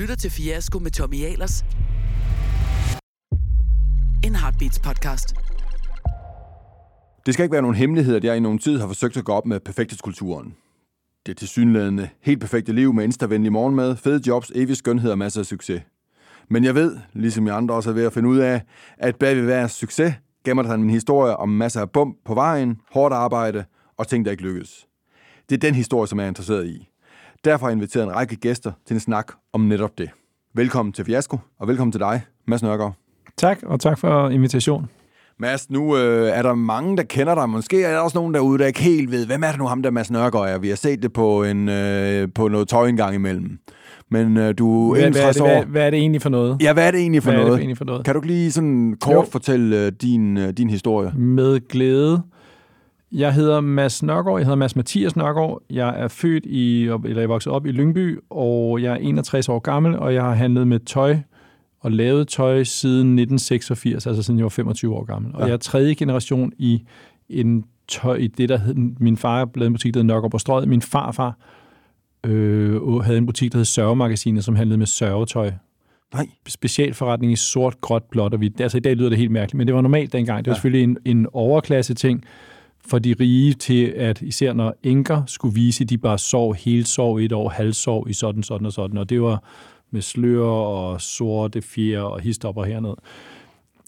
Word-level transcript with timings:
lytter 0.00 0.14
til 0.14 0.30
Fiasko 0.30 0.78
med 0.78 0.90
Tommy 0.90 1.24
Ahlers. 1.24 1.64
En 4.24 4.34
Heartbeats 4.34 4.78
podcast. 4.78 5.34
Det 7.26 7.34
skal 7.34 7.42
ikke 7.42 7.52
være 7.52 7.62
nogen 7.62 7.76
hemmelighed, 7.76 8.16
at 8.16 8.24
jeg 8.24 8.36
i 8.36 8.40
nogen 8.40 8.58
tid 8.58 8.78
har 8.78 8.86
forsøgt 8.86 9.16
at 9.16 9.24
gå 9.24 9.32
op 9.32 9.46
med 9.46 9.60
perfekthedskulturen. 9.60 10.54
Det 11.26 11.36
tilsyneladende 11.36 12.08
helt 12.20 12.40
perfekte 12.40 12.72
liv 12.72 12.94
med 12.94 13.04
instavenlig 13.04 13.52
morgenmad, 13.52 13.96
fede 13.96 14.22
jobs, 14.26 14.52
evig 14.54 14.76
skønhed 14.76 15.10
og 15.10 15.18
masser 15.18 15.40
af 15.40 15.46
succes. 15.46 15.82
Men 16.48 16.64
jeg 16.64 16.74
ved, 16.74 16.98
ligesom 17.12 17.46
jeg 17.46 17.56
andre 17.56 17.74
også 17.74 17.90
er 17.90 17.94
ved 17.94 18.04
at 18.04 18.12
finde 18.12 18.28
ud 18.28 18.38
af, 18.38 18.62
at 18.98 19.16
bag 19.16 19.36
ved 19.36 19.44
hver 19.44 19.66
succes 19.66 20.14
gemmer 20.44 20.62
der 20.62 20.74
en 20.74 20.90
historie 20.90 21.36
om 21.36 21.48
masser 21.48 21.80
af 21.80 21.90
bump 21.90 22.16
på 22.24 22.34
vejen, 22.34 22.80
hårdt 22.92 23.14
arbejde 23.14 23.64
og 23.96 24.08
ting, 24.08 24.24
der 24.24 24.30
ikke 24.30 24.42
lykkes. 24.42 24.86
Det 25.48 25.54
er 25.54 25.60
den 25.60 25.74
historie, 25.74 26.08
som 26.08 26.18
jeg 26.18 26.24
er 26.24 26.28
interesseret 26.28 26.66
i. 26.66 26.89
Derfor 27.44 27.66
har 27.66 27.70
jeg 27.70 27.76
inviteret 27.76 28.04
en 28.04 28.16
række 28.16 28.36
gæster 28.36 28.72
til 28.86 28.94
en 28.94 29.00
snak 29.00 29.32
om 29.52 29.60
netop 29.60 29.98
det. 29.98 30.10
Velkommen 30.54 30.92
til 30.92 31.04
Fiasko, 31.04 31.38
og 31.60 31.68
velkommen 31.68 31.92
til 31.92 32.00
dig, 32.00 32.22
Mads 32.46 32.62
Nørgaard. 32.62 32.94
Tak, 33.36 33.58
og 33.62 33.80
tak 33.80 33.98
for 33.98 34.28
invitationen. 34.28 34.88
Mads, 35.38 35.70
nu 35.70 35.96
øh, 35.96 36.28
er 36.30 36.42
der 36.42 36.54
mange, 36.54 36.96
der 36.96 37.02
kender 37.02 37.34
dig. 37.34 37.48
Måske 37.48 37.82
er 37.84 37.92
der 37.92 37.98
også 37.98 38.18
nogen 38.18 38.34
derude, 38.34 38.58
der 38.58 38.66
ikke 38.66 38.80
helt 38.82 39.10
ved, 39.10 39.26
hvem 39.26 39.42
er 39.42 39.48
det 39.48 39.58
nu 39.58 39.66
ham, 39.66 39.82
der 39.82 39.90
Mads 39.90 40.10
Nørgaard 40.10 40.48
er? 40.48 40.58
Vi 40.58 40.68
har 40.68 40.76
set 40.76 41.02
det 41.02 41.12
på, 41.12 41.44
en, 41.44 41.68
øh, 41.68 42.28
på 42.34 42.48
noget 42.48 42.68
tøj 42.68 42.88
en 42.88 42.96
gang 42.96 43.14
imellem. 43.14 43.58
Men 44.10 44.36
øh, 44.36 44.54
du 44.58 44.92
Hvad, 44.94 45.02
er 45.02 45.10
hvad, 45.10 45.20
er 45.22 45.28
61 45.28 45.36
det, 45.36 45.42
år. 45.42 45.46
hvad, 45.46 45.64
hvad 45.64 45.86
er 45.86 45.90
det 45.90 45.98
egentlig 45.98 46.22
for 46.22 46.28
noget? 46.30 46.56
Ja, 46.62 46.72
hvad 46.72 46.86
er 46.86 46.90
det 46.90 47.00
egentlig 47.00 47.22
for 47.22 47.30
hvad 47.30 47.40
er 47.40 47.44
noget? 47.44 47.52
det 47.52 47.56
for 47.58 47.60
egentlig 47.60 47.78
for 47.78 47.84
noget? 47.84 48.04
Kan 48.04 48.14
du 48.14 48.20
lige 48.20 48.52
sådan 48.52 48.96
kort 49.00 49.14
Jo. 49.14 49.22
fortælle 49.30 49.86
øh, 49.86 49.92
din, 50.02 50.36
øh, 50.36 50.48
din 50.50 50.70
historie? 50.70 51.12
Med 51.16 51.68
glæde. 51.68 52.22
Jeg 53.12 53.34
hedder 53.34 53.60
Mads 53.60 54.02
Nørgaard, 54.02 54.38
jeg 54.38 54.44
hedder 54.46 54.56
Mads 54.56 54.76
Mathias 54.76 55.16
Nørgaard. 55.16 55.62
Jeg 55.70 56.00
er 56.00 56.08
født 56.08 56.46
i, 56.46 56.82
eller 56.84 57.20
jeg 57.20 57.28
vokset 57.28 57.52
op 57.52 57.66
i 57.66 57.70
Lyngby, 57.72 58.18
og 58.30 58.82
jeg 58.82 58.92
er 58.92 58.96
61 58.96 59.48
år 59.48 59.58
gammel, 59.58 59.98
og 59.98 60.14
jeg 60.14 60.22
har 60.22 60.34
handlet 60.34 60.68
med 60.68 60.80
tøj 60.80 61.16
og 61.80 61.92
lavet 61.92 62.28
tøj 62.28 62.64
siden 62.64 63.18
1986, 63.18 64.06
altså 64.06 64.22
siden 64.22 64.38
jeg 64.38 64.44
var 64.44 64.48
25 64.50 64.94
år 64.94 65.04
gammel. 65.04 65.34
Og 65.34 65.40
Ja. 65.40 65.46
jeg 65.46 65.52
er 65.52 65.56
tredje 65.56 65.94
generation 65.94 66.52
i 66.58 66.82
en 67.28 67.64
tøj, 67.88 68.14
i 68.16 68.26
det, 68.26 68.48
der 68.48 68.58
hed, 68.58 68.74
min 69.00 69.16
far 69.16 69.48
lavede 69.54 69.66
en 69.66 69.72
butik, 69.72 69.94
der 69.94 70.00
hed 70.00 70.04
Nørgaard 70.04 70.30
på 70.30 70.38
Strøget. 70.38 70.68
Min 70.68 70.82
farfar 70.82 71.38
øh, 72.26 72.96
havde 72.96 73.18
en 73.18 73.26
butik, 73.26 73.52
der 73.52 73.58
hed 73.58 73.64
Sørgemagasinet, 73.64 74.44
som 74.44 74.54
handlede 74.56 74.78
med 74.78 74.86
sørgetøj. 74.86 75.50
Nej. 76.14 76.26
specialforretning 76.48 77.32
i 77.32 77.36
sort, 77.36 77.80
gråt, 77.80 78.02
blåt 78.10 78.32
og 78.32 78.38
hvidt. 78.38 78.60
Altså 78.60 78.76
i 78.78 78.80
dag 78.80 78.96
lyder 78.96 79.08
det 79.08 79.18
helt 79.18 79.30
mærkeligt, 79.30 79.58
men 79.58 79.66
det 79.66 79.74
var 79.74 79.80
normalt 79.80 80.12
dengang. 80.12 80.44
Det 80.44 80.50
var 80.50 80.52
ja. 80.52 80.56
selvfølgelig 80.56 80.82
en, 80.84 81.18
en 81.18 81.26
overklasse 81.32 81.94
ting 81.94 82.24
for 82.86 82.98
de 82.98 83.14
rige 83.20 83.52
til, 83.52 83.84
at 83.86 84.22
især 84.22 84.52
når 84.52 84.74
enker 84.82 85.22
skulle 85.26 85.54
vise, 85.54 85.84
at 85.84 85.90
de 85.90 85.98
bare 85.98 86.18
sov 86.18 86.54
helt 86.54 86.88
sov 86.88 87.16
et 87.16 87.32
år, 87.32 87.48
halvsov 87.48 88.06
i 88.08 88.12
sådan, 88.12 88.42
sådan 88.42 88.66
og 88.66 88.72
sådan. 88.72 88.98
Og 88.98 89.10
det 89.10 89.22
var 89.22 89.44
med 89.90 90.02
slør 90.02 90.44
og 90.46 91.00
sorte 91.00 91.62
fjer 91.62 92.00
og 92.00 92.20
histopper 92.20 92.64
hernede. 92.64 92.96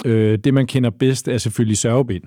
Øh, 0.04 0.38
det, 0.38 0.54
man 0.54 0.66
kender 0.66 0.90
bedst, 0.90 1.28
er 1.28 1.38
selvfølgelig 1.38 1.78
sørgebind, 1.78 2.24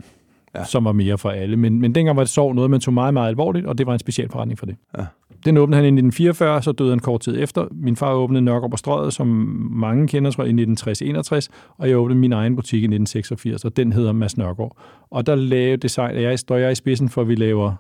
Ja. 0.56 0.64
som 0.64 0.86
var 0.86 0.92
mere 0.92 1.18
for 1.18 1.30
alle. 1.30 1.58
Men, 1.58 1.82
men 1.82 1.96
dengang 1.96 2.18
var 2.18 2.24
det 2.24 2.30
sov 2.30 2.54
noget, 2.54 2.72
man 2.72 2.80
tog 2.80 2.94
meget, 2.94 3.14
meget 3.14 3.28
alvorligt, 3.30 3.66
og 3.66 3.78
det 3.78 3.88
var 3.88 3.94
en 3.94 4.00
specialforretning 4.00 4.60
for 4.60 4.66
det. 4.66 4.76
Ja. 4.98 5.06
Den 5.46 5.58
åbnede 5.58 5.76
han 5.76 5.86
i 5.86 5.88
1944, 5.88 6.62
så 6.62 6.72
døde 6.72 6.90
han 6.90 7.00
kort 7.00 7.22
tid 7.22 7.44
efter. 7.44 7.68
Min 7.72 7.96
far 7.96 8.14
åbnede 8.14 8.42
Nørgaard 8.42 8.72
på 8.72 8.78
Strøget, 8.78 9.14
som 9.14 9.28
mange 9.72 10.08
kender, 10.08 10.32
tror 10.32 10.44
jeg, 10.44 10.60
i 10.60 10.66
1960-61, 10.66 11.48
og 11.78 11.90
jeg 11.90 11.98
åbnede 11.98 12.20
min 12.20 12.34
egen 12.34 12.56
butik 12.56 12.82
i 12.82 12.86
1986, 12.86 13.66
og 13.66 13.78
den 13.78 13.94
hedder 13.94 14.12
Mads 14.12 14.38
Nørgaard. 14.38 14.78
Og 15.12 15.26
der 15.26 15.36
lavede 15.36 15.78
design, 15.78 16.16
jeg 16.16 16.40
står 16.40 16.58
jeg 16.58 16.72
i 16.72 16.76
spidsen 16.76 17.10
for, 17.10 17.22
at 17.22 17.28
vi 17.28 17.36
laver 17.36 17.74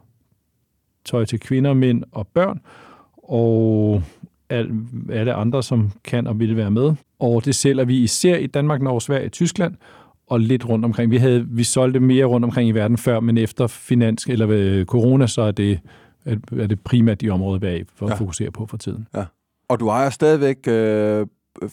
tøj 1.06 1.26
til 1.26 1.40
kvinder, 1.40 1.73
mænd 1.73 2.03
og 2.12 2.28
børn, 2.28 2.59
og 3.23 4.02
al- 4.50 4.72
alle 5.12 5.34
andre, 5.34 5.64
som 5.64 5.91
kan 6.03 6.28
og 6.28 6.40
vil 6.40 6.58
være 6.58 6.72
med. 6.72 6.94
Og 7.19 7.46
det 7.46 7.56
sælger 7.56 7.85
vi 7.85 7.97
især 7.97 8.35
i 8.38 8.47
Danmark, 8.47 8.81
Norge, 8.81 9.02
Sverige, 9.02 9.30
Tyskland, 9.30 9.75
og 10.28 10.40
lidt 10.40 10.69
rundt 10.69 10.86
omkring. 10.86 11.12
Vi, 11.12 11.18
havde, 11.18 11.46
vi 11.50 11.63
solgte 11.63 12.00
mere 12.00 12.25
rundt 12.25 12.44
omkring 12.46 12.69
i 12.69 12.72
verden 12.72 12.97
før, 12.97 13.19
men 13.19 13.38
efter 13.38 13.68
finans, 13.68 14.25
eller 14.25 14.46
ved 14.46 14.86
corona, 14.86 15.28
så 15.28 15.41
er 15.41 15.52
det, 15.52 15.80
er 16.25 16.68
det 16.68 16.80
primært 16.80 17.22
de 17.22 17.30
områder, 17.30 17.59
vi 17.59 17.68
er 17.68 17.72
at 17.72 18.09
Ja. 18.09 18.16
fokusere 18.16 18.52
på 18.52 18.66
for 18.66 18.78
tiden. 18.78 19.08
Og 19.69 19.80
du 19.80 19.88
ejer 19.88 20.09
stadigvæk 20.09 20.58
øh, 20.68 21.28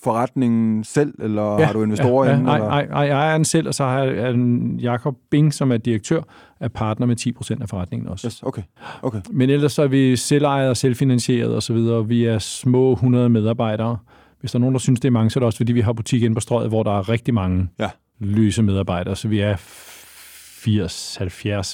forretningen 0.04 0.84
selv, 0.84 1.14
eller 1.22 1.58
ja, 1.60 1.64
har 1.64 1.72
du 1.72 1.82
investorer 1.82 2.26
ja, 2.28 2.32
inde? 2.32 2.44
nej, 2.44 2.58
nej, 2.58 2.86
nej, 2.86 3.00
jeg 3.00 3.18
ejer 3.18 3.36
den 3.36 3.44
selv, 3.44 3.68
og 3.68 3.74
så 3.74 3.84
har 3.84 4.02
jeg 4.02 4.30
en 4.30 4.78
Jakob 4.80 5.14
Bing, 5.30 5.54
som 5.54 5.72
er 5.72 5.76
direktør, 5.76 6.20
er 6.60 6.68
partner 6.68 7.06
med 7.06 7.16
10% 7.56 7.62
af 7.62 7.68
forretningen 7.68 8.08
også. 8.08 8.26
Yes, 8.26 8.42
okay. 8.42 8.62
okay. 9.02 9.20
Men 9.30 9.50
ellers 9.50 9.72
så 9.72 9.82
er 9.82 9.86
vi 9.86 10.16
selvejet 10.16 10.68
og 10.68 10.76
selvfinansieret 10.76 11.56
osv., 11.56 11.76
og 11.76 12.08
vi 12.08 12.24
er 12.24 12.38
små 12.38 12.92
100 12.92 13.28
medarbejdere. 13.28 13.96
Hvis 14.40 14.52
der 14.52 14.58
er 14.58 14.60
nogen, 14.60 14.74
der 14.74 14.78
synes, 14.78 15.00
det 15.00 15.08
er 15.08 15.12
mange, 15.12 15.30
så 15.30 15.38
er 15.38 15.40
det 15.40 15.46
også, 15.46 15.56
fordi 15.56 15.72
vi 15.72 15.80
har 15.80 15.92
butik 15.92 16.22
inde 16.22 16.34
på 16.34 16.40
strøget, 16.40 16.68
hvor 16.70 16.82
der 16.82 16.98
er 16.98 17.08
rigtig 17.08 17.34
mange 17.34 17.68
Ja. 17.80 17.90
Løse 18.18 18.62
medarbejdere, 18.62 19.16
så 19.16 19.28
vi 19.28 19.40
er 19.40 19.56
80-70 19.56 19.60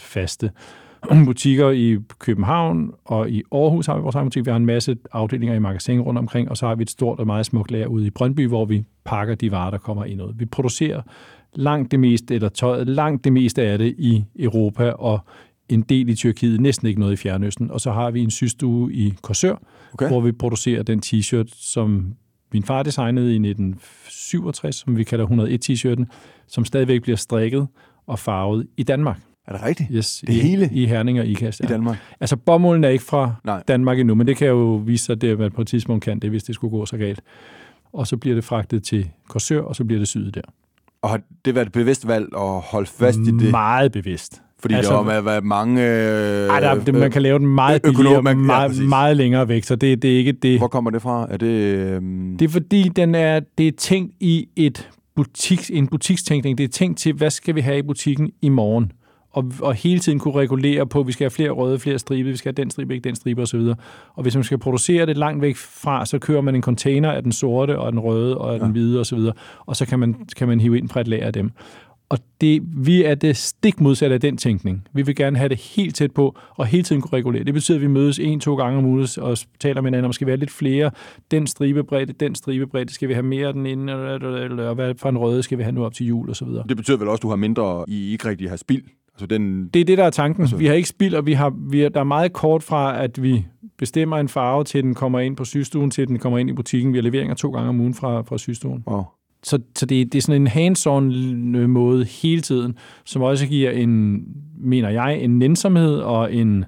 faste 0.03 0.51
butikker 1.25 1.71
i 1.71 1.99
København 2.19 2.91
og 3.05 3.31
i 3.31 3.43
Aarhus 3.53 3.87
har 3.87 3.97
vi 3.97 4.03
vores 4.03 4.15
egen 4.15 4.27
butik. 4.27 4.47
Vi 4.47 4.51
har 4.51 4.57
en 4.57 4.67
masse 4.67 4.97
afdelinger 5.13 5.55
i 5.55 5.59
magasin 5.59 6.01
rundt 6.01 6.19
omkring, 6.19 6.51
og 6.51 6.57
så 6.57 6.67
har 6.67 6.75
vi 6.75 6.83
et 6.83 6.91
stort 6.91 7.19
og 7.19 7.27
meget 7.27 7.47
smukt 7.47 7.71
lager 7.71 7.87
ude 7.87 8.07
i 8.07 8.11
Brøndby, 8.11 8.49
hvor 8.49 8.65
vi 8.65 8.85
pakker 9.05 9.35
de 9.35 9.51
varer, 9.51 9.71
der 9.71 9.79
kommer 9.79 10.05
ind. 10.05 10.21
Vi 10.35 10.45
producerer 10.45 11.03
langt 11.55 11.91
det 11.91 12.01
meste, 12.01 12.35
eller 12.35 12.49
tøjet, 12.49 12.89
langt 12.89 13.25
det 13.25 13.33
meste 13.33 13.63
af 13.63 13.79
det 13.79 13.95
i 13.99 14.25
Europa, 14.39 14.91
og 14.91 15.21
en 15.69 15.83
del 15.83 16.09
i 16.09 16.15
Tyrkiet, 16.15 16.61
næsten 16.61 16.89
ikke 16.89 17.01
noget 17.01 17.13
i 17.13 17.17
Fjernøsten. 17.17 17.71
Og 17.71 17.81
så 17.81 17.93
har 17.93 18.11
vi 18.11 18.21
en 18.21 18.31
systue 18.31 18.93
i 18.93 19.15
Korsør, 19.23 19.57
Okay. 19.93 20.09
hvor 20.09 20.21
vi 20.21 20.33
producerer 20.33 20.83
den 20.83 21.03
t-shirt, 21.07 21.49
som 21.49 22.15
min 22.53 22.63
far 22.63 22.83
designede 22.83 23.27
i 23.33 23.35
1967, 23.35 24.77
som 24.77 24.97
vi 24.97 25.05
kalder 25.05 25.25
101 25.25 25.71
t-shirten, 25.71 26.05
som 26.47 26.65
stadigvæk 26.65 27.03
bliver 27.03 27.17
strikket 27.17 27.69
og 28.07 28.19
farvet 28.19 28.67
i 28.77 28.83
Danmark. 28.83 29.21
Er 29.47 29.53
det 29.53 29.63
rigtigt? 29.63 29.89
Yes, 29.93 30.25
Det 30.27 30.33
i, 30.35 30.39
hele? 30.39 30.71
I 30.73 30.87
Herning 30.87 31.21
og 31.21 31.27
Ikast. 31.27 31.61
I 31.61 31.67
Danmark? 31.67 31.99
Altså, 32.21 32.37
bomulden 32.37 32.85
er 32.85 32.89
ikke 32.89 33.05
fra 33.05 33.33
Nej. 33.45 33.63
Danmark 33.69 33.99
endnu, 33.99 34.15
men 34.15 34.27
det 34.27 34.37
kan 34.37 34.49
jo 34.49 34.83
vise 34.87 35.05
sig, 35.05 35.25
at 35.25 35.39
man 35.39 35.53
på 35.53 35.61
et 35.61 35.67
tidspunkt 35.67 36.05
kan 36.05 36.19
det, 36.19 36.31
hvis 36.31 36.45
det 36.45 36.55
skulle 36.55 36.71
gå 36.71 36.87
så 36.87 36.97
galt. 36.97 37.21
Og 37.93 38.07
så 38.07 38.17
bliver 38.17 38.35
det 38.35 38.45
fragtet 38.45 38.83
til 38.83 39.11
Korsør, 39.29 39.61
og 39.61 39.77
så 39.77 39.85
bliver 39.85 39.99
det 39.99 40.09
syet 40.09 40.35
der. 40.35 40.41
Og 41.03 41.11
har 41.11 41.21
det 41.45 41.55
været 41.55 41.67
et 41.67 41.73
bevidst 41.73 42.09
valg 42.09 42.27
at 42.37 42.61
holde 42.61 42.87
fast 42.87 43.19
i 43.19 43.31
det? 43.31 43.51
Meget 43.51 43.93
bevidst. 43.93 44.43
Fordi 44.61 44.75
altså, 44.75 44.93
der 44.93 45.03
har 45.03 45.21
været 45.21 45.45
mange... 45.45 45.83
Øh, 45.83 46.49
Ej, 46.49 46.61
der, 46.61 46.75
det, 46.85 46.95
man 46.95 47.11
kan 47.11 47.23
lave 47.23 47.39
den 47.39 47.47
meget 47.47 47.83
billigere, 47.83 48.23
man- 48.23 48.37
ja, 48.39 48.43
meget, 48.45 48.71
præcis. 48.71 48.89
meget 48.89 49.17
længere 49.17 49.49
væk, 49.49 49.65
så 49.65 49.77
det, 49.77 50.03
det 50.03 50.13
er 50.15 50.19
ikke 50.19 50.33
det. 50.33 50.59
Hvor 50.59 50.69
kommer 50.69 50.91
det 50.91 51.03
fra? 51.03 51.27
Er 51.31 51.37
det... 51.37 51.47
Øh, 51.47 52.03
Det 52.39 52.43
er 52.43 52.49
fordi, 52.49 52.83
den 52.97 53.15
er, 53.15 53.41
det 53.59 53.69
er 53.69 53.73
tænkt 53.79 54.15
i 54.21 54.49
et 54.57 54.89
butiks, 55.17 55.71
en 55.71 55.87
butikstænkning. 55.87 56.59
Det 56.59 56.65
er 56.65 56.69
tænkt 56.69 56.99
til, 56.99 57.13
hvad 57.13 57.31
skal 57.31 57.55
vi 57.55 57.61
have 57.61 57.79
i 57.79 57.83
butikken 57.83 58.31
i 58.43 58.49
morgen? 58.49 58.93
Og, 59.33 59.53
og 59.63 59.75
hele 59.75 60.01
tiden 60.01 60.19
kunne 60.19 60.35
regulere 60.35 60.87
på, 60.87 61.01
at 61.01 61.07
vi 61.07 61.13
skal 61.13 61.25
have 61.25 61.31
flere 61.31 61.51
røde, 61.51 61.79
flere 61.79 61.99
stribe, 61.99 62.29
vi 62.31 62.37
skal 62.37 62.49
have 62.57 62.63
den 62.63 62.71
stribe, 62.71 62.95
ikke 62.95 63.05
den 63.09 63.17
stribe 63.17 63.43
osv. 63.43 63.61
Og 64.15 64.23
hvis 64.23 64.35
man 64.35 64.45
skal 64.45 64.59
producere 64.59 65.07
det 65.07 65.17
langt 65.17 65.43
væk 65.43 65.57
fra, 65.57 66.07
så 66.07 66.19
kører 66.19 66.41
man 66.41 66.55
en 66.55 66.63
container 66.63 67.11
af 67.13 67.23
den 67.23 67.33
sorte, 67.33 67.79
og 67.79 67.93
den 67.93 68.01
røde, 68.01 68.39
og 68.39 68.55
den 68.61 68.67
Ja. 68.67 68.73
hvide 68.73 69.01
osv. 69.01 69.19
Og 69.67 69.77
så 69.77 69.87
kan 69.87 69.99
man, 69.99 70.15
kan 70.37 70.49
man 70.49 70.61
hive 70.61 70.79
ind 70.79 70.89
fra 70.89 71.01
et 71.01 71.09
lager 71.09 71.27
af 71.27 71.33
dem. 71.33 71.51
Og 72.11 72.19
det, 72.41 72.63
vi 72.77 73.05
er 73.05 73.15
det 73.15 73.37
stik 73.37 73.81
modsatte 73.81 74.15
af 74.15 74.21
den 74.21 74.37
tænkning. 74.37 74.89
Vi 74.93 75.03
vil 75.03 75.17
gerne 75.17 75.39
have 75.39 75.49
det 75.49 75.59
helt 75.59 75.95
tæt 75.95 76.13
på, 76.13 76.39
og 76.51 76.67
hele 76.67 76.83
tiden 76.83 77.03
kunne 77.03 77.19
regulere. 77.19 77.45
Det 77.45 77.55
betyder, 77.55 77.79
at 77.79 77.83
vi 77.83 77.87
mødes 77.87 78.19
en-to 78.19 78.57
gange 78.57 78.79
om 78.79 78.85
ugen 78.85 79.07
og 79.19 79.39
taler 79.61 79.81
med 79.81 79.87
hinanden 79.91 80.05
om, 80.05 80.13
skal 80.13 80.27
vi 80.27 80.31
have 80.31 80.39
lidt 80.39 80.51
flere, 80.51 80.91
den 81.31 81.47
stribebredde, 81.47 82.13
den 82.13 82.35
stribebredde, 82.35 82.93
skal 82.95 83.09
vi 83.09 83.15
have 83.15 83.27
mere 83.27 83.47
af 83.47 83.53
den 83.53 83.67
inde, 83.67 83.93
eller, 83.93 84.75
hvad 84.75 84.95
for 84.99 85.09
en 85.09 85.19
røde 85.19 85.43
skal 85.43 85.59
vi 85.59 85.63
have 85.63 85.73
nu 85.73 85.85
op 85.85 85.95
til 85.95 86.07
jul, 86.07 86.31
og 86.31 86.37
så 86.37 86.45
videre. 86.45 86.65
det 86.69 86.77
betyder 86.77 86.97
vel 86.99 87.09
også, 87.09 87.19
at 87.19 87.23
du 87.23 87.29
har 87.29 87.37
mindre, 87.37 87.85
I 87.89 88.13
ikke 88.13 88.29
rigtig 88.29 88.49
har 88.51 88.57
spild? 88.57 88.83
Altså 89.15 89.27
den... 89.27 89.69
Det 89.75 89.81
er 89.81 89.85
det, 89.85 89.99
der 89.99 90.05
er 90.05 90.11
tanken. 90.11 90.43
Altså- 90.43 90.57
Vi 90.57 90.67
har 90.67 90.75
ikke 90.75 90.89
spild, 90.89 91.15
og 91.15 91.27
vi 91.27 91.33
har, 91.33 91.55
vi 91.71 91.83
er, 91.83 91.89
der 91.89 92.01
er 92.01 92.05
meget 92.05 92.33
kort 92.33 92.63
fra, 92.63 93.03
at 93.05 93.23
vi 93.23 93.47
bestemmer 93.79 94.17
en 94.17 94.29
farve, 94.29 94.65
til 94.65 94.83
den 94.83 94.95
kommer 94.95 95.21
ind 95.21 95.37
på 95.37 95.45
systuen, 95.45 95.91
til 95.91 96.09
den 96.09 96.19
kommer 96.19 96.39
ind 96.39 96.51
i 96.51 96.53
butikken. 96.53 96.93
Vi 96.93 96.99
har 96.99 97.03
leveringer 97.03 97.35
to 97.35 97.51
gange 97.51 97.69
om 97.69 97.81
ugen 97.81 97.95
fra, 97.95 98.23
fra 98.23 98.39
systuen. 98.39 98.85
Wow. 98.87 99.05
Så, 99.43 99.59
så 99.77 99.87
det, 99.87 100.13
det 100.13 100.19
er 100.19 100.23
sådan 100.23 100.43
en 100.43 100.49
hands-on 100.49 101.67
måde 101.67 102.05
hele 102.05 102.41
tiden, 102.41 102.75
som 103.05 103.23
også 103.23 103.47
giver 103.47 103.71
en, 103.71 104.23
mener 104.61 104.89
jeg, 104.89 105.19
en 105.21 105.39
nænsomhed 105.39 105.97
og 105.97 106.35
en, 106.35 106.65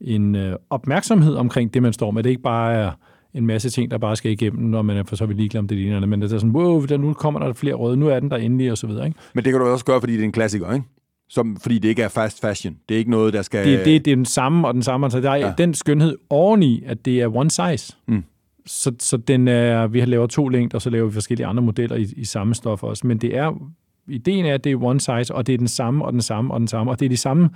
en 0.00 0.34
øh, 0.34 0.56
opmærksomhed 0.70 1.34
omkring 1.34 1.74
det, 1.74 1.82
man 1.82 1.92
står 1.92 2.10
med. 2.10 2.22
Det 2.22 2.30
ikke 2.30 2.42
bare 2.42 2.74
er 2.74 2.90
en 3.34 3.46
masse 3.46 3.70
ting, 3.70 3.90
der 3.90 3.98
bare 3.98 4.16
skal 4.16 4.30
igennem, 4.30 4.62
når 4.62 4.82
man 4.82 4.96
er 4.96 5.02
for 5.04 5.16
så 5.16 5.26
vidt 5.26 5.38
ligeglad 5.38 5.58
om 5.58 5.68
det 5.68 5.86
ene 5.86 5.94
eller 5.94 6.06
men 6.06 6.22
det 6.22 6.32
er 6.32 6.38
sådan, 6.38 6.56
wow, 6.56 6.84
der, 6.84 6.96
nu 6.96 7.12
kommer 7.12 7.40
der 7.40 7.52
flere 7.52 7.74
røde, 7.74 7.96
nu 7.96 8.08
er 8.08 8.20
den 8.20 8.30
der 8.30 8.36
endelig, 8.36 8.70
og 8.70 8.78
så 8.78 8.86
videre. 8.86 9.06
Ikke? 9.06 9.18
Men 9.34 9.44
det 9.44 9.52
kan 9.52 9.60
du 9.60 9.66
også 9.66 9.84
gøre, 9.84 10.00
fordi 10.00 10.12
det 10.12 10.20
er 10.20 10.24
en 10.24 10.32
klassiker, 10.32 10.72
ikke? 10.72 10.86
Som, 11.30 11.56
fordi 11.56 11.78
det 11.78 11.88
ikke 11.88 12.02
er 12.02 12.08
fast 12.08 12.40
fashion. 12.40 12.76
Det 12.88 12.94
er 12.94 12.98
ikke 12.98 13.10
noget, 13.10 13.32
der 13.32 13.42
skal... 13.42 13.66
Det, 13.66 13.84
det, 13.84 14.04
det 14.04 14.10
er 14.10 14.16
den 14.16 14.24
samme 14.24 14.68
og 14.68 14.74
den 14.74 14.82
samme. 14.82 15.06
Altså, 15.06 15.20
der 15.20 15.30
er 15.30 15.36
ja. 15.36 15.52
den 15.58 15.74
skønhed 15.74 16.16
oveni, 16.30 16.82
at 16.86 17.04
det 17.04 17.20
er 17.20 17.36
one 17.36 17.50
size. 17.50 17.96
Mm. 18.08 18.24
Så, 18.68 18.92
så 18.98 19.16
den 19.16 19.48
er, 19.48 19.86
vi 19.86 20.00
har 20.00 20.06
lavet 20.06 20.30
to 20.30 20.48
længder, 20.48 20.78
og 20.78 20.82
så 20.82 20.90
laver 20.90 21.06
vi 21.06 21.12
forskellige 21.12 21.46
andre 21.46 21.62
modeller 21.62 21.96
i, 21.96 22.06
i 22.16 22.24
samme 22.24 22.54
stof 22.54 22.82
også. 22.82 23.06
Men 23.06 23.18
det 23.18 23.36
er, 23.36 23.70
ideen 24.08 24.46
er, 24.46 24.54
at 24.54 24.64
det 24.64 24.72
er 24.72 24.82
one 24.82 25.00
size, 25.00 25.34
og 25.34 25.46
det 25.46 25.54
er 25.54 25.58
den 25.58 25.68
samme, 25.68 26.04
og 26.04 26.12
den 26.12 26.22
samme, 26.22 26.54
og 26.54 26.60
den 26.60 26.68
samme, 26.68 26.92
og 26.92 27.00
det 27.00 27.04
er 27.04 27.10
de 27.10 27.16
samme 27.16 27.50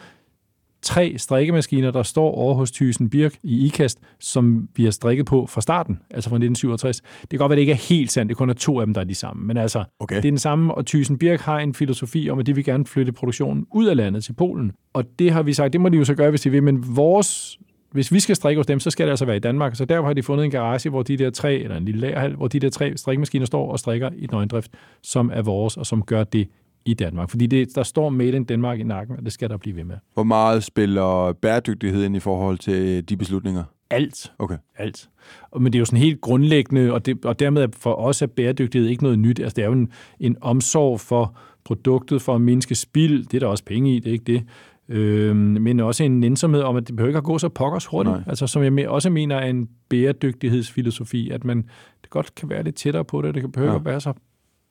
tre 0.83 1.15
strikkemaskiner, 1.17 1.91
der 1.91 2.03
står 2.03 2.31
over 2.31 2.55
hos 2.55 2.71
Thysen 2.71 3.11
Birk 3.11 3.35
i 3.43 3.67
IKAST, 3.67 3.99
som 4.21 4.69
vi 4.77 4.85
har 4.85 4.91
strikket 4.91 5.27
på 5.27 5.47
fra 5.47 5.61
starten, 5.61 6.01
altså 6.11 6.31
fra 6.31 6.37
1967. 6.37 7.01
Det 7.21 7.31
kan 7.31 7.39
godt 7.39 7.51
være, 7.51 7.57
det 7.57 7.61
ikke 7.61 7.73
er 7.73 7.89
helt 7.89 8.13
sandt, 8.13 8.29
det 8.29 8.37
kun 8.37 8.51
er 8.51 8.55
to 8.55 8.81
af 8.81 8.87
dem, 8.87 8.95
der 8.95 9.01
er 9.01 9.05
de 9.05 9.15
samme, 9.15 9.47
men 9.47 9.57
altså, 9.57 9.85
Okay. 10.01 10.17
det 10.17 10.25
er 10.25 10.31
den 10.31 10.39
samme, 10.39 10.75
og 10.75 10.87
Thysen 10.87 11.19
Birk 11.19 11.41
har 11.41 11.59
en 11.59 11.75
filosofi 11.75 12.31
om, 12.31 12.39
at 12.39 12.47
de 12.47 12.55
vil 12.55 12.65
gerne 12.65 12.87
flytte 12.87 13.13
produktionen 13.13 13.67
ud 13.73 13.87
af 13.87 13.97
landet 13.97 14.25
til 14.25 14.33
Polen. 14.33 14.73
Og 14.93 15.05
det 15.19 15.31
har 15.31 15.43
vi 15.43 15.53
sagt, 15.53 15.73
det 15.73 15.81
må 15.81 15.89
de 15.89 15.97
jo 15.97 16.05
så 16.05 16.15
gøre, 16.15 16.31
hvis 16.31 16.41
de 16.41 16.51
vil, 16.51 16.63
men 16.63 16.97
vores 16.97 17.59
hvis 17.93 18.13
vi 18.13 18.21
skal 18.21 18.37
strikke 18.37 18.59
hos 18.59 18.67
dem, 18.67 18.81
så 18.81 18.91
skal 18.91 19.07
det 19.07 19.11
altså 19.11 19.25
være 19.25 19.37
i 19.37 19.41
Danmark. 19.41 19.77
Så 19.77 19.85
derfor 19.85 20.07
har 20.07 20.15
de 20.15 20.23
fundet 20.23 20.45
en 20.45 20.51
garage, 20.51 20.91
hvor 20.91 21.03
de 21.03 21.17
der 21.17 21.31
tre, 21.31 21.55
eller 21.55 21.77
en 21.77 21.85
lille 21.85 22.01
lagerhal, 22.01 22.35
hvor 22.35 22.49
de 22.49 22.59
der 22.59 22.71
tre 22.71 22.97
strikkemaskiner 22.97 23.47
står 23.47 23.73
og 23.73 23.79
strikker 23.79 24.11
i 24.17 24.27
nøgendrift, 24.33 24.71
som 25.03 25.31
er 25.35 25.43
vores, 25.43 25.77
og 25.77 25.87
som 25.87 26.03
gør 26.03 26.25
det 26.25 26.49
i 26.85 26.95
Danmark. 26.95 27.31
Fordi 27.31 27.47
det, 27.47 27.69
der 27.75 27.83
står 27.83 28.09
Made 28.09 28.37
in 28.37 28.45
Denmark 28.45 28.81
i 28.81 28.83
nakken, 28.83 29.17
og 29.17 29.25
det 29.25 29.33
skal 29.33 29.49
der 29.49 29.57
blive 29.57 29.77
ved 29.77 29.85
med. 29.85 29.97
Hvor 30.15 30.23
meget 30.23 30.65
spiller 30.65 31.33
bæredygtighed 31.33 32.05
ind 32.05 32.17
i 32.17 32.21
forhold 32.21 32.59
til 32.59 33.09
de 33.09 33.17
beslutninger? 33.17 33.65
Alt. 33.91 34.33
Okay. 34.39 34.57
Alt. 34.77 35.09
Men 35.57 35.65
det 35.65 35.75
er 35.75 35.79
jo 35.79 35.85
sådan 35.85 35.99
helt 35.99 36.21
grundlæggende, 36.21 36.93
og, 36.93 37.07
det, 37.07 37.25
og 37.25 37.41
dermed 37.41 37.63
er 37.63 37.69
for 37.77 37.95
os 37.95 38.23
er 38.23 38.27
bæredygtighed 38.27 38.89
ikke 38.89 39.03
noget 39.03 39.19
nyt. 39.19 39.41
Altså, 39.41 39.55
det 39.57 39.63
er 39.63 39.67
jo 39.67 39.73
en, 39.73 39.93
en 40.21 40.37
omsorg 40.41 41.01
for 41.01 41.37
produktet, 41.65 42.23
for 42.23 42.35
at 42.35 42.41
mindske 42.41 42.75
spild. 42.75 43.27
Det 43.27 43.35
er 43.35 43.39
der 43.41 43.47
også 43.47 43.65
penge 43.65 43.97
i, 43.97 43.99
det 43.99 44.09
er 44.09 44.13
ikke 44.13 44.25
det. 44.25 44.45
Øhm, 44.89 45.37
men 45.37 45.81
også 45.81 46.05
en 46.05 46.21
nænsomhed 46.21 46.63
om, 46.63 46.77
at 46.77 46.89
det 46.89 46.97
behøver 46.97 47.09
ikke 47.09 47.19
at 47.19 47.25
gå 47.25 47.39
så 47.39 47.49
pokkers 47.49 47.87
hurtigt. 47.87 48.13
Nej. 48.17 48.23
Altså, 48.27 48.47
som 48.47 48.79
jeg 48.79 48.89
også 48.89 49.11
mener 49.11 49.37
er 49.37 49.47
en 49.47 49.69
bæredygtighedsfilosofi, 49.89 51.31
at 51.31 51.45
man 51.45 51.57
det 52.03 52.11
godt 52.11 52.35
kan 52.35 52.49
være 52.51 52.63
lidt 52.63 52.75
tættere 52.77 53.05
på 53.05 53.23
det. 53.23 53.35
Det 53.35 53.43
kan 53.43 53.53
behøve 53.53 53.71
Ja. 53.73 53.79
at 53.79 53.85
være 53.85 54.01
så 54.01 54.13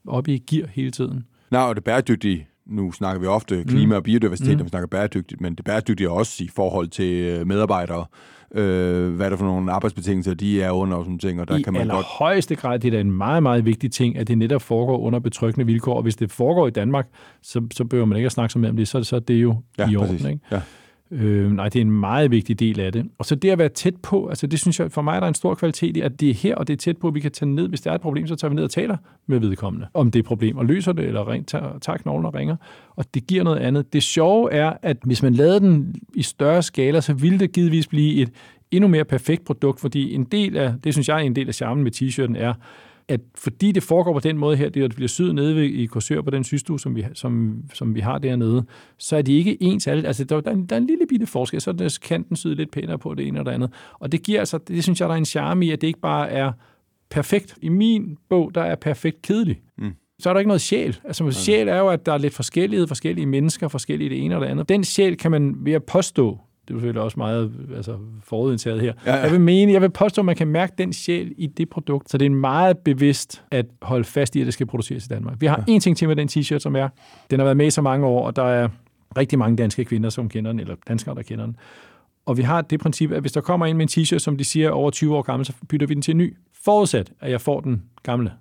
oppe 0.08 0.34
i 0.34 0.38
gear 0.38 0.68
hele 0.68 0.92
tiden. 0.92 1.24
Nej, 1.52 1.62
og 1.62 1.76
det 1.76 1.84
bæredygtige, 1.84 2.48
nu 2.66 2.92
snakker 2.92 3.22
vi 3.22 3.28
ofte 3.28 3.64
klima 3.64 3.96
og 3.96 4.04
biodiversitet, 4.04 4.52
Mm. 4.52 4.58
når 4.58 4.64
vi 4.64 4.70
snakker 4.70 4.88
bæredygtigt, 4.88 5.42
men 5.42 5.56
det 5.56 5.66
bæredygtige 5.66 6.08
er 6.08 6.12
også 6.12 6.44
i 6.44 6.50
forhold 6.56 6.88
til 6.88 7.14
øh, 7.14 7.48
medarbejdere. 7.48 8.06
Øh, 8.56 9.14
hvad 9.16 9.26
er 9.26 9.30
det 9.30 9.40
for 9.40 9.46
nogle 9.46 9.72
arbejdsbetingelser, 9.72 10.34
de 10.34 10.62
er 10.62 10.72
under 10.72 10.98
og 10.98 11.06
sådan 11.06 11.20
ting, 11.20 11.42
og 11.42 11.48
der 11.48 11.56
I 11.58 11.62
kan 11.62 11.74
man 11.74 11.82
godt... 11.82 11.92
allerhøjeste 11.92 12.56
grad, 12.56 12.80
det 12.80 12.88
er 12.88 12.92
da 12.92 13.00
en 13.02 13.12
meget, 13.12 13.44
meget 13.44 13.66
vigtig 13.66 13.92
ting, 13.92 14.18
at 14.18 14.28
det 14.28 14.38
netop 14.38 14.62
foregår 14.62 14.98
under 14.98 15.20
betryggende 15.20 15.66
vilkår. 15.66 15.94
Og 15.96 16.02
hvis 16.04 16.16
det 16.16 16.32
foregår 16.32 16.68
i 16.68 16.72
Danmark, 16.72 17.08
så, 17.42 17.62
så 17.74 17.86
behøver 17.86 18.06
man 18.06 18.18
ikke 18.18 18.26
at 18.26 18.32
snakke 18.32 18.54
så 18.54 18.60
meget 18.60 18.70
om 18.70 18.78
det. 18.78 18.88
Så, 18.88 19.04
så 19.04 19.16
er 19.16 19.20
det 19.20 19.34
jo 19.34 19.56
Ja, 19.78 19.90
i 19.90 19.96
orden. 19.96 20.10
præcis. 20.10 20.26
Ikke? 20.28 20.40
Ja. 20.52 20.62
Øh, 21.12 21.52
nej, 21.52 21.70
det 21.70 21.80
er 21.80 21.82
en 21.82 21.92
meget 21.92 22.32
vigtig 22.32 22.60
del 22.60 22.80
af 22.80 22.92
det. 22.92 23.06
Og 23.18 23.26
så 23.26 23.36
det 23.36 23.50
at 23.50 23.58
være 23.58 23.70
tæt 23.70 23.96
på, 24.04 24.28
altså 24.28 24.48
det 24.48 24.60
synes 24.60 24.80
jeg, 24.80 24.92
for 24.92 25.02
mig 25.02 25.16
er 25.16 25.20
der 25.20 25.28
en 25.28 25.34
stor 25.34 25.56
kvalitet 25.56 25.98
i, 25.98 26.02
at 26.02 26.20
det 26.20 26.30
er 26.30 26.34
her, 26.34 26.56
og 26.56 26.68
det 26.68 26.74
er 26.74 26.78
tæt 26.78 26.98
på, 26.98 27.08
at 27.08 27.16
vi 27.16 27.20
kan 27.20 27.32
tage 27.32 27.50
ned. 27.50 27.68
Hvis 27.68 27.82
der 27.82 27.92
er 27.92 27.96
et 27.96 28.02
problem, 28.02 28.28
så 28.28 28.36
tager 28.36 28.50
vi 28.50 28.56
ned 28.56 28.64
og 28.64 28.70
taler 28.70 28.98
med 29.28 29.40
vedkommende 29.40 29.88
om 29.94 30.12
det 30.12 30.26
problem, 30.26 30.58
og 30.58 30.66
løser 30.66 30.94
det, 30.94 31.06
eller 31.06 31.32
ring, 31.32 31.48
tager, 31.48 31.80
tager 31.80 31.98
knoglen 31.98 32.26
og 32.26 32.34
ringer. 32.34 32.56
Og 32.96 33.06
det 33.14 33.28
giver 33.28 33.44
noget 33.44 33.60
andet. 33.60 33.94
Det 33.94 34.04
sjove 34.04 34.54
er, 34.54 34.74
at 34.82 34.98
hvis 35.04 35.24
man 35.24 35.34
lavede 35.34 35.60
den 35.60 35.96
i 36.14 36.22
større 36.22 36.64
skala, 36.64 37.02
så 37.02 37.14
ville 37.14 37.40
det 37.40 37.52
givetvis 37.52 37.88
blive 37.88 38.22
et 38.22 38.30
endnu 38.72 38.88
mere 38.88 39.06
perfekt 39.06 39.46
produkt, 39.46 39.80
fordi 39.80 40.14
en 40.14 40.24
del 40.24 40.58
af, 40.58 40.74
det 40.84 40.94
synes 40.94 41.10
jeg 41.10 41.16
er 41.16 41.20
en 41.20 41.36
del 41.36 41.48
af 41.48 41.56
charmen 41.56 41.84
med 41.84 41.92
t-shirten, 41.96 42.38
er, 42.38 42.54
at 43.08 43.22
fordi 43.36 43.72
det 43.72 43.84
foregår 43.84 44.14
på 44.14 44.20
den 44.20 44.38
måde 44.38 44.58
her, 44.58 44.70
det 44.70 44.96
bliver 44.96 45.08
syet 45.08 45.36
nede 45.36 45.56
ved, 45.56 45.64
i 45.64 45.86
Korsør 45.86 46.22
på 46.22 46.30
den 46.30 46.44
systue, 46.44 46.80
som 46.80 46.96
vi, 46.96 47.06
som, 47.14 47.64
som 47.74 47.96
vi 47.96 48.00
har 48.00 48.18
dernede, 48.18 48.66
så 48.98 49.18
er 49.18 49.22
de 49.22 49.34
ikke 49.34 49.64
ens 49.64 49.88
alle. 49.88 50.08
Altså, 50.08 50.24
der, 50.24 50.42
der, 50.42 50.52
er 50.52 50.56
en, 50.56 50.66
der 50.66 50.76
er 50.76 50.80
en 50.80 50.88
lille 50.88 51.06
bitte 51.10 51.26
forskel, 51.26 51.62
så 51.62 51.70
er 51.70 51.74
det 51.74 52.02
kanten 52.02 52.36
syet 52.36 52.58
lidt 52.58 52.72
pænere 52.72 52.98
på 52.98 53.14
det 53.14 53.28
ene 53.28 53.40
og 53.40 53.46
det 53.46 53.52
andet. 53.52 53.72
Og 54.00 54.12
det 54.12 54.24
giver 54.24 54.40
altså, 54.40 54.58
det 54.58 54.84
synes 54.84 55.02
jeg, 55.02 55.10
der 55.10 55.14
er 55.14 55.20
en 55.20 55.26
charme 55.26 55.66
i, 55.66 55.72
at 55.72 55.82
det 55.82 55.88
ikke 55.88 56.00
bare 56.00 56.30
er 56.30 56.52
perfekt. 57.10 57.58
I 57.62 57.70
min 57.70 58.18
bog, 58.30 58.52
der 58.56 58.62
er 58.62 58.76
perfekt 58.76 59.22
kedelig. 59.22 59.62
Mm. 59.78 59.92
Så 60.20 60.30
er 60.30 60.34
der 60.34 60.40
ikke 60.40 60.48
noget 60.48 60.62
sjæl. 60.62 61.00
Altså, 61.04 61.32
sjæl 61.32 61.68
er 61.68 61.78
jo, 61.78 61.88
at 61.88 62.06
der 62.06 62.14
er 62.14 62.18
lidt 62.18 62.34
forskellighed, 62.34 62.88
forskellige 62.88 63.26
mennesker, 63.26 63.68
forskellige 63.68 64.10
det 64.10 64.26
ene 64.26 64.36
og 64.36 64.42
det 64.42 64.48
andet. 64.48 64.70
Den 64.70 64.84
sjæl 64.84 65.18
kan 65.18 65.32
man 65.32 65.56
ved 65.60 65.74
at 65.74 65.84
påstå, 65.84 66.40
det 66.72 66.78
er 66.78 66.80
selvfølgelig 66.80 67.02
også 67.02 67.20
meget 67.20 67.52
altså, 67.76 67.98
forudindtaget 68.24 68.82
her. 68.82 68.94
Ja, 69.06 69.16
ja. 69.16 69.22
Jeg 69.22 69.32
vil 69.32 69.42
mene, 69.42 69.74
jeg 69.74 69.82
vil 69.82 69.90
påstå, 69.90 70.22
at 70.22 70.26
man 70.26 70.36
kan 70.36 70.48
mærke 70.48 70.74
den 70.78 70.94
sjæl 70.94 71.34
i 71.38 71.48
det 71.48 71.70
produkt. 71.70 72.12
Så 72.12 72.18
det 72.18 72.26
er 72.26 72.30
meget 72.30 72.78
bevidst 72.78 73.44
at 73.52 73.66
holde 73.82 74.04
fast 74.04 74.36
i, 74.36 74.40
at 74.42 74.46
det 74.46 74.54
skal 74.54 74.68
produceres 74.68 75.06
i 75.06 75.08
Danmark. 75.08 75.42
Vi 75.42 75.46
har 75.46 75.64
ja. 75.68 75.74
en 75.74 75.82
ting 75.82 75.98
til 75.98 76.08
med 76.08 76.16
den 76.16 76.30
t-shirt, 76.32 76.60
som 76.60 76.76
er, 76.76 76.90
den 77.32 77.40
har 77.40 77.44
været 77.44 77.58
med 77.58 77.68
i 77.68 77.70
så 77.70 77.82
mange 77.82 78.06
år, 78.06 78.26
og 78.26 78.36
der 78.36 78.44
er 78.44 78.70
rigtig 79.18 79.40
mange 79.40 79.58
danske 79.58 79.86
kvinder, 79.86 80.10
som 80.10 80.30
kender 80.30 80.52
den, 80.52 80.60
eller 80.60 80.76
danskere, 80.88 81.16
der 81.16 81.22
kender 81.22 81.46
den. 81.46 81.56
Og 82.26 82.38
vi 82.38 82.42
har 82.42 82.62
det 82.62 82.80
princip, 82.80 83.12
at 83.12 83.22
hvis 83.22 83.32
der 83.32 83.42
kommer 83.42 83.66
en 83.66 83.78
med 83.78 83.98
en 83.98 84.02
t-shirt, 84.02 84.20
som 84.20 84.38
de 84.38 84.44
siger 84.44 84.68
er 84.68 84.72
over 84.72 84.92
20 84.92 85.18
år 85.18 85.22
gammel, 85.22 85.46
så 85.46 85.54
bytter 85.70 85.88
vi 85.88 85.94
den 85.94 86.02
til 86.02 86.12
en 86.12 86.18
ny. 86.18 86.38
Forudsat, 86.66 87.12
at 87.20 87.32
jeg 87.32 87.42
får 87.42 87.60
den 87.60 87.84
gamle. 88.04 88.32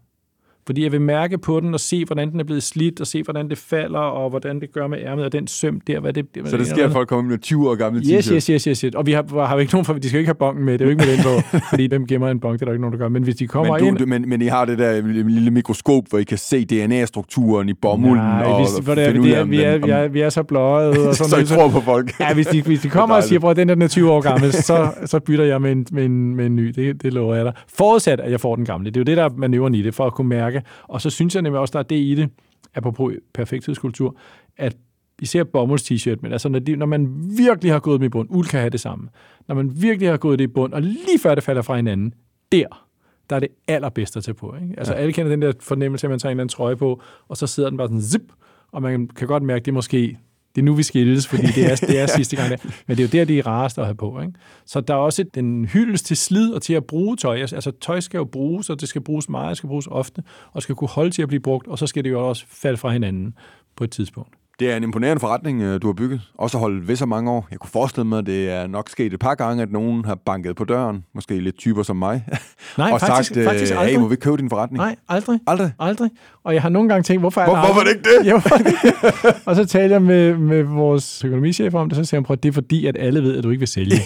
Fordi 0.70 0.82
jeg 0.82 0.92
vil 0.92 1.00
mærke 1.00 1.38
på 1.38 1.60
den 1.60 1.74
og 1.74 1.80
se, 1.80 2.04
hvordan 2.04 2.32
den 2.32 2.40
er 2.40 2.44
blevet 2.44 2.62
slidt, 2.62 3.00
og 3.00 3.06
se, 3.06 3.22
hvordan 3.22 3.48
det 3.48 3.58
falder, 3.58 3.98
og 3.98 4.30
hvordan 4.30 4.60
det 4.60 4.72
gør 4.72 4.86
med 4.86 4.98
ærmet, 4.98 5.24
og 5.24 5.32
den 5.32 5.46
søm 5.46 5.80
der, 5.80 6.00
hvad 6.00 6.12
det, 6.12 6.26
hvad 6.34 6.50
Så 6.50 6.56
det 6.56 6.66
sker, 6.66 6.84
at 6.84 6.92
folk 6.92 7.08
kommer 7.08 7.30
med 7.30 7.38
20 7.38 7.70
år 7.70 7.74
gamle 7.74 8.00
Yes, 8.00 8.06
t-shirts. 8.06 8.34
yes, 8.34 8.46
yes, 8.46 8.64
yes, 8.64 8.80
yes. 8.80 8.94
Og 8.94 9.06
vi 9.06 9.12
har, 9.12 9.46
har 9.46 9.54
jo 9.54 9.60
ikke 9.60 9.72
nogen, 9.72 9.84
for 9.84 9.92
de 9.92 10.08
skal 10.08 10.18
ikke 10.18 10.28
have 10.28 10.34
bongen 10.34 10.64
med. 10.64 10.72
Det 10.72 10.80
er 10.80 10.84
jo 10.84 10.90
ikke 10.90 11.04
med 11.06 11.16
den 11.16 11.24
på, 11.24 11.58
fordi 11.70 11.86
hvem 11.86 12.06
gemmer 12.06 12.28
en 12.28 12.40
bong, 12.40 12.54
det 12.54 12.62
er 12.62 12.64
der 12.64 12.72
ikke 12.72 12.80
nogen, 12.80 12.92
der 12.92 12.98
gør. 12.98 13.08
Men 13.08 13.22
hvis 13.22 13.36
de 13.36 13.46
kommer 13.46 13.78
Men, 13.78 13.86
ind... 13.86 13.96
du, 13.96 14.04
du, 14.04 14.08
men, 14.08 14.28
men 14.28 14.42
I 14.42 14.46
har 14.46 14.64
det 14.64 14.78
der 14.78 15.00
lille 15.28 15.50
mikroskop, 15.50 16.04
hvor 16.08 16.18
I 16.18 16.24
kan 16.24 16.38
se 16.38 16.64
DNA-strukturen 16.64 17.68
i 17.68 17.74
bomulden 17.74 18.16
Nej, 18.16 18.42
og 18.42 18.60
hvis, 18.60 18.84
hvor 18.84 18.94
det 18.94 19.06
finde 19.06 19.20
ud 19.20 19.26
det 19.26 19.34
af, 19.34 19.38
er, 19.38 19.42
om 19.42 19.50
vi, 19.50 19.62
er, 19.62 19.78
vi, 19.78 19.90
er, 19.90 20.08
vi 20.08 20.20
er 20.20 20.28
så 20.28 20.42
bløjet. 20.42 21.08
Og 21.08 21.14
sådan 21.16 21.46
så 21.46 21.54
I 21.54 21.56
tror 21.56 21.68
på 21.68 21.80
folk. 21.80 22.20
Ja, 22.20 22.34
hvis 22.34 22.46
de, 22.46 22.62
hvis 22.70 22.80
de 22.80 22.88
kommer 22.88 23.16
og 23.16 23.24
siger, 23.24 23.48
at 23.48 23.56
den 23.56 23.68
der 23.68 23.74
den 23.74 23.82
er 23.82 23.88
20 23.88 24.10
år 24.12 24.20
gammel, 24.20 24.52
så, 24.52 24.90
så 25.06 25.20
bytter 25.20 25.44
jeg 25.44 25.62
med 25.62 25.72
en, 25.72 25.86
med 25.92 26.04
en, 26.04 26.36
med 26.36 26.46
en 26.46 26.56
ny. 26.56 26.68
Det, 26.68 27.02
det 27.02 27.12
lover 27.12 27.34
jeg 27.34 27.44
dig. 27.44 27.52
Forudsat, 27.68 28.20
at 28.20 28.30
jeg 28.30 28.40
får 28.40 28.56
den 28.56 28.64
gamle. 28.64 28.90
Det 28.90 28.96
er 28.96 29.00
jo 29.00 29.04
det, 29.04 29.16
der 29.16 29.24
er 29.24 29.30
manøvren 29.36 29.74
i 29.74 29.82
det, 29.82 29.94
for 29.94 30.06
at 30.06 30.14
kunne 30.14 30.28
mærke. 30.28 30.59
Og 30.82 31.00
så 31.00 31.10
synes 31.10 31.34
jeg 31.34 31.42
nemlig 31.42 31.60
også, 31.60 31.72
der 31.72 31.78
er 31.78 31.82
det 31.82 31.96
i 31.96 32.14
det, 32.14 32.30
apropos 32.74 33.14
perfekthedskultur, 33.34 34.16
at 34.56 34.76
især 35.20 35.44
bomulds 35.44 35.90
t-shirt, 35.90 36.16
men 36.22 36.32
altså 36.32 36.48
når, 36.48 36.58
de, 36.58 36.76
når 36.76 36.86
man 36.86 37.08
virkelig 37.38 37.72
har 37.72 37.80
gået 37.80 38.00
med 38.00 38.06
i 38.06 38.10
bund, 38.10 38.28
uld 38.30 38.46
kan 38.46 38.60
have 38.60 38.70
det 38.70 38.80
samme, 38.80 39.08
når 39.48 39.54
man 39.54 39.82
virkelig 39.82 40.10
har 40.10 40.16
gået 40.16 40.38
det 40.38 40.44
i 40.44 40.46
bund, 40.46 40.72
og 40.72 40.82
lige 40.82 41.18
før 41.22 41.34
det 41.34 41.44
falder 41.44 41.62
fra 41.62 41.76
hinanden, 41.76 42.14
der, 42.52 42.86
der 43.30 43.36
er 43.36 43.40
det 43.40 43.48
allerbedste 43.68 44.16
at 44.16 44.24
tage 44.24 44.34
på. 44.34 44.54
Ikke? 44.62 44.74
Altså 44.78 44.92
ja. 44.94 44.98
alle 44.98 45.12
kender 45.12 45.30
den 45.30 45.42
der 45.42 45.52
fornemmelse, 45.60 46.06
at 46.06 46.10
man 46.10 46.18
tager 46.18 46.30
en 46.30 46.32
eller 46.32 46.42
anden 46.42 46.52
trøje 46.52 46.76
på, 46.76 47.02
og 47.28 47.36
så 47.36 47.46
sidder 47.46 47.68
den 47.68 47.76
bare 47.76 47.88
sådan 47.88 48.02
zip, 48.02 48.32
og 48.72 48.82
man 48.82 49.08
kan 49.08 49.28
godt 49.28 49.42
mærke, 49.42 49.60
at 49.60 49.64
det 49.64 49.70
er 49.70 49.74
måske 49.74 50.18
det 50.54 50.60
er 50.60 50.64
nu, 50.64 50.74
vi 50.74 50.82
skilles, 50.82 51.28
fordi 51.28 51.46
det 51.46 51.72
er, 51.72 51.76
det 51.76 51.98
er 51.98 52.06
sidste 52.16 52.36
gang. 52.36 52.50
Der. 52.50 52.56
Men 52.86 52.96
det 52.96 53.02
er 53.02 53.08
jo 53.08 53.18
der, 53.18 53.24
de 53.24 53.38
er 53.38 53.46
rareste 53.46 53.80
at 53.80 53.86
have 53.86 53.96
på. 53.96 54.20
Ikke? 54.20 54.32
Så 54.66 54.80
der 54.80 54.94
er 54.94 54.98
også 54.98 55.24
den 55.34 55.64
hyldest 55.64 56.06
til 56.06 56.16
slid 56.16 56.52
og 56.52 56.62
til 56.62 56.74
at 56.74 56.84
bruge 56.84 57.16
tøj. 57.16 57.36
Altså 57.36 57.72
tøj 57.80 58.00
skal 58.00 58.18
jo 58.18 58.24
bruges, 58.24 58.70
og 58.70 58.80
det 58.80 58.88
skal 58.88 59.00
bruges 59.00 59.28
meget, 59.28 59.48
det 59.48 59.56
skal 59.56 59.68
bruges 59.68 59.88
ofte, 59.90 60.22
og 60.52 60.62
skal 60.62 60.74
kunne 60.74 60.88
holde 60.88 61.10
til 61.10 61.22
at 61.22 61.28
blive 61.28 61.40
brugt, 61.40 61.68
og 61.68 61.78
så 61.78 61.86
skal 61.86 62.04
det 62.04 62.10
jo 62.10 62.28
også 62.28 62.44
falde 62.48 62.76
fra 62.76 62.90
hinanden 62.90 63.34
på 63.76 63.84
et 63.84 63.90
tidspunkt. 63.90 64.39
Det 64.60 64.70
er 64.72 64.76
en 64.76 64.82
imponerende 64.82 65.20
forretning, 65.20 65.62
øh, 65.62 65.82
du 65.82 65.86
har 65.86 65.92
bygget. 65.94 66.20
Også 66.38 66.58
holdt 66.58 66.88
ved 66.88 66.96
så 66.96 67.06
mange 67.06 67.30
år. 67.30 67.48
Jeg 67.50 67.58
kunne 67.58 67.70
forestille 67.70 68.06
mig, 68.06 68.18
at 68.18 68.26
det 68.26 68.50
er 68.50 68.66
nok 68.66 68.88
sket 68.88 69.12
et 69.12 69.20
par 69.20 69.34
gange, 69.34 69.62
at 69.62 69.72
nogen 69.72 70.04
har 70.04 70.14
banket 70.14 70.56
på 70.56 70.64
døren. 70.64 71.04
Måske 71.14 71.40
lidt 71.40 71.58
typer 71.58 71.82
som 71.82 71.96
mig. 71.96 72.24
Nej, 72.78 72.90
og 72.92 73.00
faktisk, 73.00 73.34
sagt, 73.34 73.44
faktisk 73.46 73.72
øh, 73.72 73.78
aldrig. 73.80 73.94
hey, 73.96 74.00
må 74.02 74.08
vi 74.08 74.16
købe 74.16 74.36
din 74.36 74.50
forretning? 74.50 74.76
Nej, 74.78 74.96
aldrig. 75.08 75.38
Aldrig? 75.46 75.72
Aldrig. 75.78 76.10
Og 76.44 76.54
jeg 76.54 76.62
har 76.62 76.68
nogle 76.68 76.88
gange 76.88 77.02
tænkt, 77.02 77.22
hvorfor 77.22 77.40
er 77.40 77.44
Hvor, 77.44 77.54
der 77.54 77.64
hvorfor 77.64 77.80
er 77.80 77.84
det 77.84 77.90
ikke 77.90 78.08
det? 78.18 78.26
Ja, 78.26 78.30
hvorfor 78.32 78.56
det 78.56 79.36
og 79.46 79.56
så 79.56 79.64
taler 79.66 79.94
jeg 79.94 80.02
med, 80.02 80.36
med 80.36 80.62
vores 80.62 81.24
økonomichef 81.24 81.74
om 81.74 81.88
det, 81.88 81.96
så 81.96 82.04
siger 82.04 82.18
han, 82.20 82.24
prøv, 82.24 82.36
det 82.36 82.48
er 82.48 82.52
fordi, 82.52 82.86
at 82.86 82.96
alle 83.00 83.22
ved, 83.22 83.36
at 83.36 83.44
du 83.44 83.50
ikke 83.50 83.60
vil 83.60 83.68
sælge. 83.68 83.94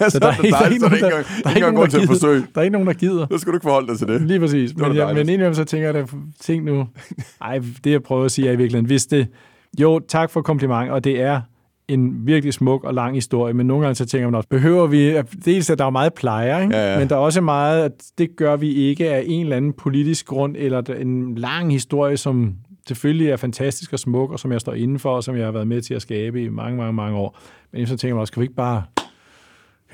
ja, 0.00 0.08
så, 0.08 0.18
der 0.18 0.26
er 0.26 0.44
ikke- 0.44 0.50
der 0.50 0.56
er 0.64 0.68
ikke 0.68 0.80
så 0.80 0.88
nogen, 0.88 1.02
der, 1.02 1.10
der- 1.10 1.16
der, 1.16 1.22
der 1.44 1.50
er 1.50 1.54
ikke 1.54 1.60
nogen, 1.60 1.76
der 1.76 1.82
at 1.82 1.90
gider. 1.90 2.06
forsøge. 2.06 2.46
Der 2.54 2.60
er 2.60 2.62
ikke 2.62 2.72
nogen, 2.72 2.88
der 2.88 2.94
gider. 2.94 3.26
Så 3.32 3.38
skal 3.38 3.52
du 3.52 3.56
ikke 3.56 3.64
forholde 3.64 3.88
dig 3.88 3.98
til 3.98 4.06
det. 4.08 4.22
Lige 4.22 4.40
præcis. 4.40 4.74
Men, 4.76 4.82
jeg, 4.82 4.88
men 4.90 4.96
dejligt. 4.98 5.20
indimellem 5.20 5.54
så 5.54 5.64
tænker 5.64 5.88
jeg, 5.88 5.96
at 5.96 6.10
ting 6.40 6.64
nu... 6.64 6.86
Ej, 7.42 7.60
det 7.84 7.90
jeg 7.92 8.02
prøver 8.02 8.24
at 8.24 8.30
sige 8.30 8.48
er 8.48 8.52
i 8.52 8.56
virkeligheden, 8.56 8.86
hvis 8.86 9.06
det... 9.06 9.26
Jo, 9.80 10.00
tak 10.08 10.30
for 10.30 10.42
kompliment, 10.42 10.90
og 10.90 11.04
det 11.04 11.20
er 11.20 11.40
en 11.88 12.26
virkelig 12.26 12.54
smuk 12.54 12.84
og 12.84 12.94
lang 12.94 13.14
historie, 13.14 13.54
men 13.54 13.66
nogle 13.66 13.82
gange 13.82 13.94
så 13.94 14.06
tænker 14.06 14.26
man 14.26 14.34
også, 14.34 14.48
behøver 14.48 14.86
vi... 14.86 15.08
At, 15.08 15.26
dels 15.44 15.70
at 15.70 15.78
der 15.78 15.84
er 15.84 15.90
meget 15.90 16.14
plejer, 16.14 16.60
ikke? 16.60 16.76
Ja, 16.76 16.92
ja. 16.92 16.98
men 16.98 17.08
der 17.08 17.14
er 17.14 17.20
også 17.20 17.40
meget, 17.40 17.84
at 17.84 17.92
det 18.18 18.36
gør 18.36 18.56
vi 18.56 18.74
ikke 18.74 19.10
af 19.10 19.24
en 19.26 19.42
eller 19.42 19.56
anden 19.56 19.72
politisk 19.72 20.26
grund, 20.26 20.56
eller 20.58 20.82
en 20.82 21.34
lang 21.34 21.72
historie, 21.72 22.16
som 22.16 22.54
selvfølgelig 22.88 23.28
er 23.30 23.36
fantastisk 23.36 23.92
og 23.92 23.98
smuk, 23.98 24.30
og 24.30 24.38
som 24.38 24.52
jeg 24.52 24.60
står 24.60 24.72
indenfor, 24.72 25.10
og 25.10 25.24
som 25.24 25.36
jeg 25.36 25.44
har 25.44 25.52
været 25.52 25.66
med 25.66 25.82
til 25.82 25.94
at 25.94 26.02
skabe 26.02 26.42
i 26.42 26.48
mange, 26.48 26.76
mange, 26.76 26.92
mange 26.92 27.18
år. 27.18 27.38
Men 27.72 27.86
så 27.86 27.96
tænker 27.96 28.14
man 28.14 28.20
også, 28.20 28.30
skal 28.30 28.40
vi 28.40 28.44
ikke 28.44 28.54
bare... 28.54 28.82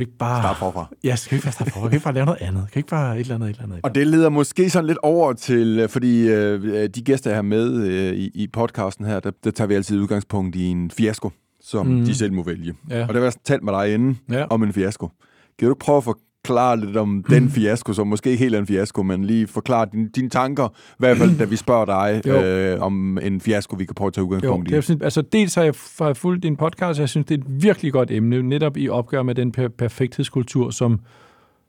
Kan 0.04 0.08
ikke 0.08 0.18
bare... 0.18 0.42
Start 0.42 0.56
forfra. 0.56 0.86
Ja, 1.04 1.16
skal 1.16 1.34
ikke 1.34 1.44
bare 1.44 1.52
starte 1.52 1.70
forfra? 1.70 1.88
Kan 1.88 1.96
ikke 1.96 2.04
bare 2.04 2.14
lave 2.14 2.26
noget 2.26 2.40
andet? 2.40 2.66
Kan 2.72 2.80
ikke 2.80 2.88
bare 2.88 3.14
et 3.16 3.20
eller 3.20 3.34
andet, 3.34 3.50
et 3.50 3.54
eller 3.56 3.64
andet? 3.64 3.80
Og 3.82 3.94
det 3.94 4.06
leder 4.06 4.28
måske 4.28 4.70
sådan 4.70 4.86
lidt 4.86 4.98
over 5.02 5.32
til, 5.32 5.78
øh, 5.78 5.88
fordi 5.88 6.28
øh, 6.28 6.88
de 6.88 7.02
gæster, 7.02 7.30
jeg 7.30 7.36
har 7.36 7.42
med 7.42 7.72
øh, 7.86 8.14
i, 8.14 8.30
i 8.34 8.46
podcasten 8.48 9.04
her, 9.06 9.20
der, 9.20 9.30
der 9.44 9.50
tager 9.50 9.68
vi 9.68 9.74
altid 9.74 10.00
udgangspunkt 10.00 10.56
i 10.56 10.64
en 10.64 10.90
fiasko, 10.90 11.30
som 11.60 11.86
mm. 11.86 12.04
de 12.04 12.14
selv 12.14 12.32
må 12.32 12.42
vælge. 12.42 12.74
Ja. 12.90 13.02
Og 13.02 13.08
der 13.14 13.20
vil 13.20 13.22
jeg 13.22 13.32
talt 13.44 13.62
med 13.62 13.72
dig 13.72 13.94
inden 13.94 14.18
Ja. 14.30 14.44
om 14.50 14.62
en 14.62 14.72
fiasko. 14.72 15.10
Kan 15.58 15.68
du 15.68 15.74
prøve 15.80 15.98
at 15.98 16.04
forklare 16.46 16.80
lidt 16.80 16.96
om 16.96 17.24
den 17.30 17.50
fiasko, 17.50 17.92
som 17.92 18.06
måske 18.06 18.30
ikke 18.30 18.42
helt 18.44 18.54
er 18.54 18.58
en 18.58 18.66
fiasko, 18.66 19.02
men 19.02 19.24
lige 19.24 19.46
forklare 19.46 19.86
dine, 19.92 20.08
dine 20.08 20.28
tanker, 20.28 20.68
i 20.68 20.94
hvert 20.98 21.16
fald 21.16 21.38
da 21.38 21.44
vi 21.44 21.56
spørger 21.56 21.84
dig 21.84 22.22
Jo. 22.26 22.42
øh, 22.42 22.80
om 22.82 23.18
en 23.22 23.40
fiasko, 23.40 23.76
vi 23.76 23.84
kan 23.84 23.94
prøve 23.94 24.06
at 24.06 24.12
tage 24.12 24.22
Jo, 24.22 24.26
udgangspunkt 24.26 24.68
det 24.70 24.90
er, 24.90 24.94
i. 24.94 24.98
altså 25.04 25.22
dels 25.22 25.54
har 25.54 25.62
jeg, 25.62 25.74
har 25.98 26.06
jeg 26.06 26.16
fulgt 26.16 26.42
din 26.42 26.56
podcast, 26.56 26.98
og 26.98 27.00
jeg 27.00 27.08
synes, 27.08 27.26
det 27.26 27.34
er 27.34 27.38
et 27.38 27.62
virkelig 27.62 27.92
godt 27.92 28.10
emne, 28.10 28.42
netop 28.42 28.76
i 28.76 28.88
opgør 28.88 29.22
med 29.22 29.34
den 29.34 29.52
per- 29.52 29.68
perfekthedskultur, 29.68 30.70
som 30.70 31.00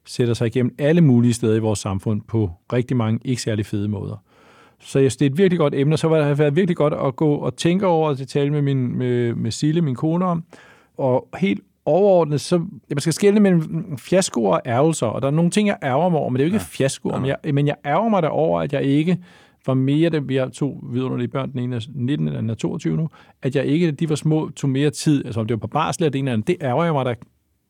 sætter 0.06 0.34
sig 0.34 0.48
igennem 0.48 0.75
alle 0.80 1.01
mulige 1.01 1.34
steder 1.34 1.56
i 1.56 1.60
vores 1.60 1.80
samfund 1.80 2.22
på 2.27 2.51
rigtig 2.74 2.98
mange 2.98 3.20
ikke 3.25 3.42
særlig 3.42 3.65
fede 3.65 3.88
måder. 3.88 4.24
Så 4.80 5.00
jeg 5.00 5.12
synes, 5.12 5.18
det 5.18 5.25
er 5.25 5.30
et 5.30 5.38
virkelig 5.38 5.60
godt 5.60 5.75
emne, 5.75 5.96
og 5.96 6.00
så 6.00 6.10
har 6.10 6.27
det 6.27 6.39
været 6.39 6.56
virkelig 6.56 6.77
godt 6.77 6.94
at 6.94 7.15
gå 7.15 7.36
og 7.36 7.56
tænke 7.58 7.88
over 7.88 8.10
og 8.10 8.27
tale 8.27 8.50
med, 8.51 8.62
min, 8.62 8.98
med, 8.98 9.34
med 9.36 9.51
Sille, 9.51 9.82
min 9.82 9.96
kone 9.96 10.25
om, 10.25 10.44
Og 10.98 11.27
helt 11.38 11.60
overordnet, 11.86 12.42
så 12.42 12.58
man 12.90 13.00
skal 13.00 13.13
skille 13.13 13.40
mellem 13.40 13.98
fiasko 13.98 14.44
og 14.44 14.62
ærgelser, 14.66 15.08
og 15.08 15.22
der 15.22 15.28
er 15.28 15.32
nogle 15.32 15.52
ting, 15.52 15.68
jeg 15.68 15.78
ærger 15.84 16.10
mig 16.10 16.20
over, 16.20 16.30
men 16.30 16.40
det 16.40 16.42
er 16.42 16.46
jo 16.46 16.54
ikke 16.54 16.58
ja. 16.58 16.63
fiasko, 16.63 17.10
men 17.10 17.25
jeg, 17.25 17.38
men 17.54 17.68
jeg 17.68 17.75
ærger 17.86 18.10
mig 18.10 18.24
derover, 18.24 18.62
at 18.62 18.74
jeg 18.74 18.84
ikke 18.84 19.18
var 19.68 19.74
mere, 19.74 20.10
da 20.10 20.20
vi 20.20 20.36
har 20.36 20.48
to 20.48 20.84
vidunderlige 20.92 21.28
børn, 21.28 21.52
den 21.52 21.60
ene 21.60 21.75
er 21.75 21.80
19, 21.96 22.28
den 22.28 22.36
anden 22.36 22.50
er 22.50 22.56
22 22.56 22.98
nu, 22.98 23.10
at 23.42 23.56
jeg 23.56 23.66
ikke, 23.66 23.92
de 23.92 24.10
var 24.10 24.16
små, 24.16 24.50
tog 24.56 24.70
mere 24.70 24.90
tid, 24.90 25.25
altså 25.25 25.40
om 25.40 25.48
det 25.48 25.54
var 25.54 25.60
på 25.60 25.68
barsel 25.68 26.04
eller 26.04 26.12
det 26.12 26.20
ene 26.20 26.30
eller 26.30 26.34
andet, 26.34 26.48
det 26.48 26.58
ærger 26.62 26.84
jeg 26.84 26.94
mig 26.94 27.06
da 27.06 27.16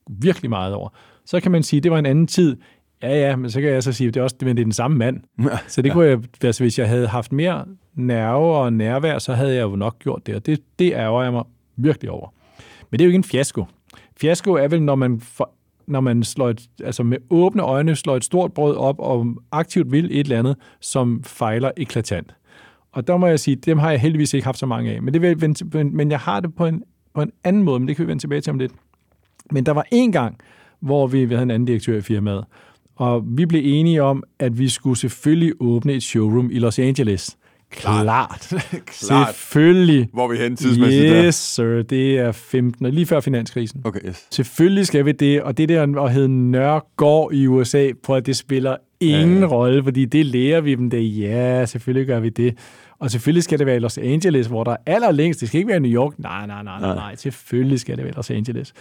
virkelig 0.08 0.50
meget 0.50 0.74
over. 0.74 0.88
Så 1.26 1.40
kan 1.40 1.52
man 1.52 1.62
sige, 1.62 1.78
at 1.78 1.84
det 1.84 1.92
var 1.92 1.98
en 1.98 2.06
anden 2.06 2.26
tid. 2.26 2.56
Ja, 3.02 3.28
ja, 3.28 3.36
men 3.36 3.50
så 3.50 3.60
kan 3.60 3.70
jeg 3.70 3.82
så 3.82 3.92
sige, 3.92 4.08
at 4.08 4.14
det 4.14 4.20
er 4.20 4.24
også 4.24 4.36
men 4.40 4.56
det 4.56 4.62
er 4.62 4.64
den 4.64 4.72
samme 4.72 4.96
mand. 4.96 5.20
Ja, 5.42 5.58
så 5.68 5.82
det 5.82 5.92
kunne 5.92 6.06
jeg, 6.06 6.20
altså 6.42 6.64
hvis 6.64 6.78
jeg 6.78 6.88
havde 6.88 7.06
haft 7.06 7.32
mere 7.32 7.64
nerve 7.94 8.56
og 8.56 8.72
nærvær, 8.72 9.18
så 9.18 9.34
havde 9.34 9.54
jeg 9.54 9.62
jo 9.62 9.76
nok 9.76 9.98
gjort 9.98 10.26
det, 10.26 10.34
og 10.34 10.46
det, 10.46 10.60
det 10.78 10.92
ærger 10.92 11.22
jeg 11.22 11.32
mig 11.32 11.44
virkelig 11.76 12.10
over. 12.10 12.28
Men 12.90 12.98
det 12.98 13.04
er 13.04 13.06
jo 13.06 13.08
ikke 13.08 13.16
en 13.16 13.24
fiasko. 13.24 13.64
Fiasko 14.16 14.52
er 14.52 14.68
vel, 14.68 14.82
når 14.82 14.94
man, 14.94 15.20
for, 15.20 15.50
når 15.86 16.00
man 16.00 16.22
slår 16.22 16.48
et, 16.48 16.68
altså 16.84 17.02
med 17.02 17.18
åbne 17.30 17.62
øjne 17.62 17.96
slår 17.96 18.16
et 18.16 18.24
stort 18.24 18.52
brød 18.52 18.76
op 18.76 18.96
og 18.98 19.26
aktivt 19.52 19.92
vil 19.92 20.04
et 20.04 20.20
eller 20.20 20.38
andet, 20.38 20.56
som 20.80 21.22
fejler 21.24 21.70
eklatant. 21.76 22.34
Og 22.92 23.06
der 23.06 23.16
må 23.16 23.26
jeg 23.26 23.40
sige, 23.40 23.56
dem 23.56 23.78
har 23.78 23.90
jeg 23.90 24.00
heldigvis 24.00 24.34
ikke 24.34 24.44
haft 24.44 24.58
så 24.58 24.66
mange 24.66 24.92
af. 24.92 25.02
Men, 25.02 25.14
det 25.14 25.22
vil, 25.22 25.86
men 25.86 26.10
jeg 26.10 26.18
har 26.18 26.40
det 26.40 26.54
på 26.54 26.66
en, 26.66 26.82
på 27.14 27.22
en 27.22 27.32
anden 27.44 27.62
måde, 27.62 27.80
men 27.80 27.88
det 27.88 27.96
kan 27.96 28.06
vi 28.06 28.08
vende 28.08 28.22
tilbage 28.22 28.40
til 28.40 28.50
om 28.50 28.58
lidt. 28.58 28.72
Men 29.50 29.66
der 29.66 29.72
var 29.72 29.86
en 29.92 30.12
gang, 30.12 30.38
hvor 30.80 31.06
vi, 31.06 31.24
vi 31.24 31.34
havde 31.34 31.42
en 31.42 31.50
anden 31.50 31.66
direktør 31.66 31.96
i 31.96 32.00
firmaet, 32.00 32.44
og 32.96 33.24
vi 33.26 33.46
blev 33.46 33.60
enige 33.64 34.02
om, 34.02 34.22
at 34.38 34.58
vi 34.58 34.68
skulle 34.68 34.98
selvfølgelig 34.98 35.52
åbne 35.60 35.92
et 35.92 36.02
showroom 36.02 36.50
i 36.50 36.58
Los 36.58 36.78
Angeles. 36.78 37.36
Klart. 37.76 38.52
Klart. 38.86 39.34
Selvfølgelig. 39.34 40.08
Hvor 40.12 40.24
er 40.24 40.28
vi 40.28 40.36
hen 40.36 40.56
tidsmæssigt 40.56 41.12
der? 41.12 41.24
Yes, 41.24 41.34
sir. 41.34 41.82
Det 41.82 42.18
er 42.18 42.32
15, 42.32 42.90
lige 42.90 43.06
før 43.06 43.20
finanskrisen. 43.20 43.82
Okay, 43.84 44.00
yes. 44.08 44.26
Selvfølgelig 44.30 44.86
skal 44.86 45.04
vi 45.04 45.12
det, 45.12 45.42
og 45.42 45.58
det 45.58 45.68
der 45.68 46.02
at 46.02 46.12
hedde 46.12 46.28
Nørregård 46.50 47.32
i 47.32 47.46
USA, 47.46 47.90
på 48.02 48.14
at 48.14 48.26
det 48.26 48.36
spiller 48.36 48.76
ingen 49.00 49.40
ja, 49.40 49.46
rolle, 49.46 49.84
fordi 49.84 50.04
det 50.04 50.26
lærer 50.26 50.60
vi 50.60 50.74
dem 50.74 50.90
det. 50.90 51.18
Ja, 51.20 51.66
selvfølgelig 51.66 52.06
gør 52.06 52.20
vi 52.20 52.28
det. 52.28 52.58
Og 52.98 53.10
selvfølgelig 53.10 53.42
skal 53.42 53.58
det 53.58 53.66
være 53.66 53.76
i 53.76 53.78
Los 53.78 53.98
Angeles, 53.98 54.46
hvor 54.46 54.64
der 54.64 54.72
er 54.72 54.76
allerlængst. 54.86 55.40
Det 55.40 55.48
skal 55.48 55.58
ikke 55.58 55.70
være 55.70 55.80
New 55.80 55.92
York. 55.92 56.12
Nej, 56.18 56.46
nej, 56.46 56.62
nej, 56.62 56.80
nej, 56.80 56.94
nej. 56.94 57.16
Selvfølgelig 57.16 57.80
skal 57.80 57.96
det 57.96 58.04
være 58.04 58.14
Los 58.14 58.30
Angeles. 58.30 58.72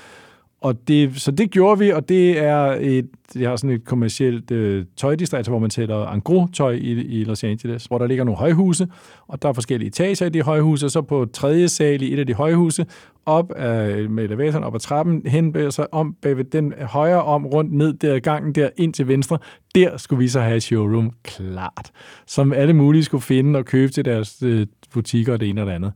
Og 0.64 0.88
det, 0.88 1.22
så 1.22 1.32
det 1.32 1.52
gjorde 1.52 1.80
vi, 1.80 1.90
og 1.90 2.10
det 2.10 2.40
er 2.40 2.78
et, 2.80 3.10
jeg 3.36 3.50
har 3.50 3.56
sådan 3.56 3.76
et 3.76 3.86
kommercielt 3.86 4.52
øh, 4.52 4.86
tøjdistrikt, 4.98 5.48
hvor 5.48 5.60
man 5.60 5.70
sælger 5.70 6.06
angro-tøj 6.06 6.72
i, 6.72 6.92
i 6.92 7.24
Los 7.24 7.44
Angeles, 7.44 7.86
hvor 7.86 7.98
der 7.98 8.08
ligger 8.08 8.24
nogle 8.24 8.38
højhuse, 8.38 8.88
og 9.28 9.42
der 9.42 9.50
er 9.50 9.54
forskellige 9.54 9.88
etager 9.88 10.26
i 10.26 10.30
de 10.30 10.42
højhuse, 10.42 10.86
og 10.86 10.92
så 10.92 11.02
på 11.02 11.26
tredje 11.34 11.68
sal 11.68 12.02
i 12.02 12.14
et 12.14 12.20
af 12.20 12.28
de 12.28 12.34
højhuse, 12.34 12.86
op 13.26 13.52
af, 13.52 14.10
med 14.10 14.24
elevatoren, 14.24 14.64
op 14.64 14.76
ad 14.76 14.80
trappen, 14.80 15.22
hen 15.26 15.72
så 15.72 15.88
om 15.92 16.14
bagved 16.22 16.44
den 16.44 16.74
øh, 16.74 16.84
højre 16.84 17.24
om, 17.24 17.46
rundt 17.46 17.74
ned 17.74 17.94
der 17.94 18.20
gangen 18.20 18.56
der, 18.56 18.70
ind 18.78 18.94
til 18.94 19.08
venstre, 19.08 19.38
der 19.76 19.98
skulle 19.98 20.20
vi 20.20 20.28
så 20.28 20.40
have 20.40 20.56
et 20.56 20.64
showroom, 20.64 21.12
klart, 21.24 21.92
som 22.28 22.54
alle 22.54 22.74
mulige 22.74 23.04
skulle 23.04 23.22
finde 23.22 23.60
og 23.60 23.66
købe 23.66 23.92
til 23.92 24.06
deres 24.06 24.44
øh, 24.44 24.68
butikker 24.94 25.34
og 25.34 25.40
det 25.40 25.50
ene 25.50 25.62
og 25.62 25.68
det 25.68 25.74
andet. 25.74 25.94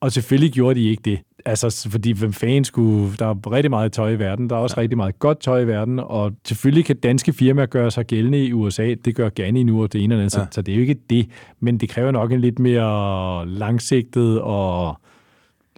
Og 0.00 0.12
selvfølgelig 0.12 0.52
gjorde 0.52 0.80
de 0.80 0.88
ikke 0.90 1.02
det. 1.04 1.18
Altså, 1.44 1.88
fordi 1.90 2.12
hvem 2.12 2.32
fanden 2.32 2.64
skulle... 2.64 3.16
Der 3.18 3.26
er 3.26 3.52
rigtig 3.52 3.70
meget 3.70 3.92
tøj 3.92 4.10
i 4.10 4.18
verden. 4.18 4.50
Der 4.50 4.56
er 4.56 4.60
også 4.60 4.74
ja. 4.76 4.82
rigtig 4.82 4.96
meget 4.96 5.18
godt 5.18 5.40
tøj 5.40 5.60
i 5.60 5.66
verden, 5.66 5.98
og 5.98 6.32
selvfølgelig 6.44 6.84
kan 6.84 6.96
danske 6.96 7.32
firmaer 7.32 7.66
gøre 7.66 7.90
sig 7.90 8.06
gældende 8.06 8.44
i 8.44 8.52
USA. 8.52 8.94
Det 9.04 9.14
gør 9.14 9.30
gerne 9.36 9.64
nu, 9.64 9.82
og 9.82 9.92
det 9.92 10.04
ene 10.04 10.14
eller 10.14 10.24
andet, 10.24 10.38
ja. 10.38 10.44
så, 10.44 10.46
så 10.50 10.62
det 10.62 10.72
er 10.72 10.76
jo 10.76 10.80
ikke 10.80 10.96
det. 11.10 11.26
Men 11.60 11.78
det 11.78 11.88
kræver 11.88 12.10
nok 12.10 12.32
en 12.32 12.40
lidt 12.40 12.58
mere 12.58 13.48
langsigtet 13.48 14.40
og 14.40 14.96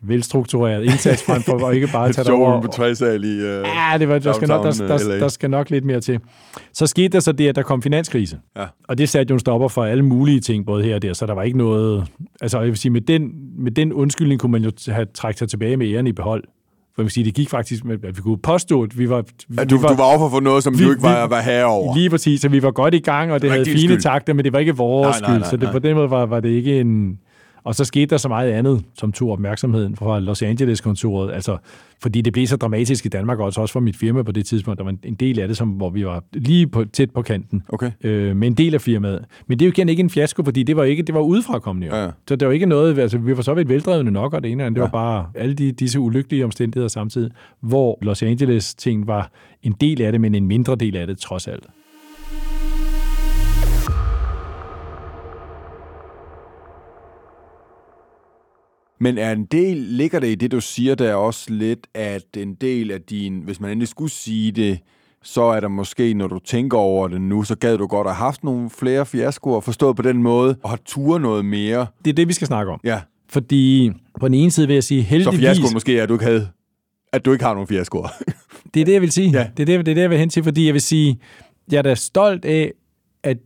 velstruktureret 0.02 0.84
indsats 0.84 1.22
frem 1.22 1.42
for 1.42 1.66
at 1.66 1.74
ikke 1.74 1.88
bare 1.92 2.12
tage 2.12 2.24
det 2.24 2.32
over. 2.32 2.60
på 2.60 2.66
træsal 2.66 3.24
i 3.24 3.36
uh, 3.36 3.44
Ja, 3.44 3.98
det 3.98 4.08
var, 4.08 4.18
der, 4.18 4.32
skal 4.32 4.48
nok, 4.48 4.64
der, 4.64 4.86
der, 4.88 5.18
der 5.18 5.28
skal 5.28 5.50
nok 5.50 5.70
lidt 5.70 5.84
mere 5.84 6.00
til. 6.00 6.20
Så 6.72 6.86
skete 6.86 7.08
der 7.08 7.20
så 7.20 7.32
det, 7.32 7.48
at 7.48 7.56
der 7.56 7.62
kom 7.62 7.82
finanskrise. 7.82 8.38
Ja. 8.56 8.64
Og 8.88 8.98
det 8.98 9.08
satte 9.08 9.30
jo 9.30 9.34
en 9.34 9.40
stopper 9.40 9.68
for 9.68 9.84
alle 9.84 10.04
mulige 10.04 10.40
ting, 10.40 10.66
både 10.66 10.84
her 10.84 10.94
og 10.94 11.02
der, 11.02 11.12
så 11.12 11.26
der 11.26 11.34
var 11.34 11.42
ikke 11.42 11.58
noget... 11.58 12.04
Altså, 12.40 12.58
jeg 12.58 12.68
vil 12.68 12.76
sige, 12.76 12.92
med 12.92 13.00
den, 13.00 13.32
med 13.62 13.70
den 13.72 13.92
undskyldning 13.92 14.40
kunne 14.40 14.52
man 14.52 14.62
jo 14.62 14.72
have 14.88 15.06
trækket 15.14 15.38
sig 15.38 15.48
tilbage 15.48 15.76
med 15.76 15.92
æren 15.92 16.06
i 16.06 16.12
behold. 16.12 16.44
For 16.94 17.02
man 17.02 17.10
sige, 17.10 17.24
det 17.24 17.34
gik 17.34 17.50
faktisk 17.50 17.84
med, 17.84 18.04
at 18.04 18.16
vi 18.16 18.22
kunne 18.22 18.38
påstå, 18.38 18.82
at 18.82 18.98
vi 18.98 19.08
var... 19.08 19.18
At 19.18 19.26
du, 19.70 19.76
vi 19.76 19.82
var, 19.82 19.88
du 19.88 19.94
var 19.94 20.04
offer 20.14 20.28
for 20.30 20.40
noget, 20.40 20.64
som 20.64 20.78
vi, 20.78 20.84
du 20.84 20.90
ikke 20.90 21.02
var, 21.02 21.26
var 21.26 21.40
herover. 21.40 21.96
Lige 21.96 22.10
præcis, 22.10 22.40
så 22.40 22.48
vi 22.48 22.62
var 22.62 22.70
godt 22.70 22.94
i 22.94 22.98
gang, 22.98 23.32
og 23.32 23.42
det 23.42 23.50
havde 23.50 23.64
fine 23.64 23.78
skyld. 23.78 24.00
takter, 24.00 24.34
men 24.34 24.44
det 24.44 24.52
var 24.52 24.58
ikke 24.58 24.76
vores 24.76 25.20
nej, 25.20 25.30
nej, 25.30 25.38
nej, 25.38 25.48
skyld, 25.48 25.50
så 25.50 25.56
det, 25.56 25.62
nej. 25.62 25.72
på 25.72 25.78
den 25.78 25.96
måde 25.96 26.10
var, 26.10 26.26
var 26.26 26.40
det 26.40 26.48
ikke 26.48 26.80
en 26.80 27.18
og 27.64 27.74
så 27.74 27.84
skete 27.84 28.06
der 28.06 28.16
så 28.16 28.28
meget 28.28 28.50
andet, 28.50 28.84
som 28.94 29.12
tog 29.12 29.30
opmærksomheden 29.30 29.96
fra 29.96 30.20
Los 30.20 30.42
Angeles-kontoret. 30.42 31.32
Altså, 31.32 31.56
fordi 32.02 32.20
det 32.20 32.32
blev 32.32 32.46
så 32.46 32.56
dramatisk 32.56 33.06
i 33.06 33.08
Danmark, 33.08 33.38
også, 33.38 33.60
også 33.60 33.72
for 33.72 33.80
mit 33.80 33.96
firma 33.96 34.22
på 34.22 34.32
det 34.32 34.46
tidspunkt. 34.46 34.78
Der 34.78 34.84
var 34.84 34.94
en 35.02 35.14
del 35.14 35.40
af 35.40 35.48
det, 35.48 35.56
som, 35.56 35.68
hvor 35.68 35.90
vi 35.90 36.06
var 36.06 36.24
lige 36.32 36.66
på, 36.66 36.84
tæt 36.84 37.10
på 37.10 37.22
kanten. 37.22 37.62
Okay. 37.68 37.90
Øh, 38.04 38.36
med 38.36 38.48
en 38.48 38.54
del 38.54 38.74
af 38.74 38.80
firmaet. 38.80 39.24
Men 39.46 39.58
det 39.58 39.64
er 39.64 39.68
jo 39.68 39.72
igen 39.72 39.88
ikke 39.88 40.00
en 40.00 40.10
fiasko, 40.10 40.44
fordi 40.44 40.62
det 40.62 40.76
var, 40.76 40.84
ikke, 40.84 41.02
det 41.02 41.14
var 41.14 41.20
udefrakommende. 41.20 41.96
Ja, 41.96 42.04
ja. 42.04 42.10
Så 42.28 42.36
det 42.36 42.48
var 42.48 42.54
ikke 42.54 42.66
noget, 42.66 42.98
altså 42.98 43.18
vi 43.18 43.36
var 43.36 43.42
så 43.42 43.54
vidt 43.54 43.68
veldrevne 43.68 44.10
nok, 44.10 44.34
og 44.34 44.42
det 44.42 44.52
ene 44.52 44.64
det 44.64 44.76
ja. 44.76 44.80
var 44.80 44.88
bare 44.88 45.26
alle 45.34 45.54
de, 45.54 45.72
disse 45.72 46.00
ulykkelige 46.00 46.44
omstændigheder 46.44 46.88
samtidig, 46.88 47.30
hvor 47.60 47.98
Los 48.02 48.22
Angeles-ting 48.22 49.06
var 49.06 49.30
en 49.62 49.72
del 49.80 50.02
af 50.02 50.12
det, 50.12 50.20
men 50.20 50.34
en 50.34 50.46
mindre 50.46 50.74
del 50.74 50.96
af 50.96 51.06
det 51.06 51.18
trods 51.18 51.48
alt. 51.48 51.64
Men 59.02 59.18
er 59.18 59.32
en 59.32 59.44
del, 59.44 59.76
ligger 59.76 60.20
det 60.20 60.28
i 60.28 60.34
det, 60.34 60.50
du 60.50 60.60
siger, 60.60 60.94
der 60.94 61.14
også 61.14 61.52
lidt, 61.52 61.86
at 61.94 62.36
en 62.36 62.54
del 62.54 62.90
af 62.90 63.00
din, 63.00 63.40
hvis 63.40 63.60
man 63.60 63.70
endelig 63.70 63.88
skulle 63.88 64.10
sige 64.10 64.52
det, 64.52 64.78
så 65.22 65.42
er 65.42 65.60
der 65.60 65.68
måske, 65.68 66.14
når 66.14 66.26
du 66.26 66.38
tænker 66.38 66.78
over 66.78 67.08
det 67.08 67.20
nu, 67.20 67.42
så 67.42 67.54
gad 67.54 67.78
du 67.78 67.86
godt 67.86 68.06
have 68.06 68.14
haft 68.14 68.44
nogle 68.44 68.70
flere 68.70 69.06
fiaskoer, 69.06 69.60
forstået 69.60 69.96
på 69.96 70.02
den 70.02 70.22
måde, 70.22 70.56
og 70.62 70.70
har 70.70 70.78
tur 70.84 71.18
noget 71.18 71.44
mere. 71.44 71.86
Det 72.04 72.10
er 72.10 72.14
det, 72.14 72.28
vi 72.28 72.32
skal 72.32 72.46
snakke 72.46 72.72
om. 72.72 72.80
Ja. 72.84 73.00
Fordi 73.28 73.92
på 74.20 74.28
den 74.28 74.34
ene 74.34 74.50
side 74.50 74.66
vil 74.66 74.74
jeg 74.74 74.84
sige, 74.84 75.02
heldigvis... 75.02 75.38
Så 75.38 75.40
fiaskoen 75.40 75.72
måske 75.72 75.98
er, 75.98 76.02
at 76.02 76.08
du 76.08 76.14
ikke, 76.14 76.24
havde, 76.24 76.48
at 77.12 77.24
du 77.24 77.32
ikke 77.32 77.44
har 77.44 77.54
nogen 77.54 77.68
fiaskoer. 77.68 78.08
det 78.74 78.80
er 78.80 78.84
det, 78.84 78.92
jeg 78.92 79.00
vil 79.00 79.12
sige. 79.12 79.30
Ja. 79.30 79.46
Det, 79.56 79.62
er 79.62 79.76
det, 79.76 79.86
det 79.86 79.92
er 79.92 79.94
det, 79.94 80.02
jeg 80.02 80.10
vil 80.10 80.18
hen 80.18 80.30
til, 80.30 80.44
fordi 80.44 80.66
jeg 80.66 80.74
vil 80.74 80.82
sige, 80.82 81.18
jeg 81.70 81.78
er 81.78 81.82
da 81.82 81.94
stolt 81.94 82.44
af, 82.44 82.72
at 83.22 83.38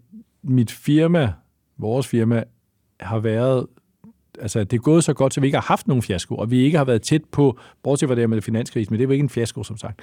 mit 0.43 0.71
firma, 0.71 1.33
vores 1.79 2.07
firma, 2.07 2.45
har 3.01 3.19
været 3.19 3.67
altså, 4.41 4.65
det 4.65 4.73
er 4.73 4.81
gået 4.81 5.05
så 5.05 5.13
godt, 5.15 5.35
så 5.35 5.41
vi 5.41 5.47
ikke 5.47 5.57
har 5.57 5.67
haft 5.69 5.89
nogen 5.89 6.03
fiasko, 6.03 6.35
og 6.35 6.51
vi 6.51 6.59
ikke 6.59 6.79
har 6.79 6.85
været 6.85 7.03
tæt 7.03 7.23
på, 7.33 7.59
bortset 7.83 8.09
fra 8.09 8.17
det 8.17 8.31
med 8.31 8.43
finanskrisen, 8.43 8.93
men 8.93 9.01
det 9.01 9.09
var 9.09 9.13
ikke 9.13 9.23
en 9.23 9.29
fiasko, 9.29 9.63
som 9.63 9.77
sagt 9.77 10.01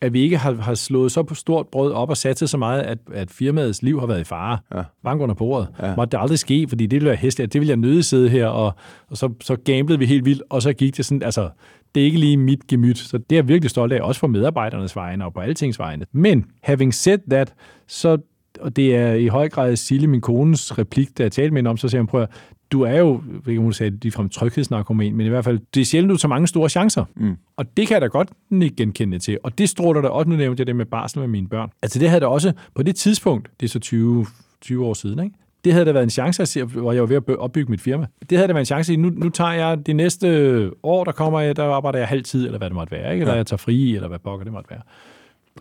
at 0.00 0.12
vi 0.12 0.20
ikke 0.20 0.36
har, 0.36 0.54
har 0.54 0.74
slået 0.74 1.12
så 1.12 1.22
på 1.22 1.34
stort 1.34 1.68
brød 1.68 1.92
op 1.92 2.10
og 2.10 2.16
sat 2.16 2.38
så 2.38 2.56
meget, 2.56 2.82
at, 2.82 2.98
at 3.12 3.30
firmaets 3.30 3.82
liv 3.82 4.00
har 4.00 4.06
været 4.06 4.20
i 4.20 4.24
fare. 4.24 4.58
Ja. 4.74 4.82
Bank 5.04 5.20
under 5.20 5.34
bordet. 5.34 5.68
Ja. 5.82 5.96
Måtte 5.96 6.16
det 6.16 6.22
aldrig 6.22 6.38
ske, 6.38 6.66
fordi 6.68 6.86
det 6.86 6.92
ville 6.92 7.08
være 7.08 7.16
hæsligt. 7.16 7.52
Det 7.52 7.60
ville 7.60 7.70
jeg 7.70 7.76
nøde 7.76 8.02
sidde 8.02 8.28
her, 8.28 8.46
og, 8.46 8.72
og 9.10 9.16
så, 9.16 9.32
så 9.40 9.56
gamblede 9.56 9.98
vi 9.98 10.06
helt 10.06 10.24
vildt, 10.24 10.42
og 10.50 10.62
så 10.62 10.72
gik 10.72 10.96
det 10.96 11.04
sådan, 11.04 11.22
altså, 11.22 11.48
det 11.94 12.00
er 12.00 12.04
ikke 12.04 12.18
lige 12.18 12.36
mit 12.36 12.66
gemyt. 12.66 12.98
Så 12.98 13.18
det 13.18 13.32
er 13.32 13.36
jeg 13.36 13.48
virkelig 13.48 13.70
stolt 13.70 13.92
af, 13.92 14.00
også 14.00 14.18
for 14.18 14.26
medarbejdernes 14.26 14.96
vegne 14.96 15.24
og 15.24 15.34
på 15.34 15.40
altings 15.40 15.78
vegne. 15.78 16.06
Men 16.12 16.46
having 16.62 16.94
said 16.94 17.18
that, 17.30 17.54
så 17.86 18.18
og 18.60 18.76
det 18.76 18.96
er 18.96 19.12
i 19.12 19.26
høj 19.26 19.48
grad 19.48 19.76
Sille, 19.76 20.06
min 20.06 20.20
kones 20.20 20.78
replik, 20.78 21.18
da 21.18 21.22
jeg 21.22 21.32
talte 21.32 21.50
med 21.50 21.58
hende 21.58 21.70
om, 21.70 21.76
så 21.76 21.88
siger 21.88 22.00
hun, 22.00 22.06
prøv 22.06 22.26
du 22.72 22.82
er 22.82 22.98
jo, 22.98 23.22
ikke 23.48 23.60
hun 23.60 23.72
sagde, 23.72 23.96
de 23.96 24.10
fra 24.10 24.28
tryghedsnarkoman, 24.28 25.14
men 25.14 25.26
i 25.26 25.28
hvert 25.28 25.44
fald, 25.44 25.60
det 25.74 25.80
er 25.80 25.84
sjældent, 25.84 26.10
du 26.10 26.16
tager 26.16 26.28
mange 26.28 26.46
store 26.46 26.68
chancer. 26.68 27.04
Mm. 27.16 27.36
Og 27.56 27.76
det 27.76 27.86
kan 27.86 27.94
jeg 27.94 28.00
da 28.00 28.06
godt 28.06 28.28
ikke 28.62 28.76
genkende 28.76 29.18
til. 29.18 29.38
Og 29.42 29.58
det 29.58 29.68
stråler 29.68 30.00
der 30.00 30.08
også, 30.08 30.28
nu 30.28 30.36
nævnte 30.36 30.60
jeg 30.60 30.66
det 30.66 30.76
med 30.76 30.86
barsel 30.86 31.20
med 31.20 31.28
mine 31.28 31.48
børn. 31.48 31.70
Altså 31.82 31.98
det 31.98 32.08
havde 32.08 32.20
der 32.20 32.26
også, 32.26 32.52
på 32.74 32.82
det 32.82 32.96
tidspunkt, 32.96 33.50
det 33.60 33.66
er 33.66 33.70
så 33.70 33.78
20, 33.78 34.26
20 34.60 34.86
år 34.86 34.94
siden, 34.94 35.24
ikke? 35.24 35.36
det 35.64 35.72
havde 35.72 35.86
da 35.86 35.92
været 35.92 36.04
en 36.04 36.10
chance, 36.10 36.64
hvor 36.64 36.92
jeg 36.92 37.02
var 37.02 37.06
ved 37.06 37.16
at 37.16 37.36
opbygge 37.36 37.70
mit 37.70 37.80
firma. 37.80 38.06
Det 38.30 38.38
havde 38.38 38.48
da 38.48 38.52
været 38.52 38.62
en 38.62 38.66
chance, 38.66 38.96
nu, 38.96 39.10
nu 39.10 39.28
tager 39.28 39.52
jeg 39.52 39.86
de 39.86 39.92
næste 39.92 40.70
år, 40.82 41.04
der 41.04 41.12
kommer 41.12 41.40
jeg, 41.40 41.56
der 41.56 41.64
arbejder 41.64 41.98
jeg 41.98 42.08
halv 42.08 42.24
tid, 42.24 42.46
eller 42.46 42.58
hvad 42.58 42.70
det 42.70 42.74
måtte 42.74 42.90
være, 42.90 43.12
ikke? 43.12 43.22
eller 43.22 43.32
ja. 43.32 43.36
jeg 43.36 43.46
tager 43.46 43.58
fri, 43.58 43.94
eller 43.94 44.08
hvad 44.08 44.18
pokker 44.18 44.44
det 44.44 44.52
måtte 44.52 44.70
være 44.70 44.80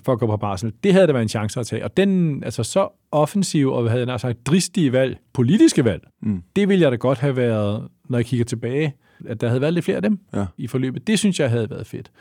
for 0.04 0.14
at 0.14 0.20
gå 0.20 0.25
på 0.25 0.38
barsel. 0.38 0.74
Det 0.84 0.94
havde 0.94 1.08
der 1.08 1.14
været 1.14 1.24
en 1.24 1.30
chance 1.30 1.60
at 1.60 1.68
tage. 1.68 1.84
Og 1.84 1.98
den, 1.98 2.44
altså 2.44 2.64
så 2.64 2.88
offensiv 3.12 3.72
og 3.72 3.92
havde 3.92 4.12
jeg 4.12 4.20
sagt 4.20 4.48
dristige 4.48 4.92
valg, 4.92 5.18
politiske 5.34 5.86
valg, 5.86 6.04
mm. 6.22 6.44
det 6.56 6.70
ville 6.70 6.82
jeg 6.82 6.92
da 6.92 6.96
godt 6.96 7.20
have 7.20 7.36
været, 7.36 7.88
når 8.10 8.18
jeg 8.18 8.25
kigger 8.25 8.46
tilbage, 8.46 8.94
at 9.28 9.42
der 9.42 9.48
havde 9.48 9.62
været 9.62 9.74
lidt 9.74 9.86
flere 9.86 9.96
af 9.96 10.02
dem 10.02 10.20
ja. 10.34 10.46
i 10.58 10.68
forløbet. 10.68 11.08
Det 11.08 11.20
synes 11.20 11.40
jeg 11.40 11.50
havde 11.50 11.70
været 11.70 11.88
fedt. 11.88 12.12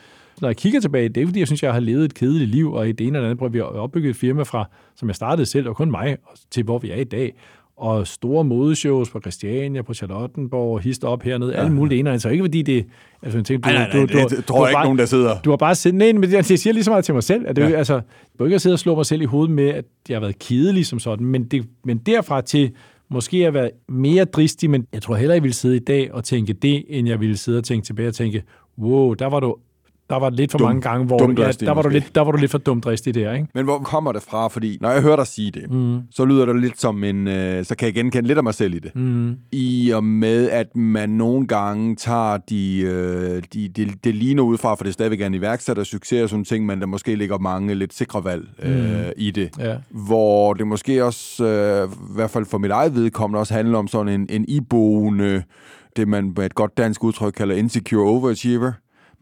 Når 0.41 0.49
jeg 0.49 0.57
kigger 0.57 0.81
tilbage, 0.81 1.09
det 1.09 1.23
er 1.23 1.27
fordi, 1.27 1.39
jeg 1.39 1.49
synes, 1.49 1.63
jeg 1.63 1.73
har 1.73 1.81
levet 1.81 2.05
et 2.05 2.15
kedeligt 2.15 2.51
liv, 2.51 2.73
og 2.73 2.89
i 2.89 2.93
det 2.93 3.07
ene 3.07 3.19
eller 3.19 3.29
andet 3.29 3.39
prøver 3.39 3.53
vi 3.53 3.59
at 3.59 3.65
opbygge 3.65 4.11
et 4.11 4.17
firma 4.17 4.43
fra, 4.43 4.69
som 4.97 5.09
jeg 5.09 5.17
startede 5.17 5.47
selv, 5.47 5.69
og 5.69 5.77
kun 5.77 5.91
mig, 5.91 6.17
til 6.51 6.65
hvor 6.65 6.79
vi 6.79 6.91
er 6.91 6.97
i 6.97 7.05
dag 7.05 7.35
og 7.77 8.07
store 8.07 8.45
modeshows 8.45 9.11
på 9.11 9.21
Christiania, 9.21 9.83
på 9.83 9.95
Charlottenborg, 9.95 10.81
hist 10.81 11.05
op 11.05 11.23
hernede, 11.23 11.53
ja. 11.53 11.59
alle 11.59 11.73
mulige 11.73 11.99
ene. 11.99 12.13
Altså 12.13 12.29
ikke 12.29 12.45
fordi 12.45 12.63
det... 12.63 12.87
Altså, 13.23 13.39
jeg 13.39 13.45
tænker, 13.45 13.69
du, 13.69 13.75
nej, 13.75 13.89
nej, 13.89 13.97
nej, 13.97 14.07
du, 14.07 14.19
du, 14.19 14.37
det 14.37 14.45
tror 14.45 14.67
jeg 14.67 14.71
ikke 14.71 14.77
bare, 14.77 14.85
nogen, 14.85 14.99
der 14.99 15.07
sidder... 15.07 15.41
Du 15.41 15.51
har 15.51 15.57
bare 15.57 15.75
siddet... 15.75 15.99
Nej, 15.99 16.13
men 16.13 16.33
jeg 16.33 16.45
siger 16.45 16.73
lige 16.73 16.85
så 16.85 16.91
meget 16.91 17.05
til 17.05 17.15
mig 17.15 17.23
selv, 17.23 17.45
at 17.49 17.57
det, 17.57 17.63
ja. 17.63 17.77
altså, 17.77 17.95
jeg 17.95 18.03
bør 18.39 18.45
ikke 18.45 18.55
at 18.55 18.61
sidde 18.61 18.75
og 18.75 18.79
slå 18.79 18.95
mig 18.95 19.07
selv 19.07 19.23
i 19.23 19.25
hovedet 19.25 19.55
med, 19.55 19.69
at 19.69 19.85
jeg 20.09 20.17
har 20.17 20.21
været 20.21 20.39
kedelig 20.39 20.87
som 20.87 20.99
sådan, 20.99 21.27
men, 21.27 21.45
det, 21.45 21.67
men 21.85 21.99
derfra 21.99 22.41
til 22.41 22.71
måske 23.11 23.47
at 23.47 23.55
være 23.55 23.71
mere 23.89 24.25
dristig, 24.25 24.71
men 24.71 24.87
jeg 24.93 25.03
tror 25.03 25.15
hellere, 25.15 25.35
jeg 25.35 25.43
ville 25.43 25.55
sidde 25.55 25.77
i 25.77 25.85
dag 25.85 26.13
og 26.13 26.25
tænke 26.25 26.53
det, 26.53 26.85
end 26.89 27.09
jeg 27.09 27.21
ville 27.21 27.37
sidde 27.37 27.59
og 27.59 27.65
tænke 27.65 27.87
tilbage 27.87 28.09
og 28.09 28.15
tænke, 28.15 28.43
wow, 28.79 29.15
der 29.15 29.27
var 29.27 29.41
du 29.41 29.57
Der 30.11 30.17
var 30.17 30.31
lidt 30.31 30.51
for 30.51 30.59
Dum- 30.59 30.63
mange 30.63 30.81
gange, 30.81 31.07
hvor 31.07 31.17
ja, 31.21 31.27
dumdristig 31.27 31.67
der, 31.67 31.75
var 31.75 31.83
du 31.83 31.89
måske. 31.89 31.99
lidt, 31.99 32.15
der 32.15 32.21
var 32.21 32.33
du 32.33 32.39
lidt 32.39 32.51
for 32.51 32.59
dumdristig 32.59 33.15
der, 33.15 33.33
ikke? 33.33 33.49
Men 33.55 33.65
hvor 33.65 33.79
kommer 33.79 34.13
det 34.13 34.23
fra? 34.23 34.49
Fordi 34.49 34.79
når 34.81 34.91
jeg 34.91 35.03
hører 35.03 35.17
dig 35.17 35.27
sige 35.27 35.51
det, 35.51 35.71
mm. 35.71 36.01
så 36.11 36.25
lyder 36.25 36.47
det 36.47 36.61
lidt 36.61 36.81
som 36.81 37.05
en... 37.05 37.29
Øh, 37.29 37.65
så 37.65 37.77
kan 37.77 37.87
jeg 37.87 37.95
genkende 37.95 38.27
lidt 38.29 38.39
af 38.39 38.45
mig 38.45 38.55
selv 38.55 38.75
i 38.75 38.79
det. 38.79 38.95
Mm. 38.95 39.37
I 39.53 39.91
og 39.91 40.05
med, 40.05 40.51
at 40.51 40.77
man 40.77 41.11
nogle 41.11 41.47
gange 41.47 41.97
tager 41.97 42.37
de... 42.37 42.81
Øh, 42.81 43.43
de 43.55 43.69
det, 43.69 44.05
det 44.05 44.15
ligner 44.15 44.43
udefra, 44.43 44.75
for 44.75 44.85
det 44.85 44.91
er 44.91 44.93
stadigvæk 44.93 45.21
en 45.21 45.35
iværksætter 45.35 45.85
succes 45.85 46.23
og 46.23 46.29
sådan 46.29 46.45
ting, 46.45 46.67
men 46.67 46.81
der 46.81 46.87
måske 46.87 47.17
ligger 47.17 47.39
mange 47.39 47.75
lidt 47.75 47.95
sikre 47.95 48.25
valg 48.25 48.49
øh, 48.63 49.13
i 49.17 49.31
det. 49.31 49.51
Ja. 49.59 49.77
Hvor 49.91 50.55
det 50.55 50.67
måske 50.67 51.05
også, 51.05 51.45
øh, 51.45 51.89
i 52.11 52.15
hvert 52.15 52.31
fald 52.31 52.45
for 52.47 52.59
mit 52.59 52.71
eget 52.71 52.95
vedkommende, 52.95 53.41
også 53.41 53.55
handler 53.55 53.79
om 53.79 53.89
sådan 53.89 54.21
en, 54.21 54.27
en 54.31 54.45
iboende, 54.49 55.43
det 55.97 56.09
man 56.09 56.33
med 56.37 56.47
et 56.47 56.55
godt 56.55 56.77
dansk 56.77 57.05
udtryk 57.05 57.33
kalder 57.33 57.55
insecure 57.55 58.09
overachiever. 58.11 58.73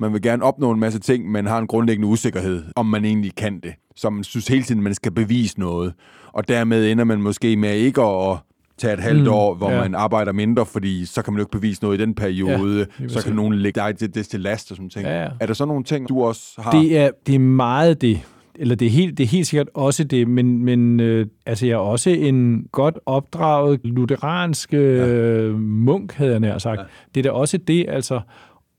Man 0.02 0.12
vil 0.12 0.22
gerne 0.22 0.42
opnå 0.42 0.70
en 0.70 0.80
masse 0.80 0.98
ting, 0.98 1.30
men 1.30 1.46
har 1.46 1.58
en 1.58 1.66
grundlæggende 1.66 2.08
usikkerhed, 2.08 2.64
om 2.76 2.86
man 2.86 3.04
egentlig 3.04 3.34
kan 3.36 3.60
det. 3.60 3.72
Så 3.96 4.10
man 4.10 4.24
synes 4.24 4.48
hele 4.48 4.62
tiden, 4.62 4.82
man 4.82 4.94
skal 4.94 5.12
bevise 5.12 5.60
noget. 5.60 5.92
Og 6.32 6.48
dermed 6.48 6.90
ender 6.90 7.04
man 7.04 7.22
måske 7.22 7.56
med 7.56 7.74
ikke 7.74 8.02
at 8.02 8.36
tage 8.78 8.94
et 8.94 9.00
halvt 9.00 9.22
Mm, 9.22 9.28
år, 9.32 9.54
hvor 9.54 9.70
ja. 9.70 9.80
man 9.80 9.94
arbejder 9.94 10.32
mindre, 10.32 10.66
fordi 10.66 11.04
så 11.04 11.22
kan 11.22 11.32
man 11.32 11.38
jo 11.38 11.42
ikke 11.42 11.50
bevise 11.50 11.82
noget 11.82 11.98
i 11.98 12.02
den 12.02 12.14
periode. 12.14 12.86
lige 12.98 13.10
så 13.10 13.24
kan 13.24 13.34
nogen 13.36 13.54
lægge 13.54 13.80
dig 13.80 14.00
det, 14.00 14.14
det 14.14 14.26
til 14.26 14.40
last 14.40 14.70
og 14.70 14.76
sådan 14.76 14.90
ting. 14.90 15.04
Ja, 15.04 15.22
ja. 15.22 15.28
Er 15.40 15.46
der 15.46 15.54
så 15.54 15.64
nogle 15.64 15.84
ting, 15.84 16.08
du 16.08 16.22
også 16.24 16.42
har? 16.58 16.70
Det 16.70 16.98
er, 16.98 17.10
det 17.26 17.34
er 17.34 17.38
meget 17.38 18.00
det. 18.00 18.20
Eller 18.54 18.74
det 18.74 18.86
er, 18.86 18.90
helt, 18.90 19.18
det 19.18 19.24
er 19.24 19.28
helt 19.28 19.46
sikkert 19.46 19.68
også 19.74 20.04
det, 20.04 20.28
men, 20.28 20.64
men 20.64 21.00
øh, 21.00 21.26
altså 21.46 21.66
jeg 21.66 21.72
er 21.72 21.78
også 21.78 22.10
en 22.10 22.66
godt 22.72 22.98
opdraget 23.06 23.80
lutheransk 23.84 24.74
øh, 24.74 25.58
munk, 25.60 26.12
havde 26.12 26.30
jeg 26.30 26.40
nær 26.40 26.58
sagt. 26.58 26.78
Ja. 26.80 26.84
Det 27.14 27.26
er 27.26 27.30
da 27.30 27.30
også 27.30 27.56
det, 27.58 27.86
altså. 27.88 28.20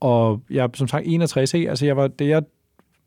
Og 0.04 0.42
jeg 0.50 0.64
er 0.64 0.68
som 0.74 0.88
sagt 0.88 1.04
61, 1.08 1.54
ikke? 1.54 1.70
Altså 1.70 1.86
jeg 1.86 1.98
var, 1.98 2.08
da 2.08 2.26
jeg 2.26 2.44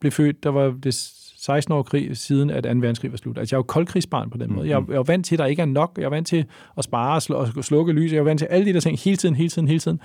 blev 0.00 0.12
født, 0.12 0.42
der 0.44 0.50
var 0.50 0.74
det 0.82 0.94
16 0.94 1.74
år 1.74 1.82
krig, 1.82 2.16
siden 2.16 2.50
at 2.50 2.64
2. 2.64 2.68
verdenskrig 2.68 3.10
var 3.10 3.16
slut. 3.16 3.38
Altså 3.38 3.54
jeg 3.56 3.58
er 3.58 3.58
jo 3.58 3.62
koldkrigsbarn 3.62 4.30
på 4.30 4.38
den 4.38 4.52
måde. 4.52 4.68
Jeg, 4.68 4.82
jeg 4.88 4.96
er 4.96 5.02
vant 5.02 5.26
til, 5.26 5.34
at 5.34 5.38
der 5.38 5.46
ikke 5.46 5.62
er 5.62 5.66
nok. 5.66 5.92
Jeg 5.98 6.04
er 6.04 6.08
vant 6.08 6.26
til 6.26 6.44
at 6.78 6.84
spare 6.84 7.36
og, 7.36 7.64
slukke 7.64 7.92
lys. 7.92 8.12
Jeg 8.12 8.18
er 8.18 8.22
vant 8.22 8.38
til 8.38 8.46
alle 8.46 8.66
de 8.66 8.72
der 8.72 8.80
ting 8.80 8.98
hele 8.98 9.16
tiden, 9.16 9.34
hele 9.34 9.48
tiden, 9.48 9.68
hele 9.68 9.80
tiden. 9.80 10.00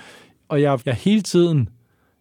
Og 0.50 0.62
jeg, 0.62 0.80
jeg 0.86 0.94
hele 0.94 1.22
tiden... 1.22 1.70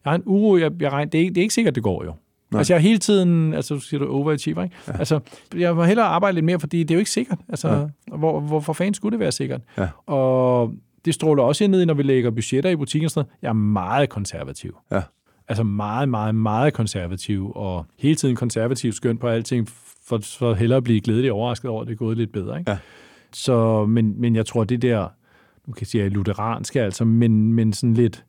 Jeg 0.05 0.11
har 0.11 0.15
en 0.17 0.23
uro, 0.27 0.57
jeg, 0.57 0.71
jeg 0.81 0.93
regner, 0.93 1.11
det, 1.11 1.19
er, 1.19 1.23
ikke- 1.23 1.35
det 1.35 1.41
er 1.41 1.43
ikke 1.43 1.55
sikkert, 1.55 1.75
det 1.75 1.83
går 1.83 2.05
jo. 2.05 2.13
Nej. 2.51 2.59
Altså 2.59 2.73
jeg 2.73 2.79
er 2.79 2.83
hele 2.83 2.99
tiden, 2.99 3.55
altså 3.55 3.75
du 3.75 3.81
siger 3.81 4.01
du 4.05 4.13
overachiever, 4.13 4.63
ikke? 4.63 4.77
Ja. 4.89 4.93
Altså 4.99 5.21
jeg 5.57 5.75
må 5.77 5.85
hellere 5.85 6.07
arbejde 6.07 6.35
lidt 6.35 6.45
mere, 6.45 6.61
fordi 6.61 6.79
det 6.83 6.91
er 6.91 6.95
jo 6.95 6.99
ikke 6.99 7.11
sikkert. 7.11 7.39
Altså 7.49 7.69
ja. 8.11 8.17
hvor, 8.17 8.41
hvorfor 8.41 8.73
fanden 8.73 8.95
skulle 8.95 9.13
det 9.13 9.21
være 9.21 9.33
sikkert? 9.33 9.61
Ja. 9.79 9.89
Og 10.07 10.75
det 11.05 11.15
stråler 11.15 11.43
også 11.43 11.67
ned 11.67 11.87
når 11.87 11.95
vi 11.95 12.03
lægger 12.03 12.31
budgetter 12.31 12.71
i 12.71 12.77
butikken 12.77 13.09
sådan 13.09 13.21
noget. 13.27 13.39
Jeg 13.43 13.49
er 13.49 13.53
meget 13.53 14.09
konservativ. 14.09 14.79
Ja. 14.93 15.03
Altså 15.49 15.63
meget, 15.63 16.09
meget, 16.09 16.35
meget 16.35 16.75
konservativ, 16.75 17.53
og 17.55 17.87
hele 17.99 18.15
tiden 18.15 18.37
konservativ 18.37 18.93
skønt 18.93 19.21
på 19.21 19.29
alting, 19.29 19.69
for, 20.07 20.19
for 20.39 20.55
hellere 20.55 20.77
at 20.77 20.85
blive 20.85 21.01
glædeligt 21.01 21.33
overrasket 21.33 21.71
over, 21.71 21.83
at 21.83 21.87
det 21.87 21.93
er 21.93 21.99
gået 21.99 22.17
lidt 22.17 22.33
bedre. 22.33 22.59
Ikke? 22.59 22.71
Ja. 22.71 22.79
Så, 23.33 23.87
men, 23.87 24.21
men 24.21 24.37
jeg 24.37 24.47
tror, 24.47 24.65
det 24.65 24.83
der, 24.83 25.09
nu 25.67 25.73
kan 25.73 25.81
jeg 25.81 25.87
sige, 25.87 26.09
lutheranske, 26.09 26.83
altså, 26.83 27.05
men, 27.05 27.53
men 27.53 27.73
sådan 27.73 27.95
lidt, 27.95 28.25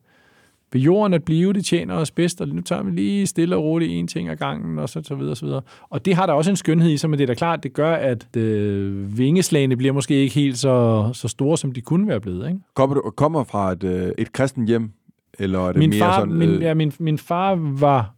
ved 0.72 0.80
jorden 0.80 1.14
at 1.14 1.24
blive, 1.24 1.52
det 1.52 1.64
tjener 1.64 1.94
os 1.94 2.10
bedst, 2.10 2.40
og 2.40 2.48
nu 2.48 2.62
tager 2.62 2.82
vi 2.82 2.90
lige 2.90 3.26
stille 3.26 3.56
og 3.56 3.64
roligt 3.64 3.92
en 3.92 4.06
ting 4.06 4.28
ad 4.28 4.36
gangen, 4.36 4.78
og 4.78 4.88
så, 4.88 5.02
så 5.04 5.14
videre, 5.14 5.36
så 5.36 5.46
videre. 5.46 5.62
Og 5.90 6.04
det 6.04 6.14
har 6.14 6.26
der 6.26 6.32
også 6.32 6.50
en 6.50 6.56
skønhed 6.56 6.90
i 6.90 6.96
sig, 6.96 7.10
men 7.10 7.18
det 7.18 7.24
er 7.24 7.26
da 7.26 7.34
klart, 7.34 7.62
det 7.62 7.72
gør, 7.72 7.94
at 7.94 8.36
øh, 8.36 9.18
vingeslagene 9.18 9.76
bliver 9.76 9.92
måske 9.92 10.14
ikke 10.14 10.34
helt 10.34 10.58
så, 10.58 11.10
så 11.12 11.28
store, 11.28 11.58
som 11.58 11.72
de 11.72 11.80
kunne 11.80 12.08
være 12.08 12.20
blevet. 12.20 12.48
Ikke? 12.48 12.60
Kommer 12.74 12.94
du 12.94 13.10
kommer 13.16 13.44
fra 13.44 13.72
et, 13.72 13.84
øh, 13.84 14.12
et 14.18 14.32
kristen 14.32 14.66
hjem? 14.66 14.90
Eller 15.38 15.58
er 15.58 15.72
det 15.72 15.78
Min 15.78 15.90
mere 15.90 15.98
far, 15.98 16.20
sådan... 16.20 16.34
min, 16.34 16.48
øh, 16.48 16.62
ja, 16.62 16.74
min, 16.74 16.92
min 16.98 17.18
far 17.18 17.54
var 17.80 18.14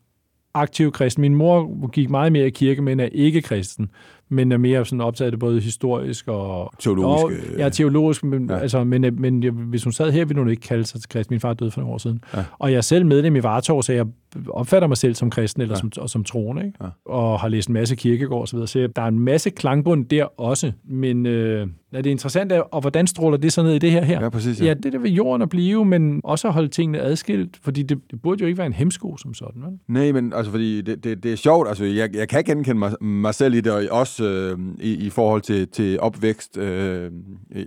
aktiv 0.54 0.92
kristen. 0.92 1.20
Min 1.20 1.34
mor 1.34 1.88
gik 1.90 2.10
meget 2.10 2.32
mere 2.32 2.47
i 2.47 2.50
kirke, 2.50 2.82
men 2.82 3.00
er 3.00 3.08
ikke 3.12 3.43
kristen, 3.43 3.90
men 4.28 4.52
er 4.52 4.56
mere 4.56 4.87
sådan 4.87 5.00
optaget 5.00 5.26
af 5.26 5.32
det 5.32 5.41
både 5.41 5.60
historisk 5.60 6.28
og... 6.28 6.73
Teologisk, 6.78 7.52
Og, 7.52 7.58
ja, 7.58 7.69
teologisk, 7.69 8.25
men, 8.25 8.50
ja. 8.50 8.58
Altså, 8.58 8.84
men, 8.84 9.21
men 9.21 9.43
hvis 9.54 9.84
hun 9.84 9.93
sad 9.93 10.13
her, 10.13 10.25
ville 10.25 10.41
hun 10.41 10.50
ikke 10.50 10.63
kalde 10.63 10.84
sig 10.84 11.00
til 11.00 11.08
kristen. 11.08 11.34
Min 11.34 11.41
far 11.41 11.54
døde 11.54 11.71
for 11.71 11.80
nogle 11.80 11.95
år 11.95 11.99
siden. 11.99 12.21
Ja. 12.34 12.45
Og 12.58 12.71
jeg 12.71 12.76
er 12.76 12.80
selv 12.80 13.06
medlem 13.06 13.37
i 13.37 13.43
Vartov, 13.43 13.82
så 13.82 13.93
jeg 13.93 14.06
opfatter 14.50 14.88
mig 14.88 14.97
selv 14.97 15.14
som 15.14 15.30
kristen 15.30 15.62
eller 15.62 15.75
ja. 15.75 15.80
som, 15.80 15.92
og 15.99 16.10
som 16.10 16.25
troende, 16.25 16.66
ikke? 16.66 16.78
Ja. 16.82 16.88
og 17.12 17.40
har 17.40 17.49
læst 17.49 17.68
en 17.68 17.75
masse 17.75 17.97
kirkegård 17.97 18.40
og 18.40 18.49
så. 18.49 18.66
Så 18.66 18.88
der 18.97 19.02
er 19.02 19.06
en 19.06 19.18
masse 19.18 19.50
klangbund 19.50 20.06
der 20.06 20.40
også, 20.40 20.73
men 20.84 21.26
øh, 21.26 21.66
er 21.92 22.02
det 22.02 22.10
interessant, 22.10 22.52
er, 22.52 22.60
og 22.60 22.80
hvordan 22.80 23.06
stråler 23.06 23.36
det 23.36 23.52
så 23.52 23.62
ned 23.62 23.75
i 23.75 23.78
det 23.78 23.90
her 23.90 24.04
her? 24.04 24.23
Ja, 24.23 24.28
præcis. 24.28 24.60
Ja, 24.62 24.75
det 24.75 24.92
der 24.92 24.99
ved 24.99 25.10
jorden 25.10 25.42
at 25.42 25.49
blive, 25.49 25.84
men 25.84 26.20
også 26.25 26.49
at 26.49 26.54
holde 26.54 26.68
tingene 26.68 27.00
adskilt, 27.00 27.58
fordi 27.62 27.82
det, 27.82 27.99
det 28.10 28.23
burde 28.23 28.40
jo 28.40 28.47
ikke 28.47 28.58
være 28.58 28.66
en 28.66 28.73
hemsko 28.73 29.16
som 29.16 29.34
sådan, 29.34 29.62
vel? 29.62 29.78
Nej, 29.88 30.12
men 30.12 30.32
altså, 30.32 30.50
fordi 30.50 30.80
det, 30.80 31.04
det, 31.04 31.23
det 31.23 31.32
er 31.32 31.36
sjovt. 31.36 31.68
Altså, 31.68 31.84
jeg, 31.84 32.16
jeg 32.16 32.28
kan 32.28 32.44
genkende 32.44 32.78
mig, 32.78 32.92
mig 33.00 33.34
selv 33.34 33.54
i 33.54 33.60
det, 33.60 33.73
og 33.73 33.82
også 33.99 34.25
øh, 34.25 34.58
i, 34.80 35.06
i 35.06 35.10
forhold 35.10 35.40
til, 35.40 35.68
til 35.68 36.00
opvækst. 36.00 36.58
Øh, 36.58 37.10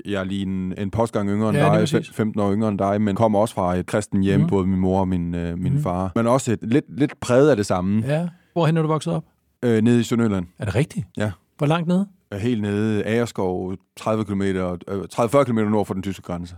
jeg 0.05 0.19
er 0.19 0.23
lige 0.23 0.41
en, 0.41 0.73
en 0.77 0.91
postgang 0.91 1.29
yngre 1.29 1.49
end 1.49 1.57
Ja, 1.57 1.63
dig, 1.63 1.79
præcis. 1.79 2.09
fem- 2.09 2.27
15 2.27 2.41
år 2.41 2.53
yngre 2.53 2.69
end 2.69 2.77
dig, 2.79 3.01
men 3.01 3.15
kommer 3.15 3.39
også 3.39 3.55
fra 3.55 3.75
et 3.75 3.85
kristen 3.85 4.21
hjem, 4.23 4.39
mm. 4.39 4.47
Både 4.47 4.67
min 4.67 4.79
mor 4.79 4.99
og 4.99 5.07
min, 5.07 5.35
øh, 5.35 5.59
min 5.59 5.73
mm. 5.73 5.83
far. 5.83 6.11
Men 6.15 6.27
også 6.27 6.56
et, 6.63 6.69
lidt, 6.69 6.85
lidt 6.99 7.19
præget 7.19 7.49
af 7.49 7.55
det 7.55 7.65
samme, 7.65 8.03
ja. 8.07 8.27
Hvorhen 8.53 8.77
er 8.77 8.81
du 8.81 8.87
vokset 8.87 9.13
op? 9.13 9.23
øh, 9.63 9.81
nede 9.81 9.99
i 9.99 10.03
Sønderjylland. 10.03 10.45
Er 10.59 10.65
det 10.65 10.75
rigtigt? 10.75 11.05
Ja. 11.17 11.31
Hvor 11.57 11.67
langt 11.67 11.87
nede? 11.87 12.07
Øh, 12.33 12.39
Helt 12.39 12.61
nede 12.61 12.99
i 12.99 13.03
Agerskov, 13.03 13.73
30 13.95 14.25
km, 14.25 14.41
øh, 14.41 14.77
30-40 15.13 15.43
km 15.43 15.59
nord 15.59 15.85
for 15.85 15.93
den 15.93 16.03
tyske 16.03 16.21
grænse. 16.21 16.55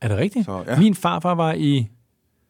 Er 0.00 0.08
det 0.08 0.16
rigtigt? 0.16 0.44
Så, 0.44 0.64
ja. 0.66 0.78
Min 0.78 0.94
farfar 0.94 1.34
var 1.34 1.52
i, 1.52 1.88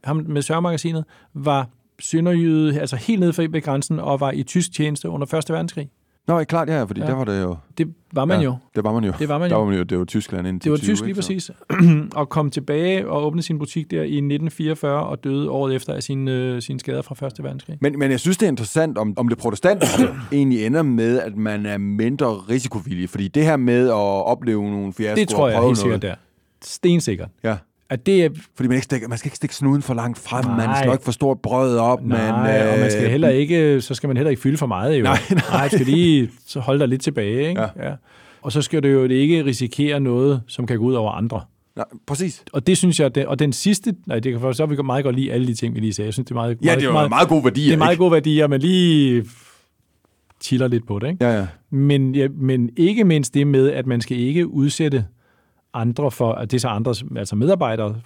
ham 0.04 0.16
med 0.28 0.42
Sørmagasinet, 0.42 1.04
var 1.34 1.68
sønderjyde, 2.00 2.80
altså 2.80 2.96
helt 2.96 3.20
nede 3.20 3.52
ved 3.52 3.62
grænsen, 3.62 3.98
og 4.00 4.20
var 4.20 4.30
i 4.32 4.42
tysk 4.42 4.72
tjeneste 4.72 5.08
under 5.08 5.34
1. 5.34 5.50
verdenskrig. 5.50 5.90
Nå, 6.28 6.44
klart, 6.44 6.68
ja, 6.68 6.82
fordi 6.82 7.00
ja. 7.00 7.06
Ja. 7.06 7.12
der 7.12 7.18
var 7.18 7.24
det 7.24 7.42
jo... 7.42 7.56
Det 7.78 7.94
var 8.12 8.24
man 8.24 8.38
ja, 8.38 8.44
jo. 8.44 8.56
Det 8.74 8.84
var 8.84 8.92
man 8.92 9.04
jo. 9.04 9.12
Det 9.18 9.28
var 9.28 9.38
man 9.38 9.50
Der 9.50 9.56
jo. 9.56 9.60
var 9.62 9.68
man 9.68 9.78
jo, 9.78 9.82
det 9.82 9.98
var 9.98 10.04
Tyskland 10.04 10.48
indtil 10.48 10.64
Det 10.64 10.72
var 10.72 10.78
20, 10.78 10.90
tysk 10.92 11.04
lige 11.04 11.14
præcis. 11.14 11.50
og 12.20 12.28
kom 12.28 12.50
tilbage 12.50 13.08
og 13.08 13.26
åbnede 13.26 13.42
sin 13.42 13.58
butik 13.58 13.90
der 13.90 14.02
i 14.02 14.16
1944 14.16 15.06
og 15.06 15.24
døde 15.24 15.50
året 15.50 15.74
efter 15.74 15.94
af 15.94 16.02
sine, 16.02 16.30
øh, 16.32 16.62
sine 16.62 16.80
skader 16.80 17.02
fra 17.02 17.26
1. 17.26 17.32
verdenskrig. 17.44 17.78
Men, 17.80 17.98
men 17.98 18.10
jeg 18.10 18.20
synes, 18.20 18.36
det 18.36 18.46
er 18.46 18.50
interessant, 18.50 18.98
om, 18.98 19.14
om 19.16 19.28
det 19.28 19.38
protestantiske 19.38 20.08
egentlig 20.32 20.66
ender 20.66 20.82
med, 20.82 21.20
at 21.20 21.36
man 21.36 21.66
er 21.66 21.78
mindre 21.78 22.26
risikovillig. 22.26 23.10
Fordi 23.10 23.28
det 23.28 23.44
her 23.44 23.56
med 23.56 23.88
at 23.88 23.94
opleve 23.94 24.62
nogle 24.62 24.92
fiaskoer... 24.92 25.14
Det 25.14 25.28
tror 25.28 25.48
jeg 25.48 25.62
helt 25.62 25.78
sikkert 25.78 26.02
der. 26.02 26.14
Stensikkert. 26.62 27.28
Ja. 27.44 27.56
At 27.90 28.06
det 28.06 28.24
er, 28.24 28.28
Fordi 28.56 28.68
man, 28.68 28.74
ikke 28.76 28.84
stikker, 28.84 29.08
man 29.08 29.18
skal 29.18 29.26
ikke 29.26 29.36
stikke 29.36 29.54
snuden 29.54 29.82
for 29.82 29.94
langt 29.94 30.18
frem, 30.18 30.44
Nej. 30.44 30.66
man 30.66 30.76
skal 30.76 30.92
ikke 30.92 31.04
få 31.04 31.12
stort 31.12 31.38
brød 31.42 31.76
op. 31.76 32.04
nej, 32.04 32.26
men, 32.26 32.68
og 32.72 32.78
man 32.78 32.90
skal 32.90 33.10
heller 33.10 33.28
ikke, 33.28 33.80
så 33.80 33.94
skal 33.94 34.06
man 34.06 34.16
heller 34.16 34.30
ikke 34.30 34.42
fylde 34.42 34.56
for 34.56 34.66
meget 34.66 34.98
jo. 34.98 35.02
Nej, 35.04 35.18
nej. 35.30 35.42
nej 35.52 35.68
skal 35.68 35.86
lige 35.86 36.30
så 36.46 36.60
holde 36.60 36.80
dig 36.80 36.88
lidt 36.88 37.02
tilbage. 37.02 37.48
Ikke? 37.48 37.60
Ja. 37.60 37.88
Ja. 37.88 37.94
Og 38.42 38.52
så 38.52 38.62
skal 38.62 38.82
du 38.82 38.88
jo 38.88 39.04
ikke 39.04 39.44
risikere 39.44 40.00
noget, 40.00 40.42
som 40.46 40.66
kan 40.66 40.78
gå 40.78 40.84
ud 40.84 40.94
over 40.94 41.12
andre. 41.12 41.40
Nej, 41.76 41.84
præcis. 42.06 42.44
Og 42.52 42.66
det 42.66 42.76
synes 42.78 43.00
jeg, 43.00 43.14
det, 43.14 43.26
og 43.26 43.38
den 43.38 43.52
sidste, 43.52 43.94
nej, 44.06 44.18
det 44.18 44.40
kan 44.40 44.54
så 44.54 44.66
vi 44.66 44.76
kan 44.76 44.86
meget 44.86 45.04
godt 45.04 45.16
lide 45.16 45.32
alle 45.32 45.46
de 45.46 45.54
ting, 45.54 45.74
vi 45.74 45.80
lige 45.80 45.92
sagde. 45.92 46.06
Jeg 46.06 46.12
synes, 46.14 46.24
det 46.26 46.30
er 46.30 46.34
meget, 46.34 46.58
Ja, 46.64 46.74
det 46.74 46.84
er 46.84 46.92
meget, 46.92 47.08
meget 47.08 47.28
gode 47.28 47.44
værdier, 47.44 47.66
det 47.66 47.72
er 47.74 47.78
meget 47.78 47.92
ikke? 47.92 48.00
gode 48.00 48.12
værdier, 48.12 48.46
men 48.46 48.60
lige 48.60 49.24
chiller 50.42 50.68
lidt 50.68 50.86
på 50.86 50.98
det. 50.98 51.08
Ikke? 51.08 51.24
Ja, 51.24 51.38
ja. 51.38 51.46
Men, 51.70 52.14
ja, 52.14 52.28
men 52.28 52.70
ikke 52.76 53.04
mindst 53.04 53.34
det 53.34 53.46
med, 53.46 53.70
at 53.70 53.86
man 53.86 54.00
skal 54.00 54.16
ikke 54.16 54.46
udsætte 54.48 55.04
andre 55.74 56.10
for, 56.10 56.32
at 56.32 56.50
det 56.50 56.56
er 56.56 56.60
så 56.60 56.68
andres, 56.68 57.04
altså 57.16 57.36
medarbejdere 57.36 58.00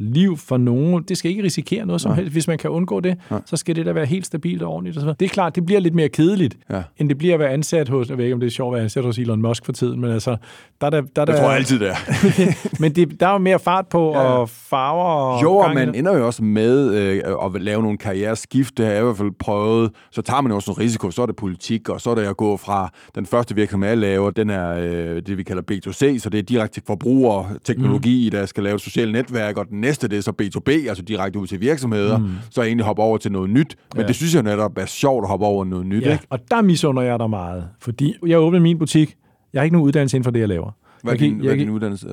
liv 0.00 0.36
for 0.36 0.56
nogen. 0.56 1.02
Det 1.08 1.18
skal 1.18 1.30
ikke 1.30 1.42
risikere 1.42 1.86
noget 1.86 2.00
som 2.02 2.10
Nej. 2.10 2.16
helst. 2.16 2.32
Hvis 2.32 2.48
man 2.48 2.58
kan 2.58 2.70
undgå 2.70 3.00
det, 3.00 3.16
Nej. 3.30 3.40
så 3.46 3.56
skal 3.56 3.76
det 3.76 3.86
da 3.86 3.92
være 3.92 4.06
helt 4.06 4.26
stabilt 4.26 4.62
og 4.62 4.72
ordentligt. 4.72 4.96
Og 4.96 5.02
så 5.02 5.14
det 5.20 5.26
er 5.26 5.28
klart, 5.28 5.54
det 5.54 5.66
bliver 5.66 5.80
lidt 5.80 5.94
mere 5.94 6.08
kedeligt, 6.08 6.56
Ja. 6.70 6.82
end 6.98 7.08
det 7.08 7.18
bliver 7.18 7.34
at 7.34 7.40
være 7.40 7.50
ansat 7.50 7.88
hos, 7.88 8.08
jeg 8.08 8.18
ved 8.18 8.24
ikke, 8.24 8.34
om 8.34 8.40
det 8.40 8.46
er 8.46 8.50
sjovt 8.50 8.72
at 8.72 8.74
være 8.74 8.82
ansat 8.82 9.04
hos 9.04 9.18
Elon 9.18 9.42
Musk 9.42 9.64
for 9.64 9.72
tiden, 9.72 10.00
men 10.00 10.10
altså, 10.10 10.36
der 10.80 10.86
er 10.86 10.90
der, 10.90 11.00
der, 11.00 11.22
er 11.22 11.24
der, 11.24 11.36
tror 11.36 11.48
jeg 11.48 11.56
altid, 11.56 11.78
det 11.78 11.88
er. 11.88 11.94
men 12.82 12.92
det, 12.92 13.20
der 13.20 13.26
er 13.28 13.32
jo 13.32 13.38
mere 13.38 13.58
fart 13.58 13.86
på, 13.86 14.12
Ja, 14.12 14.18
og 14.20 14.48
farver 14.48 15.04
og 15.04 15.42
Jo, 15.42 15.56
og 15.56 15.74
man 15.74 15.94
ender 15.94 16.16
jo 16.18 16.26
også 16.26 16.44
med 16.44 16.94
øh, 16.94 17.22
at 17.44 17.62
lave 17.62 17.82
nogle 17.82 17.98
karriereskift. 17.98 18.76
Det 18.78 18.84
har 18.86 18.92
jeg 18.92 19.00
i 19.00 19.04
hvert 19.04 19.16
fald 19.16 19.30
prøvet. 19.38 19.90
Så 20.10 20.22
tager 20.22 20.40
man 20.40 20.52
jo 20.52 20.56
også 20.56 20.70
en 20.70 20.78
risiko. 20.78 21.10
Så 21.10 21.22
er 21.22 21.26
det 21.26 21.36
politik, 21.36 21.88
og 21.88 22.00
så 22.00 22.10
er 22.10 22.14
det 22.14 22.22
at 22.22 22.36
gå 22.36 22.56
fra 22.56 22.92
den 23.14 23.26
første 23.26 23.54
virksomhed, 23.54 23.88
jeg 23.88 23.98
laver, 23.98 24.30
den 24.30 24.50
er 24.50 24.70
øh, 24.70 25.22
det, 25.26 25.38
vi 25.38 25.42
kalder 25.42 25.62
B2C, 25.72 26.18
så 26.18 26.30
det 26.30 26.38
er 26.38 26.42
direkte 26.42 26.82
forbrugerteknologi, 26.86 28.26
mm. 28.26 28.30
der 28.30 28.46
skal 28.46 28.62
lave 28.62 28.74
et 28.74 28.80
socialt 28.80 29.12
netværk, 29.12 29.56
og 29.56 29.68
den 29.68 29.80
næste, 29.90 30.08
det 30.08 30.18
er 30.18 30.22
så 30.22 30.32
B2B, 30.42 30.88
altså 30.88 31.02
direkte 31.02 31.38
ud 31.38 31.46
til 31.46 31.60
virksomheder. 31.60 32.18
Mm. 32.18 32.28
Så 32.50 32.60
jeg 32.62 32.68
egentlig 32.68 32.86
hoppe 32.86 33.02
over 33.02 33.18
til 33.18 33.32
noget 33.32 33.50
nyt. 33.50 33.76
Men 33.94 34.00
Ja. 34.02 34.06
det 34.08 34.16
synes 34.16 34.34
jeg 34.34 34.42
netop 34.42 34.78
er 34.78 34.86
sjovt 34.86 35.24
at 35.24 35.28
hoppe 35.28 35.46
over 35.46 35.64
noget 35.64 35.86
nyt, 35.86 36.02
Ja, 36.02 36.12
ikke? 36.12 36.26
og 36.30 36.38
der 36.50 36.62
misunder 36.62 37.02
jeg 37.02 37.18
dig 37.18 37.30
meget, 37.30 37.64
fordi 37.80 38.14
jeg 38.26 38.38
åbnede 38.38 38.62
min 38.62 38.78
butik. 38.78 39.16
Jeg 39.52 39.60
har 39.60 39.64
ikke 39.64 39.74
nogen 39.76 39.86
uddannelse 39.86 40.16
inden 40.16 40.24
for 40.24 40.30
det, 40.30 40.40
jeg 40.40 40.48
laver. 40.48 40.70
Hvad 41.02 41.12
er 41.12 41.14
jeg, 41.14 41.20
din, 41.20 41.34
hvad 41.36 41.46
er 41.46 41.50
jeg, 41.50 41.58
din 41.58 41.70
uddannelse? 41.70 42.08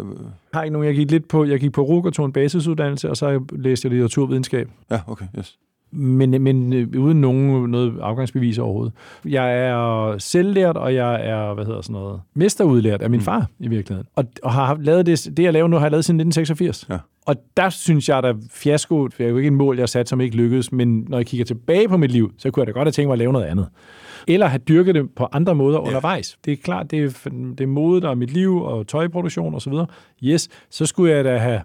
har 0.54 0.64
ikke 0.64 0.74
nogen, 0.74 0.88
jeg 0.88 0.96
gik 0.96 1.12
lidt 1.12 1.28
på, 1.28 1.46
jeg 1.46 1.60
gik 1.60 1.72
på 1.72 1.82
RUG 1.82 2.06
og 2.06 2.14
tog 2.14 2.26
en 2.26 2.32
basisuddannelse, 2.32 3.10
og 3.10 3.18
så 3.18 3.44
læste 3.52 3.86
jeg 3.86 3.92
litteraturvidenskab. 3.92 4.70
Ja, 4.92 5.00
okay, 5.08 5.26
yes. 5.40 5.58
Men, 5.92 6.44
men 6.44 6.74
øh, 6.74 6.88
uden 6.98 7.22
nogen 7.22 7.70
noget 7.72 7.94
afgangsbevis 8.02 8.58
overhovedet. 8.58 8.94
Jeg 9.26 9.60
er 9.68 10.16
selvlært, 10.18 10.78
og 10.78 10.96
jeg 10.96 11.28
er, 11.30 11.54
hvad 11.54 11.66
hedder 11.66 11.82
sådan 11.82 11.94
noget, 11.94 12.22
mesterudlært 12.34 13.02
af 13.02 13.10
min 13.10 13.20
Mm. 13.20 13.24
far 13.24 13.48
i 13.60 13.68
virkeligheden. 13.68 14.08
Og, 14.16 14.26
og 14.44 14.54
har 14.54 14.78
lavet 14.82 15.06
det, 15.06 15.30
det, 15.38 15.44
jeg 15.44 15.54
laver 15.54 15.68
nu, 15.68 15.76
har 15.78 15.84
jeg 15.86 15.92
lavet 15.92 16.06
siden 16.06 16.20
1986. 16.20 16.86
Ja. 16.90 16.98
Og 17.28 17.36
der 17.58 17.70
synes 17.70 18.10
jeg, 18.10 18.18
at 18.18 18.36
fiasko 18.52 19.08
det 19.08 19.26
er 19.26 19.30
jo 19.30 19.38
ikke 19.38 19.48
en 19.48 19.56
mål, 19.56 19.76
jeg 19.76 19.82
har 19.82 19.88
sat, 19.88 20.10
som 20.10 20.22
ikke 20.22 20.36
lykkedes, 20.36 20.72
men 20.72 21.06
når 21.10 21.18
jeg 21.18 21.26
kigger 21.26 21.46
tilbage 21.46 21.90
på 21.90 21.98
mit 21.98 22.12
liv, 22.12 22.32
så 22.38 22.52
kunne 22.52 22.62
jeg 22.62 22.68
da 22.68 22.72
godt 22.72 22.86
have 22.86 22.92
tænkt 22.92 23.08
mig 23.08 23.14
at 23.14 23.20
lave 23.20 23.34
noget 23.34 23.46
andet. 23.46 23.68
Eller 24.28 24.46
have 24.46 24.60
dyrket 24.60 24.96
det 24.96 25.10
på 25.16 25.28
andre 25.32 25.56
måder 25.56 25.80
ja. 25.80 25.88
undervejs. 25.88 26.38
Det 26.46 26.54
er 26.54 26.58
klart, 26.58 26.92
det 26.92 27.04
er, 27.04 27.30
det 27.30 27.62
er 27.62 27.68
mode, 27.68 28.02
der 28.02 28.10
er 28.10 28.16
mit 28.16 28.32
liv, 28.32 28.62
og 28.62 28.88
tøjproduktion 28.88 29.56
osv. 29.56 29.74
Yes, 30.24 30.50
så 30.70 30.86
skulle 30.86 31.14
jeg 31.14 31.24
da 31.24 31.38
have 31.38 31.62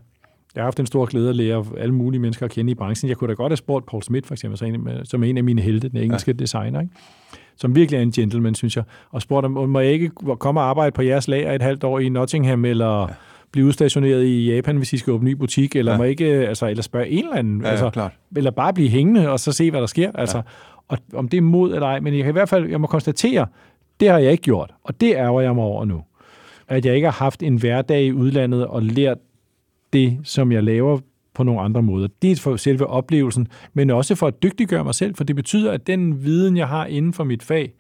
jeg 0.55 0.63
har 0.63 0.67
haft 0.67 0.81
en 0.81 0.87
stor 0.87 1.07
glæde 1.07 1.29
at 1.29 1.37
lære 1.37 1.65
alle 1.79 1.95
mulige 1.95 2.21
mennesker 2.21 2.47
at 2.47 2.53
kende 2.53 2.73
i 2.73 2.75
branchen. 2.75 3.09
Jeg 3.09 3.17
kunne 3.17 3.29
da 3.29 3.35
godt 3.35 3.51
have 3.51 3.57
spurgt 3.57 3.87
Paul 3.87 4.03
Smith, 4.03 4.27
for 4.27 4.35
eksempel, 4.35 4.59
som 5.05 5.23
er 5.23 5.29
en 5.29 5.39
af 5.39 5.45
mine 5.45 5.63
helte, 5.63 5.89
den 5.89 5.99
engelske 5.99 6.31
ja. 6.31 6.37
designer, 6.37 6.81
ikke? 6.81 6.93
som 7.57 7.75
virkelig 7.75 7.99
er 7.99 8.03
en 8.03 8.13
gentleman, 8.13 8.55
synes 8.55 8.77
jeg, 8.77 8.85
og 9.11 9.23
spurgte 9.23 9.47
om, 9.47 9.69
må 9.69 9.81
jeg 9.81 9.93
ikke 9.93 10.11
komme 10.39 10.61
og 10.61 10.69
arbejde 10.69 10.93
på 10.93 11.03
jeres 11.03 11.29
lager 11.29 11.53
et 11.53 11.63
halvt 11.63 11.85
år 11.85 11.99
i 11.99 12.09
Nottingham, 12.09 12.65
eller 12.65 13.01
ja. 13.01 13.07
Blive 13.53 13.67
udstationeret 13.67 14.25
i 14.25 14.55
Japan, 14.55 14.77
hvis 14.77 14.93
I 14.93 14.99
skal 14.99 15.13
åbne 15.13 15.31
en 15.31 15.35
ny 15.35 15.39
butik, 15.39 15.77
eller 15.77 15.93
ja. 15.93 15.99
må 15.99 16.05
ikke, 16.05 16.25
altså, 16.25 16.67
eller 16.67 16.83
spørge 16.83 17.09
en 17.09 17.25
eller 17.25 17.37
anden, 17.37 17.61
Ja, 17.63 17.69
altså, 17.69 17.85
ja, 17.85 17.91
klart. 17.91 18.13
eller 18.37 18.51
bare 18.51 18.75
blive 18.75 18.89
hængende, 18.89 19.31
og 19.31 19.41
så 19.41 19.53
se, 19.53 19.71
hvad 19.71 19.81
der 19.81 19.87
sker, 19.87 20.13
altså, 20.15 20.37
ja. 20.37 20.43
og 20.89 20.99
om 21.15 21.29
det 21.29 21.37
er 21.37 21.43
mod 21.43 21.75
eller 21.75 21.87
ej, 21.87 22.01
men 22.01 22.15
jeg 22.15 22.23
kan 22.23 22.31
i 22.31 22.33
hvert 22.33 22.49
fald, 22.49 22.71
jeg 22.71 22.81
må 22.81 22.87
konstatere, 22.87 23.47
det 24.01 24.09
har 24.09 24.19
jeg 24.19 24.33
ikke 24.33 24.43
gjort, 24.43 24.75
og 24.85 25.01
det 25.01 25.13
ærger 25.15 25.41
jeg 25.41 25.55
mig 25.55 25.65
over 25.65 25.85
nu. 25.85 26.03
At 26.69 26.87
jeg 26.87 26.95
ikke 26.95 27.07
har 27.07 27.25
haft 27.25 27.43
en 27.43 27.57
hverdag 27.57 28.05
i 28.05 28.13
udlandet 28.13 28.67
og 28.67 28.83
lært 28.83 29.19
det, 29.93 30.19
som 30.25 30.53
jeg 30.53 30.63
laver 30.63 30.99
på 31.35 31.43
nogle 31.43 31.61
andre 31.61 31.83
måder. 31.83 32.09
Dels 32.23 32.41
for 32.41 32.57
selve 32.57 32.87
oplevelsen, 32.87 33.49
men 33.75 33.91
også 33.91 34.15
for 34.15 34.27
at 34.27 34.43
dygtiggøre 34.43 34.85
mig 34.85 34.95
selv, 34.95 35.15
for 35.15 35.25
det 35.25 35.37
betyder, 35.37 35.73
at 35.73 35.87
den 35.87 36.25
viden, 36.25 36.57
jeg 36.57 36.69
har 36.69 36.87
inden 36.87 37.13
for 37.13 37.25
mit 37.25 37.43
fag, 37.43 37.73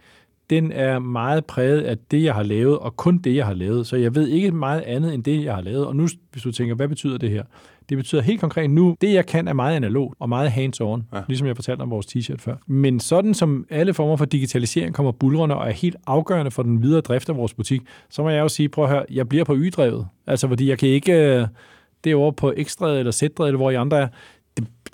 den 0.51 0.73
er 0.73 0.99
meget 0.99 1.45
præget 1.45 1.81
af 1.81 1.99
det, 2.11 2.23
jeg 2.23 2.35
har 2.35 2.43
lavet, 2.43 2.79
og 2.79 2.97
kun 2.97 3.19
det, 3.19 3.37
jeg 3.37 3.47
har 3.47 3.55
lavet. 3.55 3.87
Så 3.87 3.97
jeg 3.97 4.15
ved 4.15 4.29
ikke 4.29 4.51
meget 4.51 4.81
andet 4.81 5.15
end 5.15 5.25
det, 5.25 5.45
jeg 5.45 5.55
har 5.55 5.63
lavet. 5.63 5.87
Og 5.87 5.97
nu, 5.97 6.09
hvis 6.33 6.43
du 6.43 6.53
tænker, 6.53 6.75
hvad 6.75 6.89
betyder 6.89 7.19
det 7.19 7.31
her? 7.31 7.43
Det 7.89 7.97
betyder 7.97 8.23
helt 8.23 8.41
konkret 8.41 8.71
nu, 8.71 8.97
det 9.01 9.13
jeg 9.13 9.27
kan 9.27 9.49
er 9.49 9.53
meget 9.53 9.77
analog 9.77 10.15
og 10.19 10.29
meget 10.29 10.51
hands-on, 10.51 11.03
ja. 11.13 11.23
ligesom 11.29 11.47
jeg 11.47 11.57
fortalte 11.57 11.83
om 11.83 11.91
vores 11.91 12.07
t-shirt 12.07 12.39
før. 12.39 12.57
Men 12.67 13.01
sådan 13.01 13.35
som 13.35 13.67
alle 13.71 13.95
former 13.95 14.17
for 14.17 14.25
digitalisering 14.25 14.95
kommer 14.95 15.13
bulrende 15.13 15.57
og 15.57 15.69
er 15.69 15.73
helt 15.73 15.97
afgørende 16.07 16.51
for 16.51 16.63
den 16.63 16.83
videre 16.83 17.01
drift 17.01 17.29
af 17.29 17.37
vores 17.37 17.55
butik, 17.55 17.83
så 18.11 18.23
må 18.23 18.29
jeg 18.29 18.41
jo 18.41 18.49
sige, 18.49 18.69
prøv 18.69 18.85
at 18.85 18.91
høre, 18.91 19.05
jeg 19.11 19.29
bliver 19.29 19.45
på 19.45 19.55
y-drevet. 19.57 20.07
Altså 20.27 20.49
fordi 20.49 20.69
jeg 20.69 20.79
kan 20.79 20.89
ikke 20.89 21.13
øh, 21.13 21.47
det 22.05 22.15
over 22.15 22.31
på 22.31 22.53
ekstra 22.57 22.99
eller 22.99 23.13
z 23.13 23.23
eller 23.23 23.57
hvor 23.57 23.71
I 23.71 23.75
andre 23.75 23.99
er, 23.99 24.09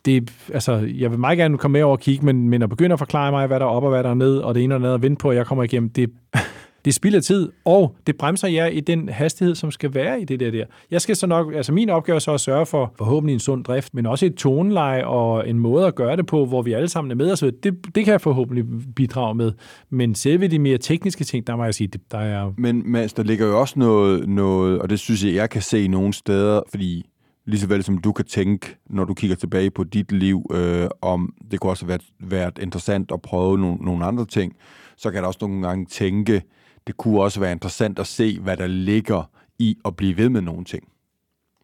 det, 0.08 0.32
altså, 0.52 0.72
jeg 0.98 1.10
vil 1.10 1.18
meget 1.18 1.38
gerne 1.38 1.58
komme 1.58 1.72
med 1.72 1.82
over 1.82 1.96
og 1.96 2.00
kigge, 2.00 2.24
men, 2.24 2.48
men 2.48 2.62
at 2.62 2.68
begynde 2.68 2.92
at 2.92 2.98
forklare 2.98 3.30
mig, 3.30 3.46
hvad 3.46 3.60
der 3.60 3.66
er 3.66 3.70
op 3.70 3.82
og 3.82 3.90
hvad 3.90 4.02
der 4.02 4.10
er 4.10 4.14
ned, 4.14 4.36
og 4.36 4.54
det 4.54 4.64
ene 4.64 4.74
og 4.74 4.80
det 4.80 4.86
andet, 4.86 4.94
at 4.94 5.02
vente 5.02 5.20
på, 5.20 5.30
at 5.30 5.36
jeg 5.36 5.46
kommer 5.46 5.64
igennem, 5.64 5.90
det, 5.90 6.10
det 6.84 6.94
spilder 6.94 7.20
tid, 7.20 7.48
og 7.64 7.96
det 8.06 8.16
bremser 8.16 8.48
jer 8.48 8.66
i 8.66 8.80
den 8.80 9.08
hastighed, 9.08 9.54
som 9.54 9.70
skal 9.70 9.94
være 9.94 10.20
i 10.20 10.24
det 10.24 10.40
der 10.40 10.50
der. 10.50 10.64
Jeg 10.90 11.00
skal 11.00 11.16
så 11.16 11.26
nok, 11.26 11.54
altså 11.54 11.72
min 11.72 11.90
opgave 11.90 12.16
er 12.16 12.20
så 12.20 12.32
at 12.32 12.40
sørge 12.40 12.66
for 12.66 12.92
forhåbentlig 12.98 13.34
en 13.34 13.40
sund 13.40 13.64
drift, 13.64 13.94
men 13.94 14.06
også 14.06 14.26
et 14.26 14.34
toneleje 14.34 15.06
og 15.06 15.48
en 15.48 15.58
måde 15.58 15.86
at 15.86 15.94
gøre 15.94 16.16
det 16.16 16.26
på, 16.26 16.46
hvor 16.46 16.62
vi 16.62 16.72
alle 16.72 16.88
sammen 16.88 17.10
er 17.10 17.14
med 17.14 17.32
os. 17.32 17.38
så 17.38 17.52
det, 17.62 17.94
det 17.94 18.04
kan 18.04 18.12
jeg 18.12 18.20
forhåbentlig 18.20 18.64
bidrage 18.96 19.34
med. 19.34 19.52
Men 19.90 20.14
selve 20.14 20.48
de 20.48 20.58
mere 20.58 20.78
tekniske 20.78 21.24
ting, 21.24 21.46
der 21.46 21.56
må 21.56 21.64
jeg 21.64 21.74
sige, 21.74 21.88
det, 21.88 22.00
der 22.12 22.18
er... 22.18 22.52
Men 22.58 22.82
Mads, 22.86 23.12
der 23.12 23.22
ligger 23.22 23.46
jo 23.46 23.60
også 23.60 23.78
noget, 23.78 24.28
noget, 24.28 24.78
og 24.78 24.90
det 24.90 24.98
synes 24.98 25.24
jeg, 25.24 25.34
jeg 25.34 25.50
kan 25.50 25.62
se 25.62 25.88
nogle 25.88 26.12
steder, 26.12 26.60
fordi 26.70 27.06
lige 27.48 27.60
så 27.60 27.66
vel 27.66 27.84
som 27.84 27.98
du 27.98 28.12
kan 28.12 28.24
tænke, 28.24 28.76
når 28.90 29.04
du 29.04 29.14
kigger 29.14 29.36
tilbage 29.36 29.70
på 29.70 29.84
dit 29.84 30.12
liv, 30.12 30.46
øh, 30.52 30.88
om 31.02 31.32
det 31.50 31.60
kunne 31.60 31.72
også 31.72 31.84
have 31.84 31.88
været, 31.88 32.30
været 32.30 32.58
interessant 32.62 33.10
at 33.12 33.22
prøve 33.22 33.58
nogle, 33.58 33.76
nogle 33.84 34.04
andre 34.04 34.24
ting, 34.24 34.52
så 34.96 35.10
kan 35.10 35.22
der 35.22 35.26
også 35.26 35.38
nogle 35.42 35.66
gange 35.66 35.86
tænke, 35.86 36.42
det 36.86 36.96
kunne 36.96 37.20
også 37.22 37.40
være 37.40 37.52
interessant 37.52 37.98
at 37.98 38.06
se, 38.06 38.38
hvad 38.40 38.56
der 38.56 38.66
ligger 38.66 39.30
i 39.58 39.76
at 39.84 39.96
blive 39.96 40.16
ved 40.16 40.28
med 40.28 40.40
nogle 40.40 40.64
ting. 40.64 40.82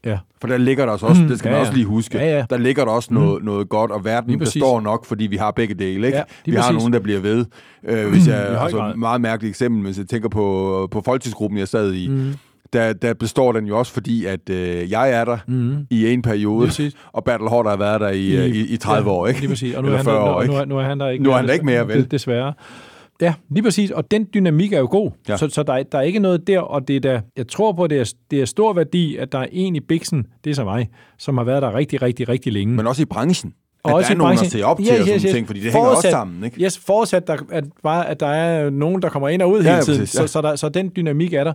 Ja. 0.05 0.19
For 0.41 0.49
der 0.49 0.57
ligger 0.57 0.85
der 0.87 0.93
også, 0.93 1.07
også 1.07 1.23
det 1.23 1.39
skal 1.39 1.49
Ja, 1.49 1.53
man 1.53 1.61
også 1.61 1.73
lige 1.73 1.87
huske, 1.87 2.19
Ja, 2.19 2.37
ja. 2.37 2.47
der 2.51 2.57
ligger 2.57 2.85
der 2.85 2.93
også 2.93 3.15
noget, 3.15 3.45
noget 3.45 3.69
godt, 3.69 3.91
og 3.91 4.05
verden 4.05 4.39
præcis. 4.39 4.55
består 4.55 4.81
nok, 4.81 5.05
fordi 5.05 5.27
vi 5.27 5.37
har 5.37 5.51
begge 5.51 5.75
dele. 5.75 6.07
Ikke? 6.07 6.19
Ja, 6.19 6.25
vi 6.45 6.51
lige 6.51 6.61
har 6.61 6.69
præcis. 6.71 6.79
nogen, 6.79 6.93
der 6.93 7.01
bliver 7.01 7.21
ved. 7.21 7.47
Øh, 7.85 8.09
hvis 8.09 8.27
jeg, 8.29 8.47
høj 8.47 8.65
altså, 8.65 8.93
meget 8.97 9.21
mærkeligt 9.21 9.51
eksempel, 9.51 9.83
hvis 9.83 9.99
jeg 9.99 10.09
tænker 10.09 10.29
på, 10.29 10.89
på 10.91 11.01
folketidsgruppen, 11.05 11.59
jeg 11.59 11.69
sad 11.69 11.93
i, 11.93 12.09
mm. 12.09 12.35
Der, 12.75 12.93
der 12.93 13.15
består 13.15 13.53
den 13.53 13.67
jo 13.67 13.79
også, 13.79 13.93
fordi 13.93 14.25
at 14.25 14.51
øh, 14.51 14.91
jeg 14.91 15.13
er 15.13 15.25
der 15.25 15.39
mm. 15.49 15.87
i 15.91 16.13
en 16.13 16.23
periode, 16.23 16.71
og 17.13 17.25
Bertel 17.25 17.49
Hård 17.49 17.69
har 17.69 17.77
været 17.77 18.01
der 18.01 18.09
i, 18.09 18.47
I, 18.47 18.51
i, 18.51 18.73
i 18.73 18.77
30 18.77 19.11
år. 19.11 19.27
Ikke? 19.27 19.41
Lige 19.41 19.49
præcis. 19.49 19.75
Og 19.75 19.83
nu 19.83 19.89
er, 19.89 19.97
han, 19.97 20.05
40 20.05 20.21
år, 20.35 20.43
ikke? 20.43 20.55
nu, 20.55 20.61
er, 20.61 20.65
nu 20.65 20.79
er 20.79 20.83
han 20.83 21.01
der 21.01 21.09
ikke 21.09 21.25
Nu 21.25 21.31
er 21.31 21.35
han 21.37 21.47
der 21.47 21.53
ikke 21.53 21.65
mere, 21.67 21.89
vel? 21.89 21.97
des- 22.03 22.09
Desværre. 22.09 22.53
Ja, 23.21 23.35
lige 23.51 23.63
præcis. 23.63 23.91
Og 23.91 24.11
den 24.11 24.27
dynamik 24.35 24.73
er 24.73 24.79
jo 24.79 24.89
god. 24.91 25.11
Ja. 25.29 25.33
Ja. 25.33 25.37
Så, 25.37 25.49
så 25.49 25.63
der, 25.63 25.73
er, 25.73 25.83
der 25.83 25.99
er 25.99 26.03
ikke 26.03 26.19
noget 26.19 26.47
der, 26.47 26.61
og 26.61 26.89
det 26.89 26.97
er 26.97 27.01
da, 27.01 27.21
jeg 27.37 27.49
tror 27.49 27.73
på, 27.73 27.85
at 27.85 27.91
det 27.91 28.01
er, 28.01 28.13
det 28.31 28.41
er 28.41 28.45
stor 28.45 28.73
værdi, 28.73 29.17
at 29.17 29.33
der 29.33 29.39
er 29.39 29.47
en 29.53 29.77
i 29.77 29.81
Bixen, 29.81 30.27
det 30.45 30.51
er 30.51 30.55
så 30.55 30.65
mig, 30.65 30.89
som 31.19 31.37
har 31.37 31.45
været 31.45 31.63
der 31.63 31.75
rigtig, 31.75 32.03
rigtig, 32.03 32.29
rigtig 32.29 32.53
længe. 32.53 32.75
Men 32.75 32.87
også 32.87 33.03
i 33.03 33.05
branchen. 33.05 33.53
Og 33.85 33.91
at 33.91 33.97
også 33.97 34.09
der 34.09 34.15
er 34.15 34.19
nogen, 34.19 34.39
der 34.39 34.45
ser 34.45 34.65
op 34.65 34.77
til 34.77 34.87
Ja, 34.87 34.93
og 34.93 34.99
sådan 34.99 35.15
yes, 35.15 35.23
yes. 35.23 35.33
ting, 35.33 35.47
fordi 35.47 35.61
det 35.61 35.73
hænger 35.73 35.89
også 35.89 36.11
sammen. 36.11 36.45
Ikke? 36.45 36.63
Yes, 36.65 36.79
forudsat, 36.79 37.27
der, 37.27 37.37
at, 37.51 37.65
bare, 37.83 38.09
at 38.09 38.21
der 38.21 38.27
er 38.27 38.71
nogen, 38.71 39.03
der 39.03 39.09
kommer 39.09 39.29
ind 39.29 39.43
og 39.43 39.51
ud 39.51 39.63
Ja, 39.63 39.71
hele 39.73 39.85
tiden. 39.85 40.01
præcis, 40.01 40.15
ja. 40.21 40.27
så, 40.27 40.33
så, 40.33 40.43
der, 40.43 40.57
så 40.57 40.69
den 40.69 40.93
dynamik 40.97 41.33
er 41.33 41.45
der. 41.45 41.53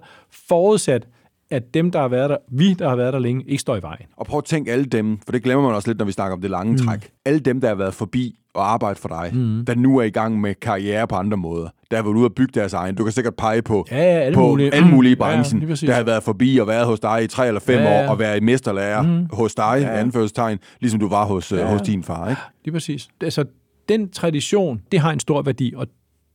Forudsat, 0.47 1.07
at 1.51 1.73
dem, 1.73 1.91
der 1.91 1.99
har 1.99 2.07
været 2.07 2.29
der, 2.29 2.37
vi, 2.51 2.73
der 2.73 2.89
har 2.89 2.95
været 2.95 3.13
der 3.13 3.19
længe, 3.19 3.43
ikke 3.47 3.61
står 3.61 3.75
i 3.75 3.81
vejen. 3.81 4.05
Og 4.17 4.25
prøv 4.25 4.37
at 4.37 4.43
tænke 4.45 4.71
alle 4.71 4.85
dem, 4.85 5.19
for 5.25 5.31
det 5.31 5.43
glemmer 5.43 5.65
man 5.65 5.75
også 5.75 5.89
lidt, 5.89 5.97
når 5.97 6.05
vi 6.05 6.11
snakker 6.11 6.35
om 6.35 6.41
det 6.41 6.49
lange 6.49 6.71
mm. 6.71 6.77
træk. 6.77 7.09
Alle 7.25 7.39
dem, 7.39 7.61
der 7.61 7.67
har 7.67 7.75
været 7.75 7.93
forbi 7.93 8.35
og 8.53 8.71
arbejdet 8.73 8.99
for 8.99 9.09
dig, 9.09 9.31
mm. 9.33 9.65
der 9.65 9.75
nu 9.75 9.97
er 9.97 10.03
i 10.03 10.09
gang 10.09 10.41
med 10.41 10.55
karriere 10.55 11.07
på 11.07 11.15
andre 11.15 11.37
måder, 11.37 11.69
der 11.91 11.97
har 11.97 12.03
været 12.03 12.13
ude 12.15 12.25
og 12.25 12.33
bygge 12.33 12.51
deres 12.59 12.73
egen. 12.73 12.95
Du 12.95 13.03
kan 13.03 13.13
sikkert 13.13 13.35
pege 13.35 13.61
på, 13.61 13.85
Ja, 13.91 13.97
ja, 13.97 14.03
alle 14.03 14.35
på 14.35 14.41
mulige. 14.47 14.73
alle 14.73 14.87
mulige 14.87 15.11
i 15.11 15.15
Ja, 15.19 15.25
ja, 15.29 15.35
branchen, 15.35 15.67
præcis. 15.67 15.87
der 15.87 15.93
har 15.95 16.03
været 16.03 16.23
forbi 16.23 16.57
og 16.57 16.67
været 16.67 16.85
hos 16.85 16.99
dig 16.99 17.23
i 17.23 17.27
tre 17.27 17.47
eller 17.47 17.59
fem 17.61 17.79
Ja, 17.79 17.83
ja. 17.99 18.05
år, 18.05 18.09
og 18.11 18.19
været 18.19 18.37
i 18.37 18.39
mesterlærer 18.43 19.01
mm. 19.01 19.27
hos 19.33 19.55
dig, 19.55 19.77
ja. 19.81 19.99
anførselstegn, 19.99 20.59
ligesom 20.79 20.99
du 20.99 21.07
var 21.09 21.25
hos, 21.25 21.51
ja. 21.51 21.65
hos 21.65 21.81
din 21.81 22.03
far. 22.03 22.29
Ikke? 22.29 22.41
Lige 22.65 22.73
præcis. 22.73 23.07
Altså, 23.21 23.45
den 23.89 24.09
tradition, 24.09 24.81
det 24.91 24.99
har 24.99 25.11
en 25.11 25.19
stor 25.19 25.41
værdi, 25.41 25.73
og 25.77 25.87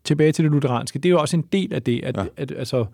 tilbage 0.04 0.32
til 0.32 0.44
det 0.44 0.52
lutheranske, 0.52 0.98
det 0.98 1.08
er 1.08 1.10
jo 1.10 1.20
også 1.20 1.36
en 1.36 1.44
del 1.52 1.74
af 1.74 1.82
det, 1.82 2.00
at, 2.04 2.16
Ja. 2.16 2.22
ja. 2.22 2.28
at 2.36 2.52
altså, 2.58 2.84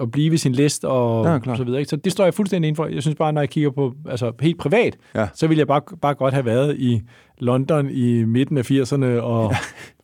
at 0.00 0.10
blive 0.10 0.30
ved 0.30 0.38
sin 0.38 0.52
list 0.52 0.84
og 0.84 1.26
Ja, 1.26 1.38
klart. 1.38 1.58
så 1.58 1.64
videre. 1.64 1.80
Ikke? 1.80 1.88
Så 1.90 1.96
det 1.96 2.12
står 2.12 2.24
jeg 2.24 2.34
fuldstændig 2.34 2.68
inden 2.68 2.76
for. 2.76 2.86
Jeg 2.86 3.02
synes 3.02 3.16
bare, 3.16 3.32
når 3.32 3.40
jeg 3.40 3.50
kigger 3.50 3.70
på 3.70 3.92
altså 4.08 4.32
helt 4.40 4.58
privat, 4.58 4.96
Ja. 5.14 5.26
så 5.34 5.46
ville 5.46 5.58
jeg 5.58 5.66
bare, 5.66 5.80
bare 6.02 6.14
godt 6.14 6.34
have 6.34 6.44
været 6.46 6.76
i 6.78 7.00
London 7.38 7.90
i 7.90 8.24
midten 8.24 8.58
af 8.58 8.70
80'erne 8.70 9.04
og 9.20 9.54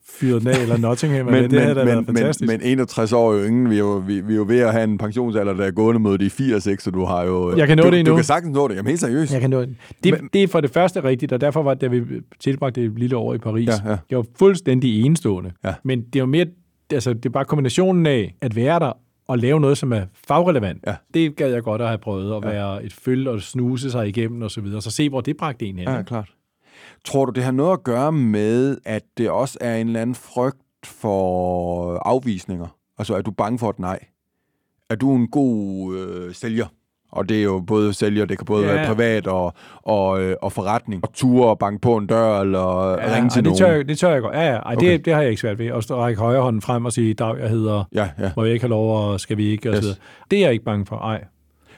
fyret 0.06 0.42
den 0.42 0.50
af, 0.50 0.62
eller 0.62 0.76
Nottingham, 0.76 1.26
men, 1.26 1.50
det 1.50 1.60
havde 1.60 1.74
da 1.74 1.84
været 1.84 2.06
fantastisk. 2.06 2.48
men, 2.50 2.60
men 2.60 2.68
61 2.78 3.12
år 3.12 3.32
jo 3.32 3.44
ingen, 3.44 3.70
vi 3.70 3.74
er 3.74 3.78
jo, 3.78 4.02
vi, 4.06 4.20
vi 4.20 4.32
er 4.32 4.36
jo 4.36 4.44
ved 4.48 4.60
at 4.60 4.72
have 4.72 4.84
en 4.84 4.98
pensionsalder, 4.98 5.52
der 5.52 5.64
er 5.64 5.70
gående 5.70 6.00
mod 6.00 6.18
de 6.18 6.30
80, 6.30 6.66
ikke? 6.66 6.82
så 6.82 6.90
du 6.90 7.04
har 7.04 7.24
jo... 7.24 7.56
Jeg 7.56 7.66
kan 7.66 7.76
nå 7.76 7.82
du, 7.82 7.90
det 7.90 7.98
endnu. 7.98 8.10
Du 8.10 8.16
kan 8.16 8.24
sagtens 8.24 8.54
nå 8.54 8.68
det, 8.68 8.74
jamen 8.74 8.88
helt 8.88 9.00
seriøst. 9.00 9.32
Jeg 9.32 9.40
kan 9.40 9.50
nå 9.50 9.60
det. 9.60 9.76
Det, 10.04 10.20
det 10.32 10.42
er 10.42 10.48
for 10.48 10.60
det 10.60 10.70
første 10.70 11.04
rigtigt, 11.04 11.32
og 11.32 11.40
derfor 11.40 11.62
var 11.62 11.74
det, 11.74 11.80
da 11.80 11.86
vi 11.86 12.02
tilbragte 12.40 12.84
et 12.84 12.98
lille 12.98 13.16
år 13.16 13.34
i 13.34 13.38
Paris, 13.38 13.68
Ja, 13.68 13.90
ja. 13.90 13.96
jeg 14.10 14.18
var 14.18 14.24
fuldstændig 14.38 15.04
enestående. 15.04 15.52
Ja. 15.64 15.74
Men 15.84 16.02
det 16.02 16.16
er 16.16 16.20
jo 16.20 16.26
mere, 16.26 16.46
altså 16.92 17.12
det 17.12 17.26
er 17.26 17.30
bare 17.30 17.44
kombinationen 17.44 18.06
af 18.06 18.34
at 18.40 18.56
være 18.56 18.78
der 18.78 18.92
og 19.28 19.38
lave 19.38 19.60
noget, 19.60 19.78
som 19.78 19.92
er 19.92 20.02
fagrelevant. 20.28 20.78
Ja. 20.86 20.94
Det 21.14 21.36
gad 21.36 21.50
jeg 21.50 21.62
godt 21.62 21.80
at 21.82 21.88
have 21.88 21.98
prøvet, 21.98 22.36
at 22.36 22.42
være 22.44 22.84
et 22.84 22.92
føl 22.92 23.28
og 23.28 23.40
snuse 23.40 23.90
sig 23.90 24.08
igennem 24.08 24.42
og 24.42 24.50
så 24.50 24.60
videre, 24.60 24.76
og 24.76 24.82
så 24.82 24.90
se, 24.90 25.08
hvor 25.08 25.20
det 25.20 25.36
bragte 25.36 25.66
en 25.66 25.78
hen. 25.78 25.88
Ja, 25.88 26.02
klart. 26.02 26.30
Tror 27.04 27.24
du, 27.24 27.32
det 27.32 27.44
har 27.44 27.52
noget 27.52 27.72
at 27.72 27.84
gøre 27.84 28.12
med, 28.12 28.78
at 28.84 29.02
det 29.18 29.30
også 29.30 29.58
er 29.60 29.76
en 29.76 29.86
eller 29.86 30.00
anden 30.00 30.14
frygt 30.14 30.58
for 30.84 31.96
afvisninger? 32.08 32.66
Altså, 32.98 33.14
er 33.16 33.22
du 33.22 33.30
bange 33.30 33.58
for 33.58 33.70
et 33.70 33.78
nej? 33.78 33.98
Er 34.90 34.94
du 34.94 35.14
en 35.14 35.28
god 35.28 35.96
øh, 35.96 36.34
sælger? 36.34 36.66
Og 37.12 37.28
det 37.28 37.38
er 37.38 37.42
jo 37.42 37.60
både 37.66 37.92
sælger, 37.94 38.24
det 38.24 38.38
kan 38.38 38.44
både 38.44 38.66
Ja. 38.66 38.72
være 38.74 38.86
privat 38.86 39.26
og, 39.26 39.52
og, 39.82 40.22
øh, 40.22 40.36
og 40.42 40.52
forretning. 40.52 41.02
Og 41.04 41.12
ture 41.12 41.48
og 41.48 41.58
banke 41.58 41.80
på 41.80 41.96
en 41.96 42.06
dør, 42.06 42.40
eller 42.40 42.88
ja, 42.90 43.14
ringe 43.16 43.30
til 43.30 43.38
ej, 43.38 43.42
nogen. 43.42 43.44
det, 43.44 43.58
tør 43.58 43.72
jeg, 43.72 43.88
det 43.88 43.98
tør 43.98 44.10
jeg 44.12 44.22
godt. 44.22 44.34
Ja, 44.36 44.42
ja. 44.42 44.56
Ej, 44.56 44.74
Okay. 44.76 44.92
det, 44.92 45.04
det 45.04 45.14
har 45.14 45.20
jeg 45.20 45.30
ikke 45.30 45.40
svært 45.40 45.58
ved. 45.58 45.66
At 45.66 45.90
række 45.90 46.20
højre 46.20 46.42
hånden 46.42 46.62
frem 46.62 46.84
og 46.84 46.92
sige, 46.92 47.14
Dag, 47.14 47.38
jeg 47.40 47.50
hedder, 47.50 47.84
Ja, 47.94 48.08
ja. 48.20 48.30
må 48.36 48.44
jeg 48.44 48.52
ikke 48.52 48.62
have 48.62 48.70
lov, 48.70 49.10
og 49.10 49.20
skal 49.20 49.36
vi 49.36 49.46
ikke, 49.46 49.70
og 49.70 49.76
Yes. 49.76 49.84
så. 49.84 49.98
Det 50.30 50.38
er 50.38 50.42
jeg 50.42 50.52
ikke 50.52 50.64
bange 50.64 50.86
for. 50.86 50.96
Ej. 50.96 51.24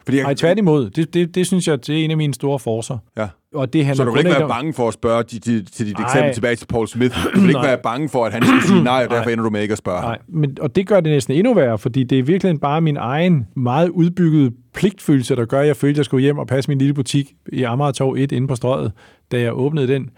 Fordi 0.06 0.16
jeg, 0.18 0.24
Ej, 0.24 0.34
tværtimod. 0.34 0.90
Det, 0.90 1.14
det, 1.14 1.34
det 1.34 1.46
synes 1.46 1.68
jeg, 1.68 1.86
det 1.86 2.00
er 2.00 2.04
en 2.04 2.10
af 2.10 2.16
mine 2.16 2.34
store 2.34 2.58
forcer. 2.58 2.98
ja. 3.18 3.28
Og 3.54 3.72
det 3.72 3.84
handler 3.84 4.04
Så 4.04 4.08
du 4.08 4.10
vil 4.12 4.18
ikke 4.18 4.30
være 4.30 4.42
om- 4.44 4.50
bange 4.50 4.72
for 4.72 4.88
at 4.88 4.94
spørge 4.94 5.22
til, 5.22 5.40
til, 5.40 5.66
til 5.66 5.86
dit 5.86 5.98
Nej. 5.98 6.06
eksempel 6.08 6.34
tilbage 6.34 6.56
til 6.56 6.66
Paul 6.66 6.88
Smith. 6.88 7.14
Du 7.34 7.40
vil 7.40 7.48
ikke 7.48 7.58
Nej. 7.60 7.66
være 7.66 7.78
bange 7.82 8.08
for, 8.08 8.24
at 8.24 8.32
han 8.32 8.42
skal 8.42 8.60
sige 8.62 8.84
nej, 8.84 9.04
og 9.04 9.10
derfor 9.16 9.30
ender 9.30 9.44
du 9.44 9.50
med 9.50 9.62
ikke 9.62 9.72
at 9.72 9.78
spørge. 9.78 10.00
Nej, 10.00 10.18
men, 10.28 10.56
og 10.60 10.76
det 10.76 10.86
gør 10.86 11.00
det 11.00 11.12
næsten 11.12 11.34
endnu 11.34 11.54
værre, 11.54 11.78
fordi 11.78 12.04
det 12.04 12.18
er 12.18 12.22
virkelig 12.22 12.60
bare 12.60 12.80
min 12.80 12.96
egen 12.96 13.46
meget 13.56 13.88
udbyggede 13.88 14.50
pligtfølelse, 14.74 15.36
der 15.36 15.44
gør, 15.44 15.60
at 15.60 15.66
jeg 15.66 15.76
følte, 15.76 15.92
at 15.94 15.96
jeg 15.96 16.04
skulle 16.04 16.22
hjem 16.22 16.38
og 16.38 16.46
passe 16.46 16.70
min 16.70 16.78
lille 16.78 16.94
butik 16.94 17.32
i 17.52 17.62
Amagertorv 17.62 18.14
1 18.18 18.32
inde 18.32 18.48
på 18.48 18.54
strøget, 18.54 18.92
da 19.32 19.40
jeg 19.40 19.52
åbnede 19.58 19.88
den. 19.88 20.10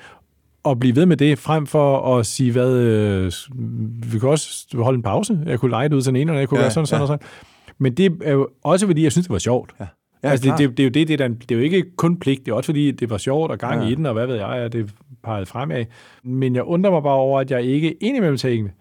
Og 0.64 0.80
blive 0.80 0.96
ved 0.96 1.06
med 1.06 1.16
det, 1.16 1.38
frem 1.38 1.66
for 1.66 2.16
at 2.18 2.26
sige, 2.26 2.52
hvad, 2.52 2.72
øh, 2.72 3.32
vi 4.12 4.18
kan 4.18 4.28
også 4.28 4.66
holde 4.74 4.96
en 4.96 5.02
pause. 5.02 5.38
Jeg 5.46 5.60
kunne 5.60 5.70
lege 5.70 5.88
det 5.88 5.94
ud 5.96 6.02
til 6.02 6.12
den 6.12 6.20
ene, 6.20 6.32
og 6.32 6.38
jeg 6.38 6.48
kunne 6.48 6.58
Ja, 6.58 6.62
ja, 6.62 6.66
gøre 6.66 6.72
sådan, 6.72 6.86
sådan 6.86 6.98
ja. 6.98 7.02
og 7.02 7.08
sådan. 7.08 7.26
Men 7.78 7.94
det 7.94 8.18
er 8.22 8.32
jo 8.32 8.48
også 8.64 8.86
fordi, 8.86 9.02
jeg 9.02 9.12
synes, 9.12 9.26
det 9.26 9.32
var 9.32 9.38
sjovt. 9.38 9.74
Ja. 9.80 9.86
Ja, 10.22 10.30
altså, 10.30 10.50
det, 10.50 10.58
det, 10.58 10.76
det, 10.76 10.82
er 10.82 10.84
jo 10.84 10.90
det, 10.90 11.08
det, 11.08 11.20
er, 11.20 11.28
det 11.28 11.50
er 11.50 11.54
jo 11.56 11.60
ikke 11.62 11.84
kun 11.96 12.16
pligt, 12.16 12.46
det 12.46 12.52
er 12.52 12.56
også 12.56 12.66
fordi, 12.68 12.90
det 12.90 13.10
var 13.10 13.18
sjovt 13.18 13.50
og 13.50 13.58
gang 13.58 13.82
Ja. 13.82 13.88
i 13.88 13.94
den, 13.94 14.06
og 14.06 14.12
hvad 14.12 14.26
ved 14.26 14.34
jeg, 14.34 14.48
at 14.48 14.72
det 14.72 14.94
pegede 15.24 15.46
fremad. 15.46 15.84
Men 16.24 16.54
jeg 16.54 16.62
undrer 16.62 16.90
mig 16.90 17.02
bare 17.02 17.14
over, 17.14 17.40
at 17.40 17.50
jeg 17.50 17.62
ikke 17.62 17.92
indimellem 17.92 18.36
tænkte, 18.36 18.72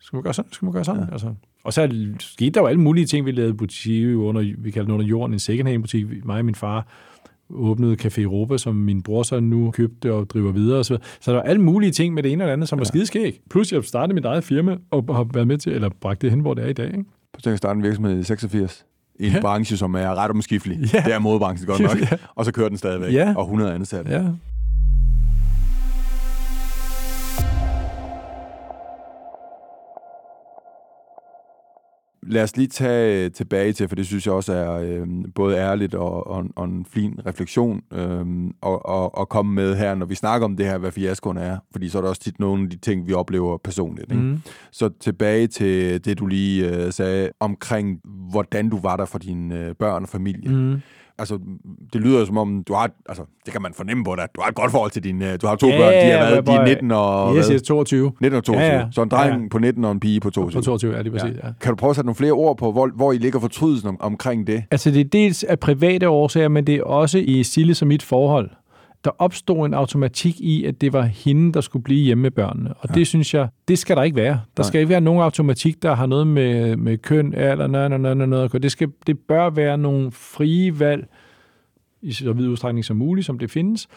skal 0.00 0.16
man 0.16 0.22
gøre 0.22 0.34
sådan, 0.34 0.52
skal 0.52 0.66
man 0.66 0.72
gøre 0.72 0.84
sådan? 0.84 1.02
Ja. 1.02 1.12
Altså. 1.12 1.34
Og 1.64 1.72
så 1.72 1.88
skete 2.18 2.50
der 2.50 2.60
jo 2.60 2.66
alle 2.66 2.80
mulige 2.80 3.06
ting, 3.06 3.26
vi 3.26 3.30
lavede 3.30 3.54
butik 3.54 4.16
under, 4.16 4.54
vi 4.58 4.70
kaldte 4.70 4.86
den 4.86 4.94
under 4.94 5.06
jorden, 5.06 5.32
en 5.32 5.38
second 5.38 5.68
hand 5.68 5.82
butik, 5.82 6.24
mig 6.24 6.38
og 6.38 6.44
min 6.44 6.54
far, 6.54 6.86
åbnede 7.50 7.96
Café 8.02 8.20
Europa, 8.20 8.58
som 8.58 8.74
min 8.74 9.02
bror 9.02 9.22
så 9.22 9.40
nu 9.40 9.70
købte 9.70 10.12
og 10.12 10.30
driver 10.30 10.52
videre. 10.52 10.78
Og 10.78 10.84
så, 10.84 10.98
så 11.20 11.30
der 11.30 11.36
var 11.36 11.44
alle 11.44 11.62
mulige 11.62 11.92
ting 11.92 12.14
med 12.14 12.22
det 12.22 12.32
ene 12.32 12.44
og 12.44 12.48
det 12.48 12.52
andet, 12.52 12.68
som 12.68 12.78
ja. 12.78 12.80
var 12.80 12.84
skideskæg. 12.84 13.40
Plus 13.50 13.72
jeg 13.72 13.84
startede 13.84 14.14
mit 14.14 14.24
eget 14.24 14.44
firma 14.44 14.76
og 14.90 15.16
har 15.16 15.26
været 15.34 15.46
med 15.46 15.58
til, 15.58 15.72
eller 15.72 15.88
bragt 16.00 16.22
det 16.22 16.30
hen, 16.30 16.40
hvor 16.40 16.54
det 16.54 16.64
er 16.64 16.68
i 16.68 16.72
dag. 16.72 16.86
Ikke? 16.86 17.04
Så 17.38 17.50
jeg 17.50 17.58
starte 17.58 17.76
en 17.76 17.82
virksomhed 17.82 18.18
i 18.20 18.22
86 18.24 18.84
i 19.20 19.26
en 19.26 19.32
Ja. 19.32 19.40
branche, 19.40 19.76
som 19.76 19.94
er 19.94 20.14
ret 20.14 20.30
omskiftelig. 20.30 20.94
Ja. 20.94 21.02
Det 21.06 21.12
er 21.14 21.18
modebranchen 21.18 21.66
godt 21.66 21.80
nok. 21.80 22.00
Ja. 22.10 22.16
Og 22.34 22.44
så 22.44 22.52
kører 22.52 22.68
den 22.68 22.78
stadigvæk. 22.78 23.12
Ja. 23.12 23.34
Og 23.36 23.42
100 23.44 23.74
ansatte. 23.74 24.10
Ja. 24.10 24.22
Lad 32.26 32.42
os 32.42 32.56
lige 32.56 32.68
tage 32.68 33.28
tilbage 33.28 33.72
til, 33.72 33.88
for 33.88 33.96
det 33.96 34.06
synes 34.06 34.26
jeg 34.26 34.34
også 34.34 34.52
er 34.52 34.72
øh, 34.72 35.06
både 35.34 35.56
ærligt 35.56 35.94
og, 35.94 36.26
og, 36.26 36.44
og 36.56 36.64
en 36.64 36.86
fin 36.90 37.20
refleksion 37.26 37.82
øh, 37.92 38.26
og, 38.60 38.86
og, 38.86 39.18
og 39.18 39.28
komme 39.28 39.54
med 39.54 39.76
her, 39.76 39.94
når 39.94 40.06
vi 40.06 40.14
snakker 40.14 40.44
om 40.44 40.56
det 40.56 40.66
her, 40.66 40.78
hvad 40.78 40.92
fiaskoen 40.92 41.36
er. 41.36 41.58
Fordi 41.72 41.88
så 41.88 41.98
er 41.98 42.02
der 42.02 42.08
også 42.08 42.22
tit 42.22 42.40
nogle 42.40 42.64
af 42.64 42.70
de 42.70 42.76
ting, 42.76 43.08
vi 43.08 43.12
oplever 43.12 43.58
personligt. 43.58 44.10
Ikke? 44.12 44.22
Mm. 44.22 44.42
Så 44.70 44.90
tilbage 45.00 45.46
til 45.46 46.04
det, 46.04 46.18
du 46.18 46.26
lige 46.26 46.76
øh, 46.76 46.92
sagde 46.92 47.30
omkring, 47.40 48.00
hvordan 48.30 48.68
du 48.68 48.78
var 48.78 48.96
der 48.96 49.04
for 49.04 49.18
dine 49.18 49.58
øh, 49.58 49.74
børn 49.74 50.02
og 50.02 50.08
familie. 50.08 50.50
Mm. 50.50 50.80
Altså, 51.18 51.38
det 51.92 52.00
lyder 52.00 52.18
jo 52.20 52.26
som 52.26 52.38
om, 52.38 52.64
du 52.68 52.74
har, 52.74 52.90
altså, 53.08 53.22
det 53.44 53.52
kan 53.52 53.62
man 53.62 53.72
fornemme 53.74 54.04
på 54.04 54.14
dig, 54.16 54.28
du 54.36 54.40
har 54.40 54.48
et 54.48 54.54
godt 54.54 54.70
forhold 54.70 54.90
til 54.90 55.04
dine, 55.04 55.36
du 55.36 55.46
har 55.46 55.56
to 55.56 55.66
Ja, 55.68 55.78
børn, 55.78 55.92
de 55.92 55.98
ja, 55.98 56.18
har 56.18 56.30
været, 56.30 56.46
de 56.46 56.52
er 56.52 56.64
19 56.66 56.90
og, 56.90 57.36
Yes, 57.36 57.46
hvad? 57.46 57.54
yes, 57.54 57.62
22. 57.62 58.12
19 58.20 58.36
og 58.36 58.44
22. 58.44 58.66
Ja, 58.66 58.76
ja. 58.78 58.86
Så 58.92 59.02
en 59.02 59.08
dreng 59.08 59.32
Ja, 59.34 59.38
ja. 59.42 59.48
på 59.50 59.58
19 59.58 59.84
og 59.84 59.92
en 59.92 60.00
pige 60.00 60.20
på 60.20 60.30
22. 60.30 60.60
På 60.60 60.64
22, 60.64 60.94
ja, 60.96 61.02
lige 61.02 61.12
præcis. 61.12 61.36
Ja. 61.44 61.48
Kan 61.60 61.70
du 61.70 61.76
prøve 61.76 61.90
at 61.90 61.96
sætte 61.96 62.06
nogle 62.06 62.16
flere 62.16 62.32
ord 62.32 62.56
på, 62.58 62.72
hvor, 62.72 62.90
hvor 62.96 63.12
I 63.12 63.18
ligger 63.18 63.40
fortrydelsen 63.40 63.88
om, 63.88 63.96
omkring 64.00 64.46
det? 64.46 64.64
Altså 64.70 64.90
det 64.90 65.00
er 65.00 65.04
dels 65.04 65.44
af 65.44 65.60
private 65.60 66.08
årsager, 66.08 66.48
men 66.48 66.66
det 66.66 66.74
er 66.74 66.82
også 66.84 67.18
i 67.18 67.42
Silles 67.42 67.82
og 67.82 67.88
mit 67.88 68.02
forhold. 68.02 68.50
Der 69.04 69.10
opstod 69.18 69.66
en 69.66 69.74
automatik 69.74 70.40
i, 70.40 70.64
at 70.64 70.80
det 70.80 70.92
var 70.92 71.02
hende, 71.02 71.52
der 71.52 71.60
skulle 71.60 71.82
blive 71.82 72.04
hjemme 72.04 72.22
med 72.22 72.30
børnene. 72.30 72.74
Og 72.74 72.88
ja. 72.88 72.94
det 72.94 73.06
synes 73.06 73.34
jeg, 73.34 73.48
det 73.68 73.78
skal 73.78 73.96
der 73.96 74.02
ikke 74.02 74.16
være. 74.16 74.40
Der 74.56 74.62
Nej. 74.62 74.66
skal 74.66 74.80
ikke 74.80 74.88
være 74.88 75.00
nogen 75.00 75.22
automatik, 75.22 75.82
der 75.82 75.94
har 75.94 76.06
noget 76.06 76.26
med, 76.26 76.76
med 76.76 76.98
køn, 76.98 77.34
alder, 77.34 77.66
noget, 77.66 77.90
noget, 77.90 78.16
noget, 78.16 78.28
noget. 78.28 78.62
Det, 78.62 78.72
skal, 78.72 78.88
det 79.06 79.18
bør 79.18 79.50
være 79.50 79.78
nogle 79.78 80.12
frie 80.12 80.80
valg, 80.80 81.06
i 82.02 82.12
så 82.12 82.32
vid 82.32 82.48
udstrækning 82.48 82.84
som 82.84 82.96
muligt, 82.96 83.26
som 83.26 83.38
det 83.38 83.50
findes, 83.50 83.88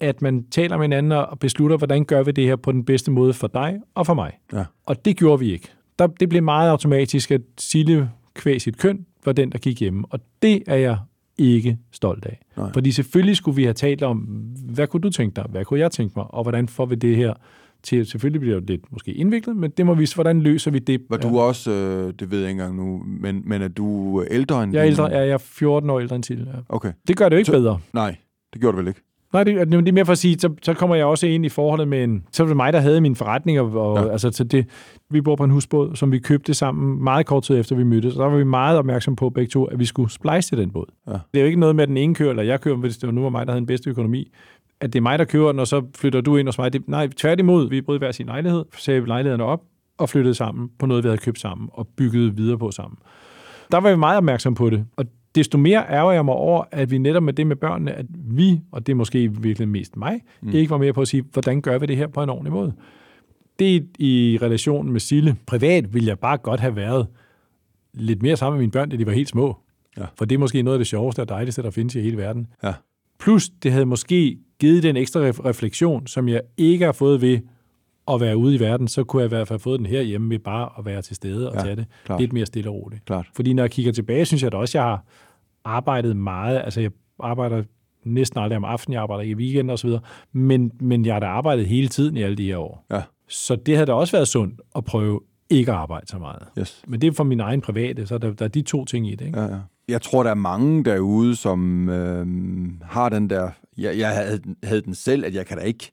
at 0.00 0.22
man 0.22 0.44
taler 0.50 0.76
med 0.76 0.84
hinanden 0.84 1.12
og 1.12 1.38
beslutter, 1.38 1.76
hvordan 1.76 2.04
gør 2.04 2.22
vi 2.22 2.32
det 2.32 2.44
her 2.44 2.56
på 2.56 2.72
den 2.72 2.84
bedste 2.84 3.10
måde 3.10 3.32
for 3.32 3.46
dig 3.46 3.80
og 3.94 4.06
for 4.06 4.14
mig. 4.14 4.32
Ja. 4.52 4.64
Og 4.86 5.04
det 5.04 5.16
gjorde 5.16 5.38
vi 5.38 5.52
ikke. 5.52 5.68
Der, 5.98 6.06
det 6.06 6.28
blev 6.28 6.42
meget 6.42 6.70
automatisk, 6.70 7.30
at 7.30 7.40
Sille 7.58 8.10
kvæg 8.34 8.60
sit 8.60 8.78
køn 8.78 9.06
var 9.24 9.32
den, 9.32 9.52
der 9.52 9.58
gik 9.58 9.80
hjemme. 9.80 10.04
Og 10.10 10.20
det 10.42 10.62
er 10.66 10.76
jeg 10.76 10.98
ikke 11.38 11.78
stolt 11.92 12.24
af. 12.26 12.40
Nej. 12.56 12.72
Fordi 12.72 12.90
selvfølgelig 12.92 13.36
skulle 13.36 13.56
vi 13.56 13.62
have 13.64 13.74
talt 13.74 14.02
om, 14.02 14.16
hvad 14.68 14.86
kunne 14.86 15.00
du 15.00 15.10
tænke 15.10 15.36
dig, 15.36 15.44
hvad 15.50 15.64
kunne 15.64 15.80
jeg 15.80 15.90
tænke 15.90 16.12
mig, 16.16 16.34
og 16.34 16.42
hvordan 16.44 16.68
får 16.68 16.86
vi 16.86 16.94
det 16.94 17.16
her 17.16 17.34
til, 17.82 18.06
selvfølgelig 18.06 18.40
bliver 18.40 18.60
det 18.60 18.68
lidt 18.70 18.92
måske 18.92 19.12
indviklet, 19.12 19.56
men 19.56 19.70
det 19.70 19.86
må 19.86 19.94
vi, 19.94 20.06
hvordan 20.14 20.40
løser 20.40 20.70
vi 20.70 20.78
det? 20.78 21.00
Var 21.10 21.16
du 21.16 21.38
også, 21.38 21.70
øh, 21.70 22.12
det 22.18 22.30
ved 22.30 22.38
jeg 22.40 22.48
ikke 22.50 22.62
engang 22.62 22.76
nu, 22.76 23.02
men, 23.06 23.42
men 23.44 23.62
er 23.62 23.68
du 23.68 24.24
ældre 24.30 24.64
end 24.64 24.72
Jeg 24.72 24.80
er, 24.80 24.86
ældre, 24.86 25.04
ja, 25.04 25.18
jeg 25.18 25.28
er 25.28 25.38
14 25.38 25.90
år 25.90 26.00
ældre 26.00 26.16
end 26.16 26.24
Sille. 26.24 26.50
Ja. 26.54 26.58
Okay. 26.68 26.92
Det 27.08 27.16
gør 27.16 27.28
det 27.28 27.36
jo 27.36 27.38
ikke 27.38 27.46
Så- 27.46 27.52
bedre. 27.52 27.78
Nej, 27.92 28.16
det 28.52 28.60
gjorde 28.60 28.76
du 28.76 28.82
vel 28.82 28.88
ikke? 28.88 29.00
Nej, 29.34 29.44
det, 29.44 29.68
det 29.72 29.88
er 29.88 29.92
mere 29.92 30.04
for 30.04 30.12
at 30.12 30.18
sige, 30.18 30.38
så, 30.38 30.50
så 30.62 30.74
kommer 30.74 30.96
jeg 30.96 31.06
også 31.06 31.26
ind 31.26 31.46
i 31.46 31.48
forholdet 31.48 31.88
med 31.88 32.04
en... 32.04 32.22
Så 32.32 32.42
var 32.42 32.48
det 32.48 32.56
mig, 32.56 32.72
der 32.72 32.80
havde 32.80 33.00
min 33.00 33.16
forretning, 33.16 33.60
og, 33.60 33.72
og 33.72 34.06
Ja. 34.06 34.12
altså, 34.12 34.30
så 34.32 34.44
det, 34.44 34.66
vi 35.10 35.20
bor 35.20 35.36
på 35.36 35.44
en 35.44 35.50
husbåd, 35.50 35.96
som 35.96 36.12
vi 36.12 36.18
købte 36.18 36.54
sammen 36.54 37.04
meget 37.04 37.26
kort 37.26 37.42
tid 37.42 37.58
efter, 37.58 37.76
vi 37.76 37.84
mødtes. 37.84 38.16
Og 38.16 38.22
der 38.24 38.30
var 38.30 38.36
vi 38.36 38.44
meget 38.44 38.78
opmærksom 38.78 39.16
på 39.16 39.30
begge 39.30 39.50
to, 39.50 39.64
at 39.64 39.78
vi 39.78 39.84
skulle 39.84 40.10
splice 40.10 40.48
til 40.50 40.58
den 40.58 40.70
båd. 40.70 40.86
Ja. 41.06 41.12
Det 41.12 41.20
er 41.34 41.40
jo 41.40 41.46
ikke 41.46 41.60
noget 41.60 41.76
med, 41.76 41.82
at 41.82 41.88
den 41.88 41.96
ene 41.96 42.14
kører, 42.14 42.30
eller 42.30 42.42
jeg 42.42 42.60
kører, 42.60 42.76
hvis 42.76 42.96
det 42.96 43.06
var 43.06 43.12
nu 43.12 43.22
var 43.22 43.28
mig, 43.28 43.46
der 43.46 43.52
havde 43.52 43.60
den 43.60 43.66
bedste 43.66 43.90
økonomi. 43.90 44.32
At 44.80 44.92
det 44.92 44.98
er 44.98 45.02
mig, 45.02 45.18
der 45.18 45.24
kører 45.24 45.52
den, 45.52 45.58
og 45.58 45.66
så 45.66 45.82
flytter 45.96 46.20
du 46.20 46.36
ind 46.36 46.48
hos 46.48 46.58
mig. 46.58 46.72
Det, 46.72 46.88
nej, 46.88 47.08
tværtimod, 47.16 47.68
vi 47.68 47.78
i 47.78 47.98
hver 47.98 48.12
sin 48.12 48.26
lejlighed, 48.26 48.64
sagde 48.78 49.06
lejlighederne 49.06 49.44
op, 49.44 49.60
og 49.98 50.08
flyttede 50.08 50.34
sammen 50.34 50.68
på 50.78 50.86
noget, 50.86 51.04
vi 51.04 51.08
havde 51.08 51.18
købt 51.18 51.40
sammen, 51.40 51.68
og 51.72 51.88
bygget 51.96 52.36
videre 52.36 52.58
på 52.58 52.70
sammen. 52.70 52.98
Der 53.72 53.78
var 53.80 53.90
vi 53.90 53.96
meget 53.96 54.16
opmærksom 54.16 54.54
på 54.54 54.70
det, 54.70 54.86
og 54.96 55.04
desto 55.34 55.58
mere 55.58 55.84
ærger 55.90 56.12
jeg 56.12 56.24
mig 56.24 56.34
over, 56.34 56.64
at 56.70 56.90
vi 56.90 56.98
netop 56.98 57.22
med 57.22 57.32
det 57.32 57.46
med 57.46 57.56
børnene, 57.56 57.92
at 57.92 58.06
vi, 58.10 58.60
og 58.72 58.86
det 58.86 58.92
er 58.92 58.96
måske 58.96 59.42
virkelig 59.42 59.68
mest 59.68 59.96
mig, 59.96 60.20
mm. 60.42 60.52
ikke 60.52 60.70
var 60.70 60.78
med 60.78 60.92
på 60.92 61.00
at 61.00 61.08
sige, 61.08 61.24
hvordan 61.32 61.60
gør 61.60 61.78
vi 61.78 61.86
det 61.86 61.96
her 61.96 62.06
på 62.06 62.22
en 62.22 62.30
ordentlig 62.30 62.52
måde. 62.52 62.72
Det 63.58 63.86
i 63.98 64.38
relation 64.42 64.92
med 64.92 65.00
Sille. 65.00 65.36
Privat 65.46 65.94
ville 65.94 66.08
jeg 66.08 66.18
bare 66.18 66.36
godt 66.36 66.60
have 66.60 66.76
været 66.76 67.06
lidt 67.94 68.22
mere 68.22 68.36
sammen 68.36 68.56
med 68.56 68.62
mine 68.62 68.72
børn, 68.72 68.88
da 68.88 68.96
de 68.96 69.06
var 69.06 69.12
helt 69.12 69.28
små. 69.28 69.56
Ja. 69.98 70.04
For 70.18 70.24
det 70.24 70.34
er 70.34 70.38
måske 70.38 70.62
noget 70.62 70.74
af 70.74 70.80
det 70.80 70.86
sjoveste 70.86 71.20
og 71.20 71.28
dejligste, 71.28 71.62
der 71.62 71.70
findes 71.70 71.94
i 71.94 72.00
hele 72.00 72.16
verden. 72.16 72.46
Ja. 72.64 72.72
Plus, 73.20 73.48
det 73.48 73.72
havde 73.72 73.86
måske 73.86 74.38
givet 74.60 74.82
den 74.82 74.96
ekstra 74.96 75.20
ref- 75.20 75.44
refleksion, 75.44 76.06
som 76.06 76.28
jeg 76.28 76.40
ikke 76.56 76.84
har 76.84 76.92
fået 76.92 77.22
ved 77.22 77.38
at 78.12 78.20
være 78.20 78.36
ude 78.36 78.54
i 78.54 78.60
verden, 78.60 78.88
så 78.88 79.04
kunne 79.04 79.20
jeg 79.22 79.26
i 79.26 79.28
hvert 79.28 79.48
fald 79.48 79.54
have 79.58 79.62
fået 79.62 79.78
den 79.78 79.86
herhjemme 79.86 80.30
ved 80.30 80.38
bare 80.38 80.68
at 80.78 80.84
være 80.84 81.02
til 81.02 81.16
stede 81.16 81.48
og 81.50 81.54
Ja, 81.56 81.62
tage 81.62 81.76
det 81.76 81.86
klart. 82.04 82.20
lidt 82.20 82.32
mere 82.32 82.46
stille 82.46 82.70
og 82.70 82.74
roligt. 82.74 83.04
Klart. 83.04 83.26
Fordi 83.36 83.52
når 83.52 83.62
jeg 83.62 83.70
kigger 83.70 83.92
tilbage, 83.92 84.24
synes 84.24 84.42
jeg 84.42 84.52
da 84.52 84.56
også, 84.56 84.78
at 84.78 84.82
jeg 84.82 84.90
har 84.90 85.04
arbejdet 85.64 86.16
meget. 86.16 86.60
Altså, 86.64 86.80
jeg 86.80 86.90
arbejder 87.20 87.62
næsten 88.04 88.40
aldrig 88.40 88.56
om 88.56 88.64
aftenen, 88.64 88.92
jeg 88.94 89.02
arbejder 89.02 89.22
i 89.24 89.34
weekend 89.34 89.70
og 89.70 89.78
så 89.78 89.86
videre, 89.86 90.00
men, 90.32 90.70
men 90.80 91.06
jeg 91.06 91.14
har 91.14 91.20
da 91.20 91.26
arbejdet 91.26 91.66
hele 91.66 91.88
tiden 91.88 92.16
i 92.16 92.22
alle 92.22 92.36
de 92.36 92.46
her 92.46 92.56
år. 92.56 92.86
Ja. 92.92 93.02
Så 93.28 93.56
det 93.56 93.74
havde 93.76 93.86
da 93.86 93.92
også 93.92 94.16
været 94.16 94.28
sundt 94.28 94.60
at 94.76 94.84
prøve 94.84 95.20
ikke 95.50 95.72
at 95.72 95.78
arbejde 95.78 96.06
så 96.06 96.18
meget. 96.18 96.42
Yes. 96.58 96.82
Men 96.86 97.00
det 97.00 97.06
er 97.06 97.12
for 97.12 97.24
min 97.24 97.40
egen 97.40 97.60
private, 97.60 98.06
så 98.06 98.18
der, 98.18 98.32
der 98.32 98.44
er 98.44 98.48
de 98.48 98.62
to 98.62 98.84
ting 98.84 99.08
i 99.08 99.14
det. 99.14 99.26
Ikke? 99.26 99.40
Ja, 99.40 99.46
ja. 99.46 99.58
Jeg 99.88 100.02
tror, 100.02 100.22
der 100.22 100.30
er 100.30 100.34
mange 100.34 100.84
derude, 100.84 101.36
som 101.36 101.88
øh, 101.88 102.26
har 102.82 103.08
den 103.08 103.30
der... 103.30 103.50
Jeg, 103.78 103.98
jeg 103.98 104.08
havde, 104.08 104.40
havde 104.64 104.80
den 104.82 104.94
selv, 104.94 105.24
at 105.24 105.34
jeg 105.34 105.46
kan 105.46 105.58
da 105.58 105.62
ikke... 105.62 105.90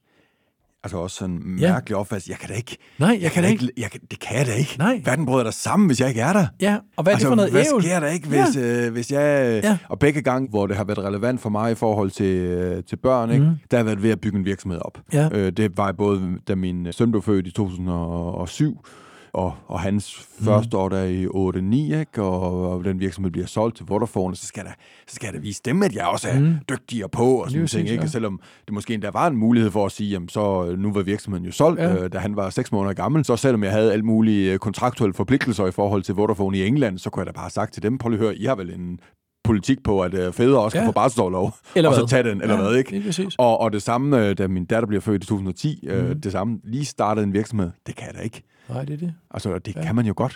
Altså 0.84 0.98
også 0.98 1.16
sådan 1.16 1.34
en 1.34 1.58
Ja. 1.58 1.72
mærkelig 1.72 1.96
opfattelse. 1.96 2.30
Jeg 2.30 2.38
kan 2.38 2.48
da 2.48 2.54
ikke... 2.54 2.76
Nej, 2.98 3.18
jeg 3.22 3.30
kan 3.32 3.42
da 3.42 3.48
ikke. 3.48 3.68
Jeg 3.76 3.90
kan, 3.90 4.00
det 4.10 4.20
kan 4.20 4.38
jeg 4.38 4.46
da 4.46 4.52
ikke. 4.52 4.74
Nej. 4.78 5.00
Verden 5.04 5.26
bryder 5.26 5.44
der 5.44 5.50
sammen, 5.50 5.86
hvis 5.86 6.00
jeg 6.00 6.08
ikke 6.08 6.20
er 6.20 6.32
der. 6.32 6.46
Ja, 6.60 6.76
og 6.96 7.02
hvad 7.02 7.12
er 7.12 7.16
altså, 7.16 7.28
det 7.28 7.30
for 7.30 7.36
noget 7.36 7.50
hvad 7.50 7.64
ævl? 7.72 7.82
sker 7.82 8.00
der 8.00 8.06
ikke, 8.08 8.28
hvis, 8.28 8.56
ja. 8.56 8.86
øh, 8.86 8.92
hvis 8.92 9.10
jeg... 9.12 9.60
Ja. 9.64 9.78
Og 9.88 9.98
begge 9.98 10.22
gange, 10.22 10.48
hvor 10.48 10.66
det 10.66 10.76
har 10.76 10.84
været 10.84 10.98
relevant 10.98 11.40
for 11.40 11.50
mig 11.50 11.72
i 11.72 11.74
forhold 11.74 12.10
til, 12.10 12.36
øh, 12.36 12.82
til 12.84 12.96
børn, 12.96 13.30
ikke? 13.30 13.42
Mhm. 13.44 13.52
Mm. 13.52 13.58
der 13.70 13.76
har 13.76 13.78
jeg 13.78 13.86
været 13.86 14.02
ved 14.02 14.10
at 14.10 14.20
bygge 14.20 14.38
en 14.38 14.44
virksomhed 14.44 14.78
op. 14.84 14.98
Ja. 15.12 15.28
Øh, 15.32 15.52
det 15.52 15.76
var 15.76 15.92
både, 15.92 16.22
da 16.48 16.54
min 16.54 16.92
søn 16.92 17.10
blev 17.10 17.22
født 17.22 17.46
i 17.46 17.50
2007, 17.50 18.86
og, 19.34 19.54
og 19.66 19.80
hans 19.80 20.28
mm. 20.38 20.44
første 20.44 20.76
år 20.76 20.88
der 20.88 21.02
i 21.04 21.26
8-9, 21.26 21.98
ikke? 22.00 22.22
Og, 22.22 22.70
og 22.72 22.84
den 22.84 23.00
virksomhed 23.00 23.30
bliver 23.32 23.46
solgt 23.46 23.76
til 23.76 23.86
Vodafone, 23.88 24.36
så 24.36 24.46
skal, 24.46 24.64
der, 24.64 24.70
så 25.08 25.14
skal 25.14 25.26
jeg 25.26 25.34
da 25.34 25.38
vise 25.38 25.60
dem, 25.64 25.82
at 25.82 25.94
jeg 25.94 26.06
også 26.06 26.28
er 26.28 26.38
Mm. 26.38 26.44
mm. 26.46 26.54
dygtigere 26.70 27.08
på, 27.08 27.24
og 27.42 27.50
sådan 27.50 27.66
ting, 27.66 27.88
ikke? 27.88 28.02
ja. 28.02 28.08
Selvom 28.08 28.40
det 28.66 28.74
måske 28.74 28.94
endda 28.94 29.10
var 29.12 29.26
en 29.26 29.36
mulighed 29.36 29.70
for 29.70 29.86
at 29.86 29.92
sige, 29.92 30.10
jamen 30.10 30.28
så 30.28 30.74
nu 30.78 30.92
var 30.92 31.02
virksomheden 31.02 31.46
jo 31.46 31.52
solgt, 31.52 31.80
Ja. 31.80 31.94
øh, 32.04 32.12
da 32.12 32.18
han 32.18 32.36
var 32.36 32.50
6 32.50 32.72
måneder 32.72 32.94
gammel, 32.94 33.24
så 33.24 33.36
selvom 33.36 33.64
jeg 33.64 33.72
havde 33.72 33.92
alle 33.92 34.04
mulige 34.04 34.52
øh, 34.52 34.58
kontraktuelle 34.58 35.14
forpligtelser 35.14 35.66
i 35.66 35.70
forhold 35.70 36.02
til 36.02 36.14
Vodafone 36.14 36.58
i 36.58 36.66
England, 36.66 36.98
så 36.98 37.10
kunne 37.10 37.20
jeg 37.20 37.26
da 37.26 37.32
bare 37.32 37.42
have 37.44 37.50
sagt 37.50 37.72
til 37.74 37.82
dem, 37.82 37.98
prøv 37.98 38.08
lige 38.10 38.18
at 38.20 38.24
høre, 38.26 38.36
I 38.36 38.44
har 38.44 38.54
vel 38.54 38.70
en 38.74 38.98
politik 39.44 39.82
på, 39.84 40.00
at 40.00 40.14
øh, 40.14 40.32
fædre 40.32 40.60
også 40.60 40.76
Ja. 40.78 40.82
kan 40.82 40.88
få 40.88 40.92
barselsårlov, 40.92 41.54
Eller 41.74 41.90
og 41.90 41.96
så 41.96 42.06
tage 42.06 42.22
den, 42.22 42.42
eller 42.42 42.54
Ja, 42.54 42.62
hvad, 42.62 42.76
ikke? 42.76 43.32
Og, 43.38 43.60
og 43.60 43.72
det 43.72 43.82
samme, 43.82 44.28
øh, 44.28 44.38
da 44.38 44.48
min 44.48 44.64
datter 44.64 44.86
bliver 44.86 45.00
født 45.00 45.24
i 45.24 45.26
2010, 45.26 45.86
øh, 45.88 46.08
Mhm. 46.08 46.20
det 46.20 46.32
samme, 46.32 46.58
lige 46.64 46.84
startede 46.84 47.24
en 47.26 47.32
virksomhed, 47.32 47.70
det 47.86 47.96
kan 47.96 48.06
jeg 48.06 48.14
da 48.14 48.20
ikke. 48.20 48.42
Nej, 48.72 48.84
det 48.84 48.92
er 48.94 48.98
det. 48.98 49.14
Altså, 49.30 49.58
det 49.58 49.74
Ja. 49.76 49.84
kan 49.86 49.94
man 49.96 50.06
jo 50.06 50.12
godt. 50.16 50.32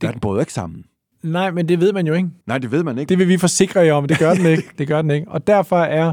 Det- 0.00 0.06
Verden 0.06 0.20
bryder 0.20 0.40
ikke 0.40 0.52
sammen. 0.52 0.84
Nej, 1.22 1.50
men 1.50 1.68
det 1.68 1.80
ved 1.80 1.92
man 1.92 2.06
jo 2.06 2.14
ikke. 2.14 2.28
Nej, 2.46 2.58
det 2.58 2.72
ved 2.72 2.82
man 2.84 2.98
ikke. 2.98 3.08
Det 3.08 3.18
vil 3.18 3.28
vi 3.28 3.36
forsikre 3.36 3.80
jer 3.80 3.92
om, 3.92 4.06
det 4.06 4.18
gør 4.18 4.34
den 4.34 4.46
ikke. 4.46 4.62
Det 4.78 4.88
gør 4.88 5.02
den 5.02 5.10
ikke. 5.10 5.28
Og 5.28 5.46
derfor 5.46 5.76
er 5.78 6.12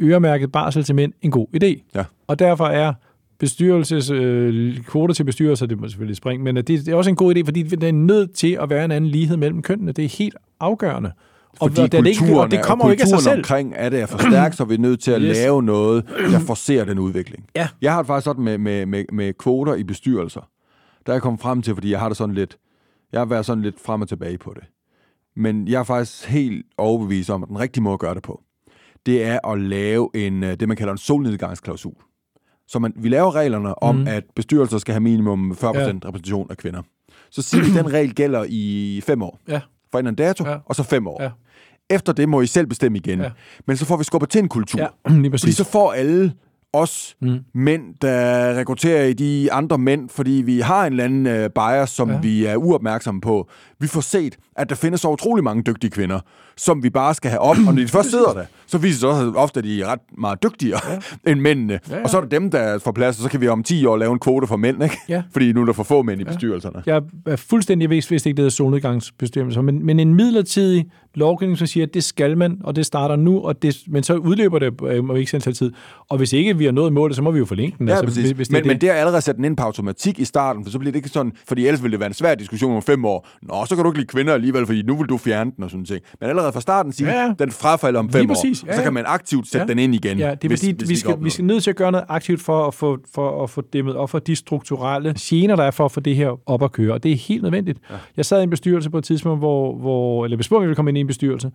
øremærket 0.00 0.52
barsel 0.52 0.84
til 0.84 0.94
mænd 0.94 1.12
en 1.22 1.30
god 1.30 1.46
idé. 1.62 1.90
Ja. 1.94 2.04
Og 2.26 2.38
derfor 2.38 2.64
er 2.66 2.92
bestyrelses, 3.38 4.10
øh, 4.10 4.76
kvoter 4.84 5.14
til 5.14 5.24
bestyrelser, 5.24 5.66
det 5.66 5.80
må 5.80 5.88
selvfølgelig 5.88 6.16
springe, 6.16 6.44
men 6.44 6.56
det, 6.56 6.68
det 6.68 6.88
er 6.88 6.94
også 6.94 7.10
en 7.10 7.16
god 7.16 7.34
idé, 7.36 7.44
fordi 7.44 7.62
det 7.62 7.82
er 7.88 7.92
nødt 7.92 8.32
til 8.34 8.58
at 8.62 8.70
være 8.70 8.84
en 8.84 8.90
anden 8.90 9.10
lighed 9.10 9.36
mellem 9.36 9.62
kønnene. 9.62 9.92
Det 9.92 10.04
er 10.04 10.08
helt 10.18 10.36
afgørende. 10.60 11.12
Fordi 11.58 11.80
og, 11.80 11.92
det, 11.92 12.06
ikke, 12.06 12.40
og 12.40 12.50
det 12.50 12.62
kommer 12.62 12.84
jo 12.86 12.90
ikke 12.90 13.02
af 13.02 13.08
sig 13.08 13.18
selv. 13.20 13.36
omkring 13.38 13.72
er 13.76 13.88
det 13.88 14.00
er 14.00 14.06
for 14.06 14.18
stærkt, 14.18 14.56
så 14.56 14.64
vi 14.64 14.74
er 14.74 14.78
nødt 14.78 15.00
til 15.00 15.10
at 15.10 15.22
Yes. 15.22 15.36
lave 15.36 15.62
noget, 15.62 16.04
der 16.32 16.38
forcerer 16.40 16.84
den 16.84 16.98
udvikling. 16.98 17.44
Ja. 17.56 17.68
Jeg 17.82 17.92
har 17.92 17.98
det 18.02 18.06
faktisk 18.06 18.24
sådan 18.24 18.44
med, 18.44 18.58
med, 18.58 18.86
med, 18.86 19.04
med 19.12 19.32
kvoter 19.32 19.74
i 19.74 19.82
bestyrelser. 19.84 20.48
Der 21.06 21.12
er 21.12 21.14
jeg 21.14 21.22
kommet 21.22 21.40
frem 21.40 21.62
til, 21.62 21.74
fordi 21.74 21.90
jeg 21.90 22.00
har 22.00 22.08
det 22.08 22.16
sådan 22.16 22.34
lidt, 22.34 22.58
jeg 23.12 23.20
har 23.20 23.24
været 23.24 23.46
sådan 23.46 23.62
lidt 23.62 23.80
frem 23.80 24.02
og 24.02 24.08
tilbage 24.08 24.38
på 24.38 24.54
det. 24.54 24.64
Men 25.36 25.68
jeg 25.68 25.78
er 25.78 25.84
faktisk 25.84 26.24
helt 26.28 26.66
overbevist 26.78 27.30
om, 27.30 27.42
at 27.42 27.48
den 27.48 27.58
rigtige 27.60 27.82
måde 27.82 27.92
at 27.94 28.00
gøre 28.00 28.14
det 28.14 28.22
på, 28.22 28.42
det 29.06 29.24
er 29.24 29.46
at 29.48 29.60
lave 29.60 30.10
en, 30.14 30.42
øh, 30.44 30.60
det, 30.60 30.68
man 30.68 30.76
kalder 30.76 30.92
en 30.92 30.98
solnedgangsklausul. 30.98 31.94
Så 32.68 32.78
man, 32.78 32.92
vi 32.96 33.08
laver 33.08 33.34
reglerne 33.34 33.82
om, 33.82 33.94
mm. 33.96 34.06
at 34.06 34.24
bestyrelser 34.36 34.78
skal 34.78 34.92
have 34.92 35.00
minimum 35.00 35.52
40% 35.52 35.64
Ja. 35.66 35.86
repræsentation 35.86 36.46
af 36.50 36.56
kvinder. 36.56 36.82
Så 37.30 37.42
siger 37.42 37.64
vi, 37.64 37.70
at 37.78 37.84
den 37.84 37.92
regel 37.92 38.14
gælder 38.14 38.44
i 38.48 39.00
fem 39.06 39.22
år. 39.22 39.38
Ja. 39.48 39.60
For 39.92 39.98
en 39.98 40.14
dato, 40.14 40.44
Ja. 40.48 40.56
og 40.66 40.74
så 40.74 40.82
fem 40.82 41.06
år. 41.06 41.22
Ja. 41.22 41.30
Efter 41.90 42.12
det 42.12 42.28
må 42.28 42.40
I 42.40 42.46
selv 42.46 42.66
bestemme 42.66 42.98
igen. 42.98 43.20
Ja. 43.20 43.30
Men 43.66 43.76
så 43.76 43.84
får 43.84 43.96
vi 43.96 44.04
skubbet 44.04 44.28
til 44.30 44.38
en 44.38 44.48
kultur. 44.48 44.80
Ja, 44.80 44.86
lige 45.08 45.16
Fordi 45.16 45.28
præcis. 45.30 45.56
så 45.56 45.64
får 45.64 45.92
alle 45.92 46.32
os 46.72 47.16
mm. 47.20 47.38
mænd, 47.54 47.82
der 48.02 48.54
rekrutterer 48.58 49.04
i 49.04 49.12
de 49.12 49.52
andre 49.52 49.78
mænd, 49.78 50.08
fordi 50.08 50.30
vi 50.30 50.60
har 50.60 50.86
en 50.86 50.92
eller 50.92 51.04
anden 51.04 51.26
øh, 51.26 51.50
bias, 51.50 51.90
som 51.90 52.10
ja. 52.10 52.20
vi 52.20 52.44
er 52.44 52.56
uopmærksomme 52.56 53.20
på. 53.20 53.48
Vi 53.78 53.86
får 53.86 54.00
set, 54.00 54.36
at 54.56 54.68
der 54.68 54.74
findes 54.74 55.00
så 55.00 55.08
utrolig 55.08 55.44
mange 55.44 55.62
dygtige 55.62 55.90
kvinder, 55.90 56.20
som 56.56 56.82
vi 56.82 56.90
bare 56.90 57.14
skal 57.14 57.30
have 57.30 57.40
op, 57.40 57.56
og 57.66 57.74
når 57.74 57.82
de 57.82 57.88
først 57.88 58.10
sidder 58.10 58.32
der, 58.32 58.44
så 58.66 58.78
viser 58.78 59.08
det 59.08 59.16
også 59.16 59.32
ofte, 59.36 59.58
at 59.58 59.64
de 59.64 59.82
er 59.82 59.86
ret 59.86 60.00
meget 60.18 60.42
dygtigere 60.42 60.80
ja. 60.90 60.98
end 61.30 61.40
mændene. 61.40 61.80
Ja, 61.90 61.96
ja. 61.96 62.02
Og 62.02 62.10
så 62.10 62.16
er 62.16 62.20
det 62.20 62.30
dem, 62.30 62.50
der 62.50 62.78
får 62.78 62.92
plads, 62.92 63.16
og 63.16 63.22
så 63.22 63.28
kan 63.28 63.40
vi 63.40 63.48
om 63.48 63.62
10 63.62 63.86
år 63.86 63.96
lave 63.96 64.12
en 64.12 64.18
kvote 64.18 64.46
for 64.46 64.56
mænd, 64.56 64.82
ikke? 64.82 64.96
Ja. 65.08 65.22
fordi 65.32 65.52
nu 65.52 65.60
er 65.60 65.64
der 65.64 65.72
for 65.72 65.82
få 65.82 66.02
mænd 66.02 66.20
i 66.20 66.24
bestyrelserne. 66.24 66.82
Jeg 66.86 67.02
er 67.26 67.36
fuldstændig 67.36 67.90
vist, 67.90 68.08
hvis 68.08 68.22
det 68.22 68.30
ikke 68.30 68.36
det 68.36 68.42
hedder 68.42 68.50
solnedgangsbestyrelser, 68.50 69.60
men, 69.60 69.86
men 69.86 70.00
en 70.00 70.14
midlertidig 70.14 70.86
lovgivning, 71.14 71.58
som 71.58 71.66
siger, 71.66 71.86
at 71.86 71.94
det 71.94 72.04
skal 72.04 72.36
man, 72.36 72.60
og 72.64 72.76
det 72.76 72.86
starter 72.86 73.16
nu, 73.16 73.40
og 73.40 73.62
det, 73.62 73.76
men 73.86 74.02
så 74.02 74.14
udløber 74.14 74.58
det 74.58 74.80
øh, 74.82 75.18
ikke 75.18 75.30
sendt 75.30 75.56
tid. 75.56 75.72
Og 76.08 76.16
hvis 76.16 76.32
ikke 76.32 76.54
vi 76.60 76.64
har 76.64 76.72
nået 76.72 76.92
målet, 76.92 77.16
så 77.16 77.22
må 77.22 77.30
vi 77.30 77.38
jo 77.38 77.44
forlænge 77.44 77.76
den. 77.78 77.88
Ja, 77.88 77.94
altså, 77.94 78.04
præcis. 78.04 78.30
Hvis, 78.30 78.48
det 78.48 78.52
men, 78.52 78.62
det. 78.62 78.68
men 78.68 78.80
det 78.80 78.90
er 78.90 78.94
allerede 78.94 79.20
sat 79.20 79.36
den 79.36 79.44
ind 79.44 79.56
på 79.56 79.62
automatik 79.62 80.18
i 80.18 80.24
starten, 80.24 80.64
for 80.64 80.70
så 80.70 80.78
bliver 80.78 80.92
det 80.92 80.98
ikke 80.98 81.08
sådan, 81.08 81.32
fordi 81.48 81.66
ellers 81.66 81.82
ville 81.82 81.92
det 81.92 82.00
være 82.00 82.06
en 82.06 82.14
svær 82.14 82.34
diskussion 82.34 82.76
om 82.76 82.82
fem 82.82 83.04
år. 83.04 83.28
Nå, 83.42 83.64
så 83.66 83.74
kan 83.74 83.84
du 83.84 83.90
ikke 83.90 83.98
lide 83.98 84.08
kvinder 84.08 84.34
alligevel, 84.34 84.66
fordi 84.66 84.82
nu 84.82 84.96
vil 84.96 85.06
du 85.06 85.18
fjerne 85.18 85.52
den 85.56 85.64
og 85.64 85.70
sådan 85.70 85.84
ting. 85.84 86.00
Men 86.20 86.28
allerede 86.28 86.52
fra 86.52 86.60
starten 86.60 86.92
sige, 86.92 87.10
ja, 87.10 87.22
ja. 87.22 87.34
den 87.38 87.50
frafalder 87.50 88.00
om 88.00 88.10
fem 88.10 88.26
præcis. 88.26 88.62
år, 88.62 88.66
ja, 88.66 88.72
ja. 88.72 88.78
så 88.78 88.82
kan 88.82 88.94
man 88.94 89.04
aktivt 89.06 89.48
sætte 89.48 89.64
ja. 89.64 89.68
den 89.68 89.78
ind 89.78 89.94
igen. 89.94 90.18
Ja, 90.18 90.30
det 90.30 90.44
er 90.44 90.48
hvis, 90.48 90.60
fordi, 90.60 90.72
hvis 90.78 90.88
vi, 90.88 90.96
skal, 90.96 91.16
vi 91.20 91.30
skal 91.30 91.44
nødt 91.44 91.62
til 91.62 91.70
at 91.70 91.76
gøre 91.76 91.92
noget 91.92 92.06
aktivt 92.08 92.42
for 92.42 92.66
at 92.66 92.74
få, 92.74 92.98
for 93.14 93.42
at 93.44 93.50
få 93.50 93.60
dæmmet 93.72 93.96
op 93.96 94.10
for 94.10 94.18
de 94.18 94.36
strukturelle 94.36 95.14
gener, 95.20 95.56
der 95.56 95.64
er 95.64 95.70
for 95.70 95.84
at 95.84 95.92
få 95.92 96.00
det 96.00 96.16
her 96.16 96.48
op 96.50 96.62
at 96.62 96.72
køre. 96.72 96.92
Og 96.92 97.02
det 97.02 97.12
er 97.12 97.16
helt 97.16 97.42
nødvendigt. 97.42 97.78
Ja. 97.90 97.94
Jeg 98.16 98.24
sad 98.24 98.40
i 98.40 98.42
en 98.42 98.50
bestyrelse 98.50 98.90
på 98.90 98.98
et 98.98 99.04
tidspunkt, 99.04 99.40
hvor, 99.40 99.76
hvor 99.76 100.24
eller 100.24 100.36
vi 100.36 100.60
ville 100.60 100.74
komme 100.74 100.90
ind 100.90 100.98
i 100.98 101.00
en 101.00 101.06
bestyrelse, 101.06 101.50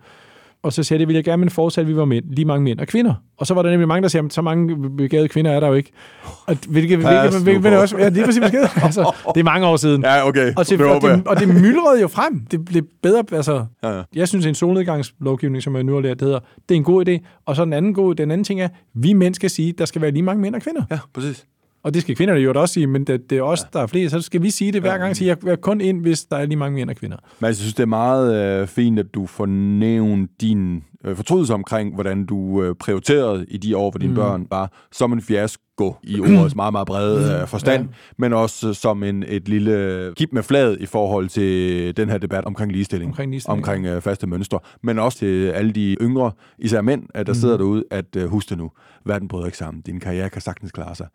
og 0.66 0.72
så 0.72 0.88
jeg, 0.90 0.98
det 0.98 1.08
vil 1.08 1.14
jeg 1.14 1.24
gerne, 1.24 1.40
men 1.40 1.50
fortsat, 1.50 1.82
at 1.82 1.88
vi 1.88 1.96
var 1.96 2.04
mænd, 2.04 2.24
lige 2.30 2.44
mange 2.44 2.64
mænd 2.64 2.80
og 2.80 2.86
kvinder. 2.86 3.14
Og 3.38 3.46
så 3.46 3.54
var 3.54 3.62
der 3.62 3.70
nemlig 3.70 3.88
mange, 3.88 4.02
der 4.02 4.08
siger, 4.08 4.28
så 4.30 4.42
mange 4.42 4.90
begavede 4.96 5.28
kvinder 5.28 5.50
er 5.50 5.60
der 5.60 5.68
jo 5.68 5.74
ikke. 5.74 5.92
Og 6.46 6.56
hvilke, 6.68 6.96
hvilke, 6.96 7.38
hvilke, 7.42 7.60
hvilke 7.60 7.78
også, 7.78 7.98
ja, 7.98 8.10
det 8.10 8.18
er 8.18 8.24
præcis 8.24 8.40
besked. 8.40 8.68
Altså, 8.86 9.14
det 9.34 9.40
er 9.40 9.44
mange 9.44 9.66
år 9.66 9.76
siden. 9.76 10.02
Ja, 10.02 10.28
okay. 10.28 10.52
Og, 10.56 10.66
til, 10.66 10.82
og, 10.84 11.02
det, 11.02 11.26
og 11.26 11.40
det 11.40 11.48
myldrede 11.48 12.00
jo 12.00 12.08
frem. 12.08 12.40
Det 12.50 12.64
blev 12.64 12.82
bedre, 13.02 13.24
altså, 13.32 13.64
ja, 13.82 13.96
ja. 13.96 14.02
jeg 14.14 14.28
synes, 14.28 14.46
en 14.46 14.54
solnedgangslovgivning, 14.54 15.62
som 15.62 15.76
jeg 15.76 15.84
nu 15.84 15.94
har 15.94 16.00
lært, 16.00 16.20
det 16.20 16.26
hedder, 16.26 16.40
det 16.68 16.74
er 16.74 16.76
en 16.76 16.84
god 16.84 17.08
idé. 17.08 17.40
Og 17.46 17.56
så 17.56 17.64
den 17.64 17.72
anden 17.72 17.94
god, 17.94 18.14
den 18.14 18.30
anden 18.30 18.44
ting 18.44 18.60
er, 18.60 18.68
vi 18.94 19.12
mænd 19.12 19.34
skal 19.34 19.50
sige, 19.50 19.72
der 19.72 19.84
skal 19.84 20.02
være 20.02 20.10
lige 20.10 20.22
mange 20.22 20.42
mænd 20.42 20.54
og 20.54 20.62
kvinder. 20.62 20.82
Ja, 20.90 20.98
præcis. 21.14 21.46
Og 21.86 21.94
det 21.94 22.02
skal 22.02 22.16
kvinderne 22.16 22.40
jo 22.40 22.52
også 22.56 22.72
sige, 22.72 22.86
men 22.86 23.04
det, 23.04 23.30
det 23.30 23.38
er 23.38 23.42
os, 23.42 23.60
ja. 23.60 23.66
der 23.72 23.82
er 23.82 23.86
flere, 23.86 24.10
så 24.10 24.20
skal 24.20 24.42
vi 24.42 24.50
sige 24.50 24.72
det 24.72 24.80
hver 24.80 24.98
gang. 24.98 25.16
Sige, 25.16 25.28
jeg 25.28 25.52
er 25.52 25.56
kun 25.56 25.80
ind, 25.80 26.00
hvis 26.00 26.24
der 26.24 26.36
er 26.36 26.46
lige 26.46 26.56
mange 26.56 26.74
mænd 26.74 26.90
og 26.90 26.96
kvinder. 26.96 27.16
Men 27.40 27.46
jeg 27.46 27.56
synes, 27.56 27.74
det 27.74 27.82
er 27.82 27.86
meget 27.86 28.60
øh, 28.60 28.66
fint, 28.66 28.98
at 28.98 29.14
du 29.14 29.26
får 29.26 29.46
nævnt 29.46 30.30
din 30.40 30.82
øh, 31.04 31.16
fortrydelse 31.16 31.54
omkring, 31.54 31.94
hvordan 31.94 32.24
du 32.24 32.62
øh, 32.62 32.74
prioriterede 32.74 33.46
i 33.48 33.56
de 33.56 33.76
år, 33.76 33.90
hvor 33.90 33.98
dine 33.98 34.10
mm. 34.10 34.16
børn 34.16 34.46
var 34.50 34.72
som 34.92 35.12
en 35.12 35.20
fiasko 35.20 35.96
i 36.02 36.20
ordets 36.20 36.56
meget, 36.56 36.72
meget 36.72 36.86
brede 36.86 37.40
øh, 37.40 37.48
forstand, 37.48 37.82
ja. 37.82 37.88
men 38.18 38.32
også 38.32 38.68
øh, 38.68 38.74
som 38.74 39.02
en, 39.02 39.24
et 39.28 39.48
lille 39.48 40.12
kip 40.16 40.32
med 40.32 40.42
flad 40.42 40.76
i 40.80 40.86
forhold 40.86 41.28
til 41.28 41.96
den 41.96 42.08
her 42.08 42.18
debat 42.18 42.44
omkring 42.44 42.72
ligestilling, 42.72 43.10
omkring, 43.10 43.30
ligestilling, 43.30 43.58
omkring 43.58 43.86
øh, 43.86 44.02
faste 44.02 44.26
mønstre, 44.26 44.58
men 44.82 44.98
også 44.98 45.18
til 45.18 45.48
alle 45.48 45.72
de 45.72 45.96
yngre, 46.00 46.32
især 46.58 46.80
mænd, 46.80 47.02
at 47.14 47.26
der 47.26 47.32
mm. 47.32 47.38
sidder 47.38 47.56
derude, 47.56 47.84
at 47.90 48.16
øh, 48.16 48.26
husk 48.26 48.50
det 48.50 48.58
nu, 48.58 48.70
verden 49.04 49.28
bryder 49.28 49.46
ikke 49.46 49.58
sammen, 49.58 49.80
din 49.80 50.00
karriere 50.00 50.30
kan 50.30 50.42
sagtens 50.42 50.72
klare 50.72 50.94
sig. 50.94 51.06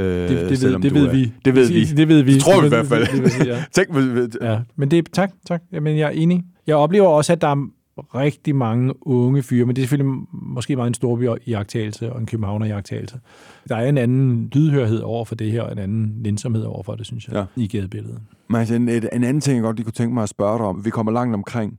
Øh, 0.00 0.28
det, 0.28 0.50
det, 0.50 0.62
ved, 0.62 0.78
det 0.78 0.94
ved 0.94 1.06
er, 1.06 1.12
vi. 1.12 1.32
Det 1.44 1.54
ved 1.54 1.68
vi. 1.68 1.84
Det 1.84 2.08
ved 2.08 2.22
vi. 2.22 2.34
Det 2.34 2.42
tror 2.42 2.60
vi 2.60 2.66
i 2.66 2.68
hvert 2.68 2.86
fald. 2.86 3.06
Det, 3.06 3.24
det, 3.24 3.32
det, 3.38 3.46
ja. 3.46 3.64
Tænk, 3.74 3.88
ja. 4.42 4.60
Men 4.76 4.90
det, 4.90 5.12
tak, 5.12 5.30
tak. 5.46 5.62
Jamen, 5.72 5.98
jeg 5.98 6.06
er 6.06 6.10
enig. 6.10 6.44
Jeg 6.66 6.76
oplever 6.76 7.08
også, 7.08 7.32
at 7.32 7.40
der 7.40 7.48
er 7.48 7.70
rigtig 8.14 8.56
mange 8.56 9.06
unge 9.06 9.42
fyre, 9.42 9.66
men 9.66 9.76
det 9.76 9.82
er 9.82 9.86
selvfølgelig 9.86 10.24
måske 10.32 10.76
meget 10.76 10.88
en 10.88 10.94
storby 10.94 11.28
i 11.44 11.52
agtagelse 11.52 12.12
og 12.12 12.20
en 12.20 12.26
københavner 12.26 12.66
i 12.66 12.70
agtagelse. 12.70 13.20
Der 13.68 13.76
er 13.76 13.88
en 13.88 13.98
anden 13.98 14.48
lydhørhed 14.52 15.00
over 15.00 15.24
for 15.24 15.34
det 15.34 15.52
her, 15.52 15.62
og 15.62 15.72
en 15.72 15.78
anden 15.78 16.12
nænsomhed 16.22 16.62
over 16.62 16.82
for 16.82 16.94
det, 16.94 17.06
synes 17.06 17.28
jeg, 17.28 17.34
ja. 17.34 17.62
i 17.62 17.66
gadebilledet. 17.66 18.20
Men 18.48 18.60
altså, 18.60 18.74
en, 18.74 18.88
en 18.88 19.24
anden 19.24 19.40
ting, 19.40 19.54
jeg 19.54 19.62
godt 19.62 19.76
lige 19.76 19.84
kunne 19.84 19.92
tænke 19.92 20.14
mig 20.14 20.22
at 20.22 20.28
spørge 20.28 20.58
dig 20.58 20.66
om, 20.66 20.84
vi 20.84 20.90
kommer 20.90 21.12
langt 21.12 21.34
omkring. 21.34 21.78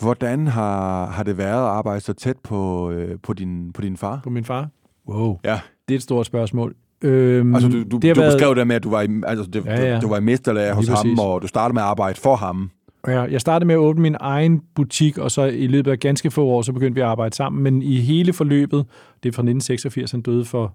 Hvordan 0.00 0.46
har, 0.46 1.06
har 1.06 1.22
det 1.22 1.38
været 1.38 1.62
at 1.62 1.68
arbejde 1.68 2.00
så 2.00 2.12
tæt 2.12 2.36
på, 2.38 2.90
øh, 2.90 3.18
på, 3.22 3.32
din, 3.32 3.72
på 3.72 3.82
din 3.82 3.96
far? 3.96 4.20
På 4.24 4.30
min 4.30 4.44
far? 4.44 4.68
Wow. 5.08 5.38
Ja. 5.44 5.60
Det 5.88 5.94
er 5.94 5.98
et 5.98 6.02
stort 6.02 6.26
spørgsmål. 6.26 6.74
Øhm, 7.02 7.54
altså, 7.54 7.68
du, 7.68 7.82
du, 7.82 7.98
det 7.98 8.16
du 8.16 8.20
været... 8.20 8.34
beskrev 8.34 8.54
det 8.54 8.66
med, 8.66 8.76
at 8.76 8.82
du 8.82 8.90
var 8.90 9.02
i, 9.02 9.08
altså, 9.26 9.44
det, 9.44 9.64
ja, 9.64 9.84
ja. 9.84 9.96
Du, 9.96 10.00
du 10.00 10.08
var 10.08 10.16
i 10.18 10.20
mesterlærer 10.20 10.74
hos 10.74 10.88
ham, 10.88 11.18
og 11.18 11.42
du 11.42 11.46
startede 11.46 11.74
med 11.74 11.82
at 11.82 11.88
arbejde 11.88 12.20
for 12.20 12.36
ham. 12.36 12.70
Ja, 13.06 13.20
jeg 13.22 13.40
startede 13.40 13.66
med 13.66 13.74
at 13.74 13.78
åbne 13.78 14.02
min 14.02 14.16
egen 14.20 14.62
butik, 14.74 15.18
og 15.18 15.30
så 15.30 15.42
i 15.44 15.66
løbet 15.66 15.90
af 15.90 16.00
ganske 16.00 16.30
få 16.30 16.46
år, 16.46 16.62
så 16.62 16.72
begyndte 16.72 16.94
vi 16.94 17.00
at 17.00 17.06
arbejde 17.06 17.36
sammen. 17.36 17.62
Men 17.62 17.82
i 17.82 17.96
hele 17.96 18.32
forløbet, 18.32 18.86
det 19.22 19.28
er 19.28 19.32
fra 19.32 19.42
1986, 19.42 20.10
han 20.10 20.20
døde 20.20 20.44
for 20.44 20.74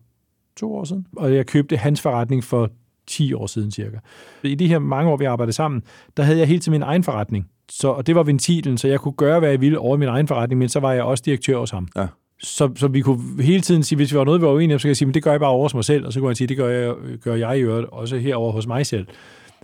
to 0.57 0.75
år 0.75 0.83
siden, 0.83 1.05
og 1.17 1.35
jeg 1.35 1.45
købte 1.45 1.77
hans 1.77 2.01
forretning 2.01 2.43
for 2.43 2.69
10 3.07 3.33
år 3.33 3.47
siden 3.47 3.71
cirka. 3.71 3.97
I 4.43 4.55
de 4.55 4.67
her 4.67 4.79
mange 4.79 5.11
år, 5.11 5.17
vi 5.17 5.25
arbejdede 5.25 5.55
sammen, 5.55 5.83
der 6.17 6.23
havde 6.23 6.39
jeg 6.39 6.47
hele 6.47 6.59
tiden 6.59 6.71
min 6.71 6.81
egen 6.81 7.03
forretning. 7.03 7.47
Så, 7.71 7.87
og 7.87 8.07
det 8.07 8.15
var 8.15 8.23
ventilen, 8.23 8.77
så 8.77 8.87
jeg 8.87 8.99
kunne 8.99 9.13
gøre, 9.13 9.39
hvad 9.39 9.49
jeg 9.49 9.61
ville 9.61 9.79
over 9.79 9.97
min 9.97 10.07
egen 10.07 10.27
forretning, 10.27 10.59
men 10.59 10.69
så 10.69 10.79
var 10.79 10.93
jeg 10.93 11.03
også 11.03 11.23
direktør 11.25 11.57
hos 11.57 11.71
ham. 11.71 11.87
Ja. 11.95 12.07
Så, 12.39 12.69
så 12.76 12.88
vi 12.88 13.02
kunne 13.02 13.43
hele 13.43 13.62
tiden 13.62 13.84
sige, 13.84 13.95
hvis 13.95 14.12
vi 14.12 14.17
var 14.17 14.23
noget, 14.23 14.41
vi 14.41 14.45
var 14.45 14.54
uenige 14.54 14.76
om, 14.76 14.80
så 14.80 14.84
kan 14.84 14.89
jeg 14.89 14.97
sige, 14.97 15.06
men 15.06 15.13
det 15.13 15.23
gør 15.23 15.32
jeg 15.32 15.39
bare 15.39 15.50
over 15.50 15.63
hos 15.63 15.73
mig 15.73 15.84
selv, 15.84 16.06
og 16.06 16.13
så 16.13 16.19
kunne 16.19 16.30
jeg 16.30 16.38
sige, 16.38 16.47
det 16.47 16.58
gør 16.58 16.69
jeg, 16.69 16.93
gør 17.23 17.36
jeg 17.36 17.58
i 17.58 17.62
øvrigt 17.62 17.88
også 17.89 18.17
herover 18.17 18.52
hos 18.52 18.67
mig 18.67 18.86
selv. 18.86 19.08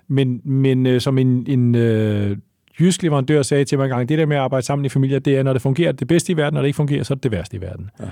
Men, 0.07 0.41
men 0.43 0.85
øh, 0.85 1.01
som 1.01 1.17
en, 1.17 1.45
en 1.47 1.75
øh, 1.75 2.37
jysk 2.79 3.03
leverandør 3.03 3.41
sagde 3.41 3.65
til 3.65 3.77
mig 3.77 3.85
engang, 3.85 4.09
det 4.09 4.17
der 4.17 4.25
med 4.25 4.35
at 4.35 4.41
arbejde 4.41 4.65
sammen 4.65 4.85
i 4.85 4.89
familier, 4.89 5.19
det 5.19 5.37
er, 5.37 5.43
når 5.43 5.53
det 5.53 5.61
fungerer 5.61 5.91
det 5.91 6.07
bedste 6.07 6.33
i 6.33 6.37
verden, 6.37 6.53
når 6.53 6.61
det 6.61 6.67
ikke 6.67 6.77
fungerer, 6.77 7.03
så 7.03 7.13
er 7.13 7.15
det 7.15 7.23
det 7.23 7.31
værste 7.31 7.57
i 7.57 7.61
verden. 7.61 7.89
Ja. 7.99 8.05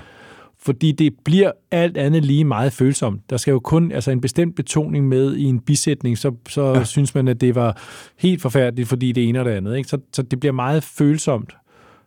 Fordi 0.64 0.92
det 0.92 1.14
bliver 1.24 1.52
alt 1.70 1.96
andet 1.96 2.24
lige 2.24 2.44
meget 2.44 2.72
følsomt. 2.72 3.30
Der 3.30 3.36
skal 3.36 3.52
jo 3.52 3.58
kun 3.60 3.92
altså 3.92 4.10
en 4.10 4.20
bestemt 4.20 4.56
betoning 4.56 5.08
med 5.08 5.36
i 5.36 5.44
en 5.44 5.60
bisætning, 5.60 6.18
så, 6.18 6.32
så 6.48 6.62
ja. 6.62 6.84
synes 6.84 7.14
man, 7.14 7.28
at 7.28 7.40
det 7.40 7.54
var 7.54 7.82
helt 8.18 8.42
forfærdeligt, 8.42 8.88
fordi 8.88 9.12
det 9.12 9.28
ene 9.28 9.38
og 9.38 9.44
det 9.44 9.50
andet. 9.50 9.76
Ikke? 9.76 9.88
Så, 9.88 9.98
så 10.12 10.22
det 10.22 10.40
bliver 10.40 10.52
meget 10.52 10.82
følsomt. 10.82 11.56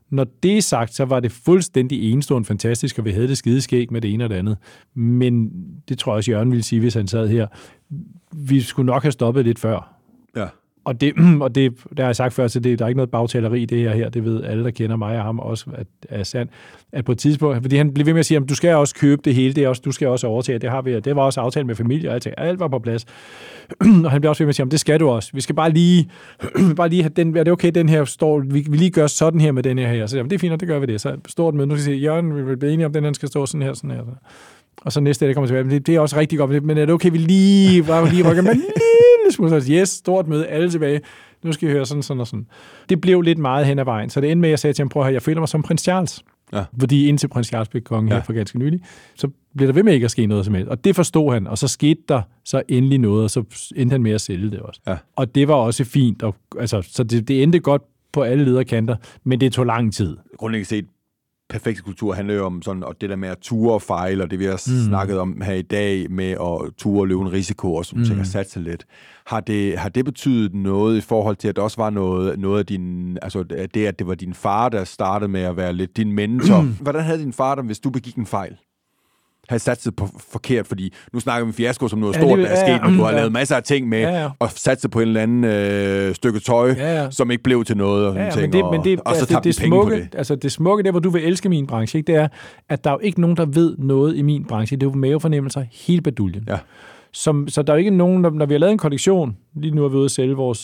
Når 0.09 0.25
det 0.43 0.57
er 0.57 0.61
sagt, 0.61 0.93
så 0.93 1.05
var 1.05 1.19
det 1.19 1.31
fuldstændig 1.31 2.11
enestående 2.11 2.45
fantastisk, 2.45 2.99
og 2.99 3.05
vi 3.05 3.11
havde 3.11 3.27
det 3.27 3.37
skideskæg 3.37 3.93
med 3.93 4.01
det 4.01 4.13
ene 4.13 4.23
og 4.23 4.29
det 4.29 4.35
andet. 4.35 4.57
Men 4.93 5.51
det 5.89 5.99
tror 5.99 6.11
jeg 6.13 6.17
også, 6.17 6.31
Jørgen 6.31 6.51
ville 6.51 6.63
sige, 6.63 6.79
hvis 6.79 6.93
han 6.93 7.07
sad 7.07 7.27
her. 7.27 7.47
Vi 8.33 8.61
skulle 8.61 8.85
nok 8.85 9.01
have 9.03 9.11
stoppet 9.11 9.45
lidt 9.45 9.59
før. 9.59 9.95
Ja 10.35 10.47
og 10.85 11.01
det, 11.01 11.13
og 11.41 11.55
det, 11.55 11.73
der 11.97 12.03
har 12.03 12.09
jeg 12.09 12.15
sagt 12.15 12.33
før, 12.33 12.47
så 12.47 12.59
det, 12.59 12.79
der 12.79 12.85
er 12.85 12.89
ikke 12.89 12.97
noget 12.97 13.11
bagtaleri 13.11 13.61
i 13.61 13.65
det 13.65 13.79
her, 13.79 13.93
her. 13.93 14.09
Det 14.09 14.25
ved 14.25 14.43
alle, 14.43 14.63
der 14.63 14.69
kender 14.69 14.95
mig 14.95 15.17
og 15.17 15.23
ham 15.23 15.39
også, 15.39 15.65
at 15.73 15.87
er 16.09 16.23
sandt. 16.23 16.51
At 16.91 17.05
på 17.05 17.11
et 17.11 17.17
tidspunkt, 17.17 17.61
fordi 17.61 17.77
han 17.77 17.93
blev 17.93 18.05
ved 18.05 18.13
med 18.13 18.19
at 18.19 18.25
sige, 18.25 18.37
at 18.37 18.49
du 18.49 18.55
skal 18.55 18.75
også 18.75 18.95
købe 18.95 19.21
det 19.25 19.35
hele, 19.35 19.53
det 19.53 19.63
er 19.63 19.67
også, 19.67 19.81
du 19.85 19.91
skal 19.91 20.07
også 20.07 20.27
overtage, 20.27 20.59
det 20.59 20.69
har 20.69 20.81
vi, 20.81 20.99
det 20.99 21.15
var 21.15 21.21
også 21.21 21.41
aftalt 21.41 21.65
med 21.65 21.75
familie, 21.75 22.09
og 22.09 22.13
alt, 22.13 22.27
alt 22.37 22.59
var 22.59 22.67
på 22.67 22.79
plads. 22.79 23.05
og 24.05 24.11
han 24.11 24.21
blev 24.21 24.29
også 24.29 24.43
ved 24.43 24.45
med 24.45 24.49
at 24.49 24.55
sige, 24.55 24.65
at 24.65 24.71
det 24.71 24.79
skal 24.79 24.99
du 24.99 25.09
også. 25.09 25.31
Vi 25.33 25.41
skal 25.41 25.55
bare 25.55 25.71
lige, 25.71 26.09
bare 26.77 26.89
lige 26.89 27.03
have 27.03 27.11
den, 27.15 27.37
er 27.37 27.43
det 27.43 27.53
okay, 27.53 27.71
den 27.75 27.89
her 27.89 28.05
står, 28.05 28.39
vi, 28.39 28.65
vi 28.69 28.77
lige 28.77 28.91
gør 28.91 29.07
sådan 29.07 29.39
her 29.39 29.51
med 29.51 29.63
den 29.63 29.77
her 29.77 29.87
her. 29.87 30.05
Så 30.05 30.17
jamen, 30.17 30.29
det 30.29 30.35
er 30.35 30.39
fint, 30.39 30.53
og 30.53 30.59
det 30.59 30.67
gør 30.67 30.79
vi 30.79 30.85
det. 30.85 31.01
Så 31.01 31.17
stort 31.27 31.53
møde, 31.53 31.67
nu 31.67 31.75
skal 31.75 31.83
sige, 31.83 31.97
Jørgen, 31.97 32.35
vi 32.35 32.43
vil 32.43 32.57
blive 32.57 32.73
enige 32.73 32.85
om, 32.85 32.93
den 32.93 33.03
her 33.03 33.13
skal 33.13 33.29
stå 33.29 33.45
sådan 33.45 33.61
her, 33.61 33.73
sådan 33.73 33.91
her. 33.91 34.03
Og 34.81 34.91
så 34.91 34.99
næste, 34.99 35.27
det 35.27 35.35
kommer 35.35 35.47
tilbage, 35.47 35.63
men 35.63 35.73
det, 35.73 35.87
det 35.87 35.95
er 35.95 35.99
også 35.99 36.17
rigtig 36.17 36.39
godt, 36.39 36.63
men 36.63 36.77
er 36.77 36.85
det 36.85 36.93
okay, 36.93 37.11
vi 37.11 37.17
lige, 37.17 37.83
bare 37.83 38.09
lige 38.09 38.29
rykker, 38.29 38.43
men 38.43 38.55
lille 39.25 39.35
smule, 39.35 39.61
så 39.61 39.71
yes, 39.71 39.89
stort 39.89 40.27
møde, 40.27 40.47
alle 40.47 40.71
tilbage. 40.71 41.01
Nu 41.43 41.51
skal 41.51 41.69
I 41.69 41.71
høre 41.71 41.85
sådan, 41.85 42.03
sådan 42.03 42.21
og 42.21 42.27
sådan. 42.27 42.47
Det 42.89 43.01
blev 43.01 43.21
lidt 43.21 43.37
meget 43.37 43.65
hen 43.65 43.79
ad 43.79 43.85
vejen, 43.85 44.09
så 44.09 44.21
det 44.21 44.31
endte 44.31 44.41
med, 44.41 44.49
at 44.49 44.51
jeg 44.51 44.59
sagde 44.59 44.73
til 44.73 44.83
ham, 44.83 44.89
prøv 44.89 45.01
at 45.01 45.05
høre, 45.05 45.13
jeg 45.13 45.21
føler 45.21 45.41
mig 45.41 45.49
som 45.49 45.63
prins 45.63 45.81
Charles. 45.81 46.23
Ja. 46.53 46.63
Fordi 46.79 47.07
indtil 47.07 47.27
prins 47.27 47.47
Charles 47.47 47.69
blev 47.69 47.83
konge 47.83 48.09
ja. 48.09 48.15
her 48.15 48.23
for 48.23 48.33
ganske 48.33 48.59
nylig, 48.59 48.79
så 49.15 49.29
blev 49.57 49.67
der 49.67 49.73
ved 49.73 49.83
med 49.83 49.93
ikke 49.93 50.05
at 50.05 50.11
ske 50.11 50.25
noget 50.25 50.45
som 50.45 50.53
helst. 50.53 50.69
Og 50.69 50.83
det 50.83 50.95
forstod 50.95 51.33
han, 51.33 51.47
og 51.47 51.57
så 51.57 51.67
skete 51.67 52.01
der 52.09 52.21
så 52.45 52.63
endelig 52.67 52.99
noget, 52.99 53.23
og 53.23 53.29
så 53.29 53.43
endte 53.75 53.93
han 53.93 54.03
med 54.03 54.11
at 54.11 54.21
sælge 54.21 54.51
det 54.51 54.59
også. 54.59 54.81
Ja. 54.87 54.97
Og 55.15 55.35
det 55.35 55.47
var 55.47 55.55
også 55.55 55.83
fint, 55.83 56.23
og, 56.23 56.35
altså, 56.59 56.81
så 56.81 57.03
det, 57.03 57.27
det 57.27 57.43
endte 57.43 57.59
godt 57.59 57.81
på 58.13 58.21
alle 58.21 58.45
lederkanter, 58.45 58.95
men 59.23 59.39
det 59.39 59.53
tog 59.53 59.65
lang 59.65 59.93
tid. 59.93 60.17
Grundlæggende 60.37 60.69
set, 60.69 60.85
perfekte 61.49 61.83
kultur 61.83 62.13
handler 62.13 62.33
jo 62.33 62.45
om 62.45 62.61
sådan, 62.61 62.83
og 62.83 63.01
det 63.01 63.09
der 63.09 63.15
med 63.15 63.29
at 63.29 63.37
ture 63.37 63.73
og 63.73 63.81
fejle, 63.81 64.23
og 64.23 64.31
det 64.31 64.39
vi 64.39 64.45
har 64.45 64.53
mm. 64.53 64.87
snakket 64.87 65.19
om 65.19 65.41
her 65.41 65.53
i 65.53 65.61
dag, 65.61 66.11
med 66.11 66.31
at 66.31 66.73
ture 66.77 67.01
og 67.01 67.07
løbe 67.07 67.21
en 67.21 67.31
risiko, 67.31 67.73
og 67.73 67.85
som 67.85 67.99
mm. 67.99 68.05
ting 68.05 68.19
at 68.19 68.27
satse 68.27 68.59
lidt. 68.59 68.85
Har 69.27 69.39
det, 69.39 69.77
har 69.77 69.89
det 69.89 70.05
betydet 70.05 70.55
noget 70.55 70.97
i 70.97 71.01
forhold 71.01 71.35
til, 71.35 71.47
at 71.47 71.55
det 71.55 71.63
også 71.63 71.77
var 71.77 71.89
noget, 71.89 72.39
noget 72.39 72.59
af 72.59 72.65
din, 72.65 73.17
altså 73.21 73.43
det, 73.43 73.85
at 73.85 73.99
det 73.99 74.07
var 74.07 74.15
din 74.15 74.33
far, 74.33 74.69
der 74.69 74.83
startede 74.83 75.31
med 75.31 75.41
at 75.41 75.57
være 75.57 75.73
lidt 75.73 75.97
din 75.97 76.11
mentor. 76.11 76.61
Hvordan 76.81 77.03
havde 77.03 77.19
din 77.19 77.33
far 77.33 77.55
det, 77.55 77.65
hvis 77.65 77.79
du 77.79 77.89
begik 77.89 78.15
en 78.15 78.25
fejl? 78.25 78.57
Have 79.49 79.59
satset 79.59 79.95
på 79.95 80.07
forkert, 80.31 80.67
fordi 80.67 80.93
nu 81.13 81.19
snakker 81.19 81.45
vi 81.45 81.49
om 81.49 81.53
fiasko 81.53 81.87
som 81.87 81.99
noget 81.99 82.15
ja, 82.15 82.21
stort, 82.21 82.39
der 82.39 82.45
er 82.45 82.55
sket, 82.55 82.67
ja, 82.67 82.75
ja. 82.75 82.85
og 82.85 82.91
du 82.91 83.03
har 83.03 83.09
ja. 83.09 83.15
lavet 83.15 83.31
masser 83.31 83.55
af 83.55 83.63
ting 83.63 83.89
med, 83.89 83.99
ja, 83.99 84.21
ja. 84.21 84.29
og 84.39 84.51
satset 84.51 84.91
på 84.91 84.99
en 84.99 85.07
eller 85.07 85.21
anden 85.21 85.43
øh, 85.43 86.15
stykke 86.15 86.39
tøj, 86.39 86.69
ja, 86.77 87.01
ja. 87.01 87.11
som 87.11 87.31
ikke 87.31 87.43
blev 87.43 87.63
til 87.63 87.77
noget, 87.77 88.07
og 88.07 88.13
sådan 88.13 88.21
ja, 88.21 88.25
ja, 88.25 88.31
ting, 88.31 88.41
men 88.41 88.53
det, 88.53 88.63
og, 88.63 88.71
men 88.71 88.83
det, 88.83 88.99
og, 88.99 89.05
og 89.05 89.15
så 89.15 89.21
altså, 89.21 89.35
det, 89.35 89.43
det 89.43 89.55
smukke, 89.55 89.95
det. 89.95 90.15
Altså 90.15 90.35
det 90.35 90.51
smukke 90.51 90.83
der, 90.83 90.91
hvor 90.91 90.99
du 90.99 91.09
vil 91.09 91.23
elske 91.23 91.49
min 91.49 91.67
branche, 91.67 91.97
ikke, 91.97 92.07
det 92.07 92.15
er, 92.15 92.27
at 92.69 92.83
der 92.83 92.89
er 92.89 92.93
jo 92.93 92.99
ikke 92.99 93.21
nogen, 93.21 93.37
der 93.37 93.45
ved 93.45 93.77
noget 93.77 94.15
i 94.15 94.21
min 94.21 94.45
branche. 94.45 94.77
Det 94.77 94.85
er 94.85 94.89
jo 94.89 94.95
mavefornemmelser 94.95 95.65
hele 95.71 96.01
baduljen. 96.01 96.43
Ja. 96.47 96.57
Som, 97.11 97.47
så 97.47 97.61
der 97.61 97.73
er 97.73 97.77
jo 97.77 97.79
ikke 97.79 97.91
nogen, 97.91 98.21
når, 98.21 98.29
når 98.29 98.45
vi 98.45 98.53
har 98.53 98.59
lavet 98.59 98.71
en 98.71 98.77
kollektion, 98.77 99.37
lige 99.55 99.75
nu 99.75 99.85
er 99.85 99.89
vi 99.89 99.95
ude 99.95 100.05
at 100.05 100.11
sælge 100.11 100.35
vores 100.35 100.59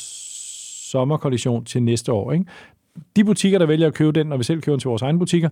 sommerkollektion 0.92 1.66
til 1.66 1.84
næste 1.84 2.12
år, 2.12 2.32
ikke? 2.32 2.46
de 3.16 3.24
butikker, 3.24 3.60
der 3.60 3.66
vælger 3.66 3.88
at 3.88 3.94
købe 3.94 4.12
den, 4.12 4.28
når 4.28 4.38
vi 4.38 4.44
selv 4.44 4.62
køber 4.62 4.76
den 4.76 4.80
til 4.80 4.88
vores 4.88 5.02
egne 5.02 5.20
butikker, 5.20 5.50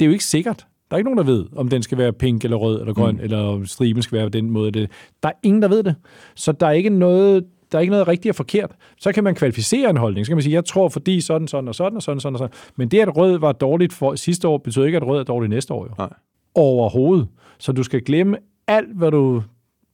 det 0.00 0.04
er 0.04 0.06
jo 0.06 0.12
ikke 0.12 0.24
sikkert, 0.24 0.66
Der 0.90 0.94
er 0.94 0.98
ikke 0.98 1.10
nogen, 1.10 1.26
der 1.26 1.32
ved, 1.32 1.46
om 1.56 1.68
den 1.68 1.82
skal 1.82 1.98
være 1.98 2.12
pink 2.12 2.44
eller 2.44 2.56
rød 2.56 2.80
eller 2.80 2.94
grøn, 2.94 3.14
mm. 3.14 3.20
eller 3.20 3.38
om 3.38 3.66
striben 3.66 4.02
skal 4.02 4.18
være 4.18 4.26
på 4.26 4.30
den 4.30 4.50
måde. 4.50 4.70
Det. 4.70 4.90
Der 5.22 5.28
er 5.28 5.32
ingen, 5.42 5.62
der 5.62 5.68
ved 5.68 5.82
det. 5.82 5.94
Så 6.34 6.52
der 6.52 6.66
er 6.66 6.70
ikke 6.70 6.90
noget, 6.90 7.44
der 7.72 7.78
er 7.78 7.80
ikke 7.80 7.90
noget 7.90 8.08
rigtigt 8.08 8.30
og 8.30 8.36
forkert. 8.36 8.70
Så 8.98 9.12
kan 9.12 9.24
man 9.24 9.34
kvalificere 9.34 9.90
en 9.90 9.96
holdning. 9.96 10.26
Så 10.26 10.30
kan 10.30 10.36
man 10.36 10.42
sige, 10.42 10.54
jeg 10.54 10.64
tror 10.64 10.88
fordi 10.88 11.20
sådan, 11.20 11.48
sådan 11.48 11.68
og 11.68 11.74
sådan 11.74 11.96
og 11.96 12.02
sådan, 12.02 12.20
sådan 12.20 12.34
og 12.34 12.38
sådan. 12.38 12.54
Men 12.76 12.88
det, 12.88 13.00
at 13.00 13.16
rød 13.16 13.38
var 13.38 13.52
dårligt 13.52 13.92
for 13.92 14.14
sidste 14.14 14.48
år, 14.48 14.58
betyder 14.58 14.84
ikke, 14.84 14.96
at 14.96 15.06
rød 15.06 15.20
er 15.20 15.24
dårligt 15.24 15.50
næste 15.50 15.74
år. 15.74 15.84
Jo. 15.84 15.94
Nej. 15.98 16.12
Overhovedet. 16.54 17.28
Så 17.58 17.72
du 17.72 17.82
skal 17.82 18.02
glemme 18.02 18.36
alt, 18.66 18.96
hvad 18.96 19.10
du 19.10 19.42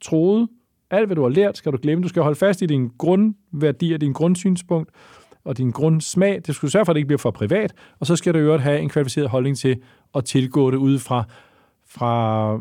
troede, 0.01 0.49
alt, 0.91 1.07
hvad 1.07 1.17
du 1.17 1.23
har 1.23 1.29
lært, 1.29 1.57
skal 1.57 1.73
du 1.73 1.79
glemme. 1.83 2.03
Du 2.03 2.09
skal 2.09 2.23
holde 2.23 2.37
fast 2.37 2.63
i 2.63 2.67
din 2.67 2.91
grundværdi 2.99 3.93
og 3.93 4.01
din 4.01 4.13
grundsynspunkt 4.13 4.91
og 5.45 5.59
din 5.59 5.71
grundsmag. 5.71 6.41
Det 6.47 6.55
skal 6.55 6.67
du 6.67 6.71
sørge 6.71 6.85
for, 6.85 6.93
at 6.93 6.95
det 6.95 6.99
ikke 6.99 7.07
bliver 7.07 7.19
for 7.19 7.31
privat. 7.31 7.73
Og 8.01 8.07
så 8.07 8.17
skal 8.17 8.35
du 8.35 8.39
i 8.39 8.43
øvrigt 8.43 8.63
have 8.63 8.81
en 8.81 8.89
kvalificeret 8.89 9.29
holdning 9.29 9.57
til 9.57 9.77
at 10.17 10.25
tilgå 10.25 10.71
det 10.71 10.77
ud 10.77 10.99
fra, 10.99 11.25
fra 11.89 12.59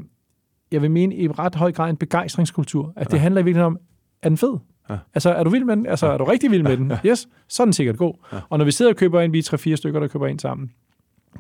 jeg 0.71 0.81
vil 0.81 0.91
mene, 0.91 1.15
i 1.15 1.27
ret 1.27 1.55
høj 1.55 1.71
grad 1.71 1.89
en 1.89 1.97
begejstringskultur. 1.97 2.93
At 2.95 3.11
det 3.11 3.19
handler 3.19 3.41
i 3.41 3.43
virkeligheden 3.43 3.73
om, 3.73 3.79
er 4.21 4.29
den 4.29 4.37
fed? 4.37 4.57
Ja. 4.89 4.97
Altså, 5.13 5.29
er 5.29 5.43
du 5.43 5.49
vild 5.49 5.63
med 5.63 5.75
den? 5.75 5.85
Altså, 5.85 6.07
er 6.07 6.17
du 6.17 6.23
rigtig 6.23 6.51
vild 6.51 6.63
med 6.63 6.77
den? 6.77 6.91
Yes, 7.05 7.27
så 7.47 7.63
er 7.63 7.65
den 7.65 7.73
sikkert 7.73 7.97
god. 7.97 8.13
Ja. 8.33 8.37
Og 8.49 8.57
når 8.57 8.65
vi 8.65 8.71
sidder 8.71 8.91
og 8.91 8.97
køber 8.97 9.21
en, 9.21 9.33
vi 9.33 9.39
er 9.39 9.43
tre-fire 9.43 9.77
stykker, 9.77 9.99
der 9.99 10.07
køber 10.07 10.27
en 10.27 10.39
sammen, 10.39 10.71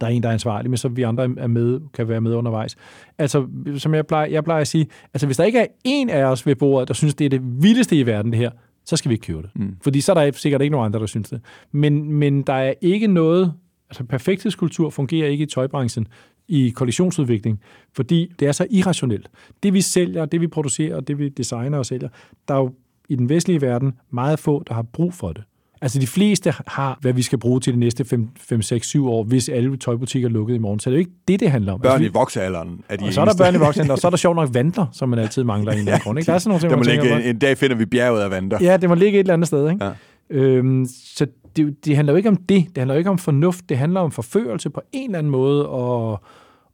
der 0.01 0.07
er 0.07 0.11
en, 0.11 0.23
der 0.23 0.29
er 0.29 0.33
ansvarlig, 0.33 0.69
men 0.69 0.77
så 0.77 0.87
vi 0.87 1.01
andre 1.01 1.23
er 1.23 1.47
med, 1.47 1.79
kan 1.93 2.07
være 2.07 2.21
med 2.21 2.33
undervejs. 2.33 2.75
Altså, 3.17 3.47
som 3.77 3.93
jeg 3.93 4.07
plejer, 4.07 4.27
jeg 4.27 4.43
plejer 4.43 4.61
at 4.61 4.67
sige, 4.67 4.87
altså 5.13 5.25
hvis 5.25 5.37
der 5.37 5.43
ikke 5.43 5.59
er 5.59 5.67
en 5.83 6.09
af 6.09 6.23
os 6.23 6.45
ved 6.45 6.55
bordet, 6.55 6.87
der 6.87 6.93
synes, 6.93 7.15
det 7.15 7.25
er 7.25 7.29
det 7.29 7.41
vildeste 7.43 7.99
i 7.99 8.05
verden, 8.05 8.31
det 8.31 8.39
her, 8.39 8.51
så 8.85 8.97
skal 8.97 9.09
vi 9.09 9.13
ikke 9.13 9.25
købe 9.25 9.41
det. 9.41 9.49
Mm. 9.55 9.77
Fordi 9.81 10.01
så 10.01 10.13
er 10.13 10.25
der 10.25 10.31
sikkert 10.31 10.61
ikke 10.61 10.71
nogen 10.71 10.85
andre, 10.85 10.99
der 10.99 11.05
synes 11.05 11.29
det. 11.29 11.41
Men, 11.71 12.13
men 12.13 12.41
der 12.41 12.53
er 12.53 12.73
ikke 12.81 13.07
noget, 13.07 13.53
altså 13.89 14.03
perfekthedskultur 14.03 14.89
fungerer 14.89 15.27
ikke 15.27 15.43
i 15.43 15.47
tøjbranchen 15.47 16.07
i 16.47 16.69
kollektionsudvikling, 16.69 17.61
fordi 17.93 18.33
det 18.39 18.47
er 18.47 18.51
så 18.51 18.67
irrationelt. 18.71 19.29
Det 19.63 19.73
vi 19.73 19.81
sælger, 19.81 20.25
det 20.25 20.41
vi 20.41 20.47
producerer, 20.47 20.99
det 20.99 21.19
vi 21.19 21.29
designer 21.29 21.77
og 21.77 21.85
sælger, 21.85 22.09
der 22.47 22.53
er 22.53 22.59
jo 22.59 22.73
i 23.09 23.15
den 23.15 23.29
vestlige 23.29 23.61
verden 23.61 23.93
meget 24.11 24.39
få, 24.39 24.63
der 24.67 24.73
har 24.73 24.81
brug 24.81 25.13
for 25.13 25.31
det. 25.31 25.43
Altså 25.81 25.99
de 25.99 26.07
fleste 26.07 26.53
har, 26.67 26.97
hvad 27.01 27.13
vi 27.13 27.21
skal 27.21 27.37
bruge 27.37 27.59
til 27.59 27.73
de 27.73 27.79
næste 27.79 28.05
5, 28.05 28.27
5 28.37 28.61
6, 28.61 28.87
7 28.87 29.07
år, 29.07 29.23
hvis 29.23 29.49
alle 29.49 29.77
tøjbutikker 29.77 30.29
er 30.29 30.31
lukket 30.31 30.55
i 30.55 30.57
morgen. 30.57 30.79
Så 30.79 30.89
det 30.89 30.93
er 30.93 30.97
jo 30.97 30.99
ikke 30.99 31.11
det, 31.27 31.39
det 31.39 31.51
handler 31.51 31.73
om. 31.73 31.79
Børn 31.79 31.91
altså, 31.91 32.09
i 32.09 32.13
voksealderen 32.13 32.81
er 32.89 32.95
de 32.95 33.05
og 33.05 33.13
så 33.13 33.21
er 33.21 33.25
der 33.25 33.37
børn 33.37 33.55
i 33.55 33.57
voksen, 33.57 33.91
og 33.91 33.97
så 33.97 34.07
er 34.07 34.09
der 34.09 34.17
sjovt 34.25 34.35
nok 34.35 34.49
vandler, 34.53 34.85
som 34.91 35.09
man 35.09 35.19
altid 35.19 35.43
mangler 35.43 35.71
i 35.71 35.79
en 35.79 35.87
anden 35.87 36.01
grund. 36.01 36.19
Ikke? 36.19 36.27
Der 36.27 36.33
er 36.33 36.37
sådan 36.37 36.49
nogle 36.49 36.61
ting, 36.61 36.69
Der 36.69 36.77
må 36.77 36.83
man 36.83 37.11
ligge, 37.11 37.29
en, 37.29 37.35
en 37.35 37.39
dag 37.39 37.57
finder 37.57 37.75
vi 37.75 37.85
bjerget 37.85 38.21
af 38.21 38.31
vandter. 38.31 38.57
Ja, 38.61 38.77
det 38.77 38.89
må 38.89 38.95
ligge 38.95 39.19
et 39.19 39.23
eller 39.23 39.33
andet 39.33 39.47
sted. 39.47 39.69
Ikke? 39.69 39.85
Ja. 39.85 39.91
Øhm, 40.29 40.85
så 41.15 41.27
det, 41.55 41.85
det 41.85 41.95
handler 41.95 42.13
jo 42.13 42.17
ikke 42.17 42.29
om 42.29 42.35
det. 42.35 42.65
Det 42.67 42.77
handler 42.77 42.93
jo 42.93 42.97
ikke 42.97 43.09
om 43.09 43.17
fornuft. 43.17 43.69
Det 43.69 43.77
handler 43.77 43.99
om 43.99 44.11
forførelse 44.11 44.69
på 44.69 44.81
en 44.91 45.09
eller 45.09 45.19
anden 45.19 45.31
måde, 45.31 45.69
og, 45.69 46.19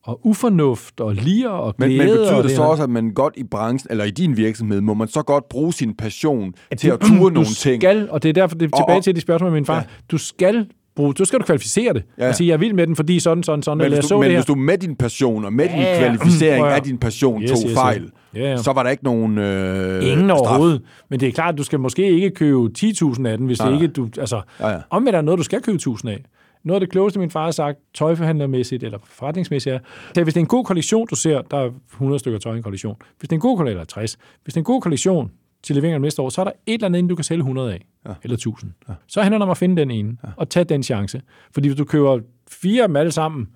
og 0.04 0.20
ufornuft, 0.28 1.02
og 1.02 1.16
lir 1.16 1.50
og 1.50 1.76
Men, 1.78 1.90
glæde. 1.90 1.98
men 2.10 2.18
betyder 2.18 2.36
og 2.38 2.44
det 2.44 2.52
så 2.52 2.62
her. 2.62 2.70
også, 2.70 2.84
at 2.84 2.90
man 2.90 3.12
godt 3.14 3.34
i 3.38 3.44
branchen, 3.44 3.88
eller 3.92 4.04
i 4.04 4.12
din 4.12 4.38
virksomhed, 4.38 4.82
må 4.82 4.94
man 4.94 5.08
så 5.08 5.22
godt 5.22 5.50
bruge 5.50 5.74
sin 5.74 5.94
passion 5.96 6.54
til 6.78 6.82
det- 6.82 6.92
at 6.92 7.00
ture 7.00 7.32
nogle 7.32 7.46
ting? 7.46 7.82
Skal, 7.82 8.10
og 8.12 8.24
det 8.24 8.30
er 8.30 8.34
derfor, 8.34 8.56
det 8.56 8.74
er 8.74 8.78
tilbage 8.78 8.98
og- 8.98 9.04
til 9.04 9.16
de 9.16 9.22
spørgsmål 9.22 9.52
min 9.52 9.66
far. 9.66 9.76
Ja. 9.76 9.84
Du 10.12 10.18
skal 10.18 10.68
bruge, 10.96 11.14
du 11.14 11.26
skal 11.26 11.40
du 11.40 11.46
kvalificere 11.46 11.94
det. 11.94 12.04
Ja. 12.18 12.24
Ja. 12.24 12.30
Og 12.30 12.36
sige, 12.36 12.48
jeg 12.48 12.54
er 12.54 12.58
vild 12.58 12.74
med 12.74 12.88
den, 12.88 12.96
fordi 12.96 13.20
sådan, 13.20 13.44
sådan, 13.44 13.64
sådan, 13.64 13.78
Men, 13.78 13.86
eller 13.86 13.98
hvis 13.98 14.06
så 14.06 14.16
du, 14.16 14.20
men 14.20 14.24
det 14.24 14.32
her. 14.32 14.38
hvis 14.40 14.46
du 14.46 14.56
med 14.56 14.78
din 14.78 14.96
passion 14.96 15.46
og 15.46 15.54
med 15.54 15.68
din 15.70 15.78
Ja, 15.78 15.92
ja. 15.94 16.00
kvalificering 16.00 16.66
at- 16.66 16.72
af 16.74 16.82
din 16.82 16.98
passion 16.98 17.42
Yes, 17.44 17.52
tog 17.52 17.60
yes, 17.70 17.74
fejl, 17.74 18.10
Ja, 18.36 18.40
ja. 18.40 18.58
så 18.58 18.72
var 18.74 18.84
der 18.84 18.90
ikke 18.90 19.04
nogen 19.04 19.38
øh, 19.38 20.08
Ingen 20.12 20.30
straf. 20.30 20.40
overhovedet. 20.40 20.82
Men 21.10 21.20
det 21.20 21.28
er 21.28 21.32
klart, 21.32 21.54
at 21.54 21.58
du 21.58 21.64
skal 21.64 21.80
måske 21.80 22.10
ikke 22.12 22.30
købe 22.30 22.70
10.000 22.78 23.26
af 23.28 23.38
den, 23.38 23.46
hvis 23.48 23.60
Nej, 23.60 23.70
det 23.70 23.82
ikke 23.82 23.94
du... 23.94 24.10
Altså, 24.20 24.42
Ja, 24.60 24.70
ja. 24.70 24.76
er 24.92 25.00
der 25.12 25.22
noget, 25.22 25.38
du 25.38 25.44
skal 25.44 25.62
købe 25.62 25.80
1.000 25.90 26.10
af. 26.10 26.24
Noget 26.64 26.76
af 26.76 26.80
det 26.80 26.92
klogeste, 26.92 27.20
min 27.20 27.30
far 27.30 27.44
har 27.44 27.52
sagt, 27.52 27.78
tøjforhandlermæssigt 27.96 28.84
eller 28.84 28.98
forretningsmæssigt, 29.06 29.76
er, 29.76 29.80
at 30.18 30.24
hvis 30.24 30.34
det 30.34 30.40
er 30.40 30.44
en 30.44 30.48
god 30.48 30.66
kollektion, 30.66 31.08
du 31.08 31.16
ser, 31.16 31.42
der 31.52 31.58
er 31.58 31.70
100 31.94 32.20
stykker 32.20 32.40
tøj 32.40 32.54
i 32.54 32.58
en 32.58 32.64
kollektion. 32.64 32.96
Hvis 33.20 33.28
det 33.30 33.32
er 33.32 33.38
en 33.38 33.42
god 33.42 33.58
kollektion, 33.58 33.78
eller 33.78 33.86
60. 33.86 34.18
Hvis 34.44 34.54
det 34.54 34.58
er 34.58 34.62
en 34.62 34.66
god 34.66 34.82
kollektion 34.82 35.32
til 35.64 35.76
leveringen 35.76 36.02
næste 36.02 36.22
år, 36.22 36.30
så 36.30 36.42
er 36.42 36.46
der 36.46 36.52
et 36.66 36.74
eller 36.74 36.86
andet, 36.86 37.10
du 37.10 37.16
kan 37.16 37.24
sælge 37.24 37.40
100 37.40 37.74
af. 37.74 37.86
Ja. 38.08 38.14
Eller 38.24 38.36
1000. 38.36 38.72
Ja. 38.90 38.94
Så 39.08 39.22
handler 39.22 39.38
det 39.38 39.44
om 39.44 39.50
at 39.50 39.58
finde 39.58 39.82
den 39.82 39.92
ene, 39.92 40.18
ja. 40.24 40.30
og 40.38 40.50
tage 40.50 40.64
den 40.64 40.84
chance. 40.84 41.22
Fordi 41.52 41.68
hvis 41.68 41.78
du 41.78 41.86
køber 41.86 42.20
fire 42.52 42.84
dem 42.84 42.96
alle 42.96 43.12
sammen, 43.12 43.48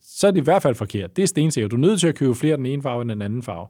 så 0.00 0.26
er 0.26 0.30
det 0.30 0.40
i 0.40 0.44
hvert 0.44 0.62
fald 0.62 0.74
forkert. 0.74 1.16
Det 1.16 1.22
er 1.22 1.26
stensikkert. 1.26 1.70
Du 1.70 1.76
er 1.76 1.80
nødt 1.80 2.00
til 2.00 2.08
at 2.08 2.14
købe 2.14 2.34
flere 2.34 2.56
den 2.56 2.66
ene 2.66 2.82
farve 2.82 3.02
end 3.02 3.10
den 3.10 3.22
anden 3.22 3.42
farve. 3.42 3.66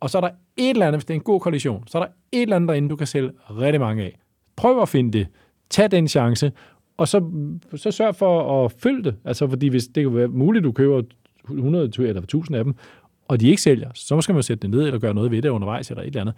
Og 0.00 0.10
så 0.10 0.18
er 0.18 0.20
der 0.20 0.30
et 0.56 0.70
eller 0.70 0.86
andet, 0.86 0.98
hvis 0.98 1.04
det 1.04 1.14
er 1.14 1.18
en 1.18 1.24
god 1.24 1.40
kollektion, 1.40 1.84
så 1.86 1.98
er 1.98 2.02
der 2.02 2.12
et 2.32 2.42
eller 2.42 2.56
andet 2.56 2.68
derinde, 2.68 2.88
du 2.88 2.96
kan 2.96 3.06
sælge 3.06 3.30
rigtig 3.50 3.80
mange 3.80 4.02
af. 4.02 4.18
Prøv 4.56 4.82
at 4.82 4.88
finde 4.88 5.18
det. 5.18 5.26
Tag 5.70 5.90
den 5.90 6.08
chance, 6.08 6.52
og 6.96 7.08
så, 7.08 7.30
så 7.74 7.90
sørg 7.90 8.16
for 8.16 8.64
at 8.64 8.72
følge 8.72 9.04
det. 9.04 9.14
Altså, 9.24 9.48
fordi 9.48 9.68
hvis 9.68 9.86
det 9.86 10.04
kan 10.04 10.14
være 10.14 10.28
muligt, 10.28 10.64
du 10.64 10.72
køber 10.72 11.02
100 11.50 11.90
eller 11.98 12.22
1000 12.22 12.56
af 12.56 12.64
dem, 12.64 12.74
og 13.28 13.40
de 13.40 13.48
ikke 13.48 13.62
sælger, 13.62 13.90
så 13.94 14.20
skal 14.20 14.34
man 14.34 14.42
sætte 14.42 14.62
det 14.62 14.70
ned 14.70 14.86
eller 14.86 14.98
gøre 14.98 15.14
noget 15.14 15.30
ved 15.30 15.42
det 15.42 15.48
undervejs 15.48 15.90
eller 15.90 16.02
et 16.02 16.06
eller 16.06 16.20
andet. 16.20 16.34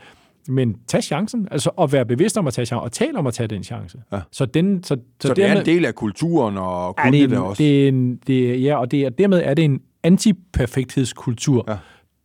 Men 0.49 0.77
tag 0.89 1.03
chancen, 1.03 1.49
altså 1.51 1.71
at 1.71 1.93
være 1.93 2.07
bevidst 2.07 2.39
om 2.39 2.47
at 2.47 2.53
tage 2.55 2.67
chancen, 2.67 2.85
og 2.85 2.93
tale 2.93 3.19
om 3.19 3.27
at 3.27 3.35
tage 3.35 3.47
den 3.47 3.65
chance. 3.65 3.99
Ja. 4.13 4.21
Så, 4.33 4.47
den, 4.47 4.83
så, 4.85 4.97
Så, 5.23 5.29
så 5.29 5.35
det 5.35 5.45
er 5.45 5.61
en 5.61 5.67
del 5.67 5.85
af 5.85 5.95
kulturen 5.95 6.59
og 6.59 6.95
Ja, 6.99 7.03
kunne 7.05 7.19
det 7.29 7.39
også. 7.39 7.63
det 7.63 7.85
er 7.85 7.89
en, 7.89 8.17
det 8.27 8.51
er, 8.51 8.55
ja, 8.57 8.77
og 8.77 8.91
det 8.91 9.03
er, 9.05 9.11
dermed 9.11 9.43
er 9.45 9.55
det 9.55 9.65
en 9.65 9.81
antiperfekthedskultur, 10.03 11.65
Ja. 11.69 11.77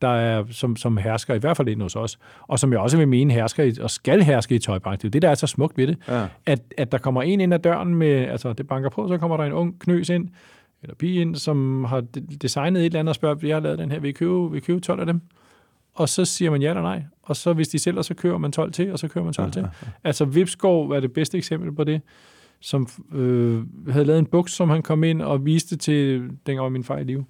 der 0.01 0.07
er, 0.07 0.43
som, 0.51 0.75
som 0.75 0.97
hersker, 0.97 1.33
i 1.33 1.37
hvert 1.37 1.57
fald 1.57 1.67
ind 1.67 1.81
hos 1.81 1.95
os, 1.95 2.19
og 2.41 2.59
som 2.59 2.71
jeg 2.71 2.79
også 2.79 2.97
vil 2.97 3.07
mene 3.07 3.33
hersker 3.33 3.63
i, 3.63 3.73
og 3.81 3.89
skal 3.89 4.23
herske 4.23 4.55
i 4.55 4.59
tøjbranchen. 4.59 4.99
Det 4.99 5.05
er 5.07 5.11
det, 5.11 5.21
der 5.21 5.29
er 5.29 5.35
så 5.35 5.47
smukt 5.47 5.77
ved 5.77 5.87
det. 5.87 5.97
Ja. 6.07 6.25
At, 6.45 6.59
at 6.77 6.91
der 6.91 6.97
kommer 6.97 7.21
en 7.21 7.41
ind 7.41 7.53
ad 7.53 7.59
døren 7.59 7.95
med, 7.95 8.07
altså 8.11 8.53
det 8.53 8.67
banker 8.67 8.89
på, 8.89 9.07
så 9.07 9.17
kommer 9.17 9.37
der 9.37 9.43
en 9.43 9.53
ung 9.53 9.79
knøs 9.79 10.09
ind, 10.09 10.27
eller 10.83 10.95
pige 10.95 11.21
ind, 11.21 11.35
som 11.35 11.83
har 11.83 12.01
de- 12.01 12.21
designet 12.41 12.79
et 12.81 12.85
eller 12.85 12.99
andet 12.99 13.09
og 13.09 13.15
spørger, 13.15 13.35
jeg 13.47 13.55
har 13.55 13.61
lavet 13.61 13.79
den 13.79 13.91
her, 13.91 13.99
vil 13.99 14.09
I 14.09 14.11
købe, 14.11 14.51
vil 14.51 14.57
I 14.57 14.59
købe 14.59 14.79
12 14.79 14.99
af 14.99 15.05
dem? 15.05 15.21
Og 16.01 16.09
så 16.09 16.25
siger 16.25 16.51
man 16.51 16.61
ja 16.61 16.69
eller 16.69 16.81
nej. 16.81 17.03
Og 17.23 17.35
så 17.35 17.53
hvis 17.53 17.67
de 17.67 17.79
sælger, 17.79 18.01
så 18.01 18.13
kører 18.13 18.37
man 18.37 18.51
12 18.51 18.71
til, 18.71 18.91
og 18.91 18.99
så 18.99 19.07
kører 19.07 19.25
man 19.25 19.33
12 19.33 19.47
ja, 19.47 19.51
til. 19.51 19.67
Altså 20.03 20.25
Vipskov 20.25 20.91
er 20.91 20.99
det 20.99 21.13
bedste 21.13 21.37
eksempel 21.37 21.71
på 21.71 21.83
det, 21.83 22.01
som 22.59 22.87
øh, 23.13 23.63
havde 23.89 24.05
lavet 24.05 24.19
en 24.19 24.25
buks, 24.25 24.51
som 24.51 24.69
han 24.69 24.81
kom 24.81 25.03
ind 25.03 25.21
og 25.21 25.45
viste 25.45 25.77
til, 25.77 26.19
dengang 26.19 26.63
var 26.63 26.69
min 26.69 26.83
far 26.83 26.97
i 26.97 27.03
live. 27.03 27.25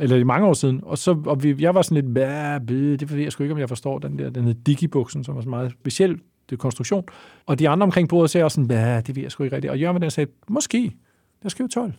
Eller 0.00 0.16
i 0.16 0.22
mange 0.22 0.46
år 0.46 0.52
siden. 0.52 0.80
Og, 0.82 0.98
så, 0.98 1.22
og 1.26 1.42
vi, 1.42 1.54
jeg 1.58 1.74
var 1.74 1.82
sådan 1.82 2.04
lidt, 2.04 2.14
"Bæh, 2.14 2.98
det 3.00 3.12
ved 3.12 3.18
jeg 3.18 3.32
sgu 3.32 3.42
ikke, 3.42 3.52
om 3.52 3.58
jeg 3.58 3.68
forstår 3.68 3.98
den 3.98 4.18
der, 4.18 4.30
den 4.30 4.44
hed 4.44 4.54
Digi-buksen, 4.54 5.24
som 5.24 5.34
var 5.34 5.42
så 5.42 5.48
meget 5.48 5.72
speciel 5.72 6.18
det 6.50 6.58
konstruktion. 6.58 7.04
Og 7.46 7.58
de 7.58 7.68
andre 7.68 7.84
omkring 7.84 8.08
bordet 8.08 8.30
sagde 8.30 8.44
også 8.44 8.54
sådan, 8.54 8.68
"Bæh, 8.68 9.06
det 9.06 9.16
ved 9.16 9.22
jeg 9.22 9.32
sgu 9.32 9.44
ikke 9.44 9.56
rigtigt. 9.56 9.70
Og 9.70 9.78
Jørgen 9.78 10.02
den 10.02 10.10
sagde, 10.10 10.30
måske, 10.48 10.92
der 11.42 11.48
skal 11.48 11.62
jo 11.62 11.68
12. 11.68 11.92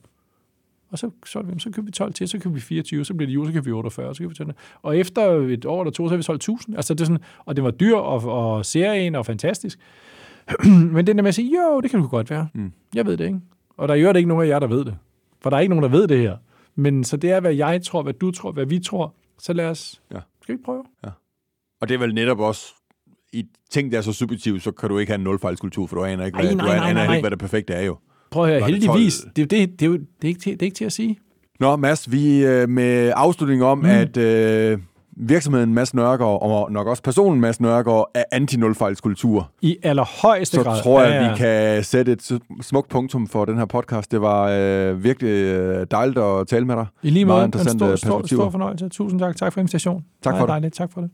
Og 0.93 0.99
så, 0.99 1.09
så, 1.25 1.43
så 1.57 1.71
køber 1.71 1.85
vi 1.85 1.91
12 1.91 2.13
til, 2.13 2.27
så 2.27 2.39
køber 2.39 2.53
vi 2.53 2.59
24, 2.59 3.05
så 3.05 3.13
bliver 3.13 3.27
det 3.27 3.33
jul, 3.33 3.45
så 3.45 3.53
køber 3.53 3.65
vi 3.65 3.71
48, 3.71 4.15
så 4.15 4.19
køber 4.19 4.29
vi 4.29 4.35
12. 4.35 4.53
Og 4.81 4.97
efter 4.97 5.31
et 5.31 5.65
år 5.65 5.81
eller 5.81 5.91
to, 5.91 6.07
så 6.07 6.09
har 6.09 6.17
vi 6.17 6.23
solgt 6.23 6.43
1000. 6.43 6.75
Altså 6.75 6.93
det 6.93 7.01
er 7.01 7.05
sådan, 7.05 7.21
og 7.45 7.55
det 7.55 7.63
var 7.63 7.71
dyr 7.71 7.95
og, 7.95 8.53
og 8.55 8.65
serien 8.65 9.15
og 9.15 9.25
fantastisk. 9.25 9.79
Men 10.93 11.07
den 11.07 11.17
der 11.17 11.23
med 11.23 11.27
at 11.27 11.35
sige, 11.35 11.51
jo, 11.57 11.81
det 11.81 11.91
kan 11.91 11.99
du 11.99 12.07
godt 12.07 12.29
være. 12.29 12.47
Mm. 12.53 12.71
Jeg 12.95 13.05
ved 13.05 13.17
det 13.17 13.25
ikke. 13.25 13.39
Og 13.77 13.87
der 13.87 13.93
er 13.93 13.97
jo 13.97 14.13
ikke 14.13 14.29
nogen 14.29 14.43
af 14.43 14.47
jer, 14.47 14.59
der 14.59 14.67
ved 14.67 14.85
det. 14.85 14.97
For 15.41 15.49
der 15.49 15.57
er 15.57 15.61
ikke 15.61 15.75
nogen, 15.75 15.83
der 15.83 15.99
ved 15.99 16.07
det 16.07 16.19
her. 16.19 16.37
Men 16.75 17.03
så 17.03 17.17
det 17.17 17.31
er, 17.31 17.39
hvad 17.39 17.53
jeg 17.53 17.81
tror, 17.83 18.03
hvad 18.03 18.13
du 18.13 18.31
tror, 18.31 18.51
hvad 18.51 18.65
vi 18.65 18.79
tror. 18.79 19.13
Så 19.39 19.53
lad 19.53 19.65
os... 19.65 20.01
Ja. 20.13 20.19
Skal 20.41 20.57
vi 20.57 20.61
prøve? 20.65 20.83
Og 21.81 21.89
det 21.89 21.95
er 21.95 21.99
vel 21.99 22.13
netop 22.13 22.39
også, 22.39 22.73
i 23.33 23.45
ting, 23.69 23.91
der 23.91 23.97
er 23.97 24.01
så 24.01 24.13
subjektivt, 24.13 24.63
så 24.63 24.71
kan 24.71 24.89
du 24.89 24.97
ikke 24.97 25.09
have 25.09 25.17
en 25.17 25.23
nulfejlskultur, 25.23 25.87
for 25.87 25.95
du 25.95 26.03
aner 26.03 26.25
ikke, 26.25 26.35
Ej, 26.35 26.45
hvad, 26.45 26.55
nej, 26.55 26.65
du 26.65 26.71
nej, 26.71 26.89
aner 26.89 26.93
nej, 26.93 27.03
ikke, 27.03 27.11
nej. 27.11 27.19
hvad 27.21 27.31
det 27.31 27.39
perfekte 27.39 27.73
er 27.73 27.81
jo. 27.81 27.97
Prøv 28.33 28.43
at 28.43 28.49
høre, 28.49 28.59
det 28.59 28.65
heldigvis. 28.67 29.19
12? 29.21 29.31
Det, 29.35 29.41
er 29.41 29.45
det, 29.45 29.79
det, 29.79 29.85
jo, 29.85 29.93
det, 29.93 30.01
er 30.23 30.27
ikke 30.27 30.39
til, 30.39 30.51
det 30.53 30.61
er 30.61 30.65
ikke 30.65 30.75
til 30.75 30.85
at 30.85 30.91
sige. 30.93 31.17
Nå, 31.59 31.75
Mads, 31.75 32.11
vi 32.11 32.45
øh, 32.45 32.69
med 32.69 33.13
afslutning 33.15 33.63
om, 33.63 33.77
mm. 33.77 33.85
at 33.85 34.17
øh, 34.17 34.77
virksomheden 35.17 35.73
Mads 35.73 35.93
Nørgaard, 35.93 36.41
og 36.41 36.71
nok 36.71 36.87
også 36.87 37.03
personen 37.03 37.41
Mads 37.41 37.59
Nørgaard, 37.61 38.11
er 38.15 38.23
anti-nulfejlskultur. 38.31 39.51
I 39.61 39.77
allerhøjeste 39.83 40.57
Så 40.57 40.63
grad. 40.63 40.81
tror 40.81 41.01
jeg, 41.01 41.09
Ja, 41.11 41.23
ja. 41.23 41.31
vi 41.31 41.37
kan 41.37 41.83
sætte 41.83 42.11
et 42.11 42.39
smukt 42.61 42.89
punktum 42.89 43.27
for 43.27 43.45
den 43.45 43.57
her 43.57 43.65
podcast. 43.65 44.11
Det 44.11 44.21
var 44.21 44.49
øh, 44.51 45.03
virkelig 45.03 45.29
øh, 45.29 45.87
dejligt 45.91 46.17
at 46.19 46.47
tale 46.47 46.65
med 46.65 46.75
dig. 46.75 46.85
I 47.03 47.09
lige 47.09 47.25
Meget 47.25 47.35
måde, 47.37 47.43
en 47.43 47.47
interessante 47.47 47.97
stor, 47.97 48.25
stor, 48.27 48.49
fornøjelse. 48.49 48.89
Tusind 48.89 49.19
tak. 49.19 49.35
Tak 49.35 49.53
for 49.53 49.59
invitationen. 49.59 50.01
Tak 50.23 50.31
for 50.31 50.37
Meget 50.37 50.41
det. 50.41 50.47
dejligt. 50.49 50.73
Tak 50.75 50.91
for 50.93 51.01
det. 51.01 51.09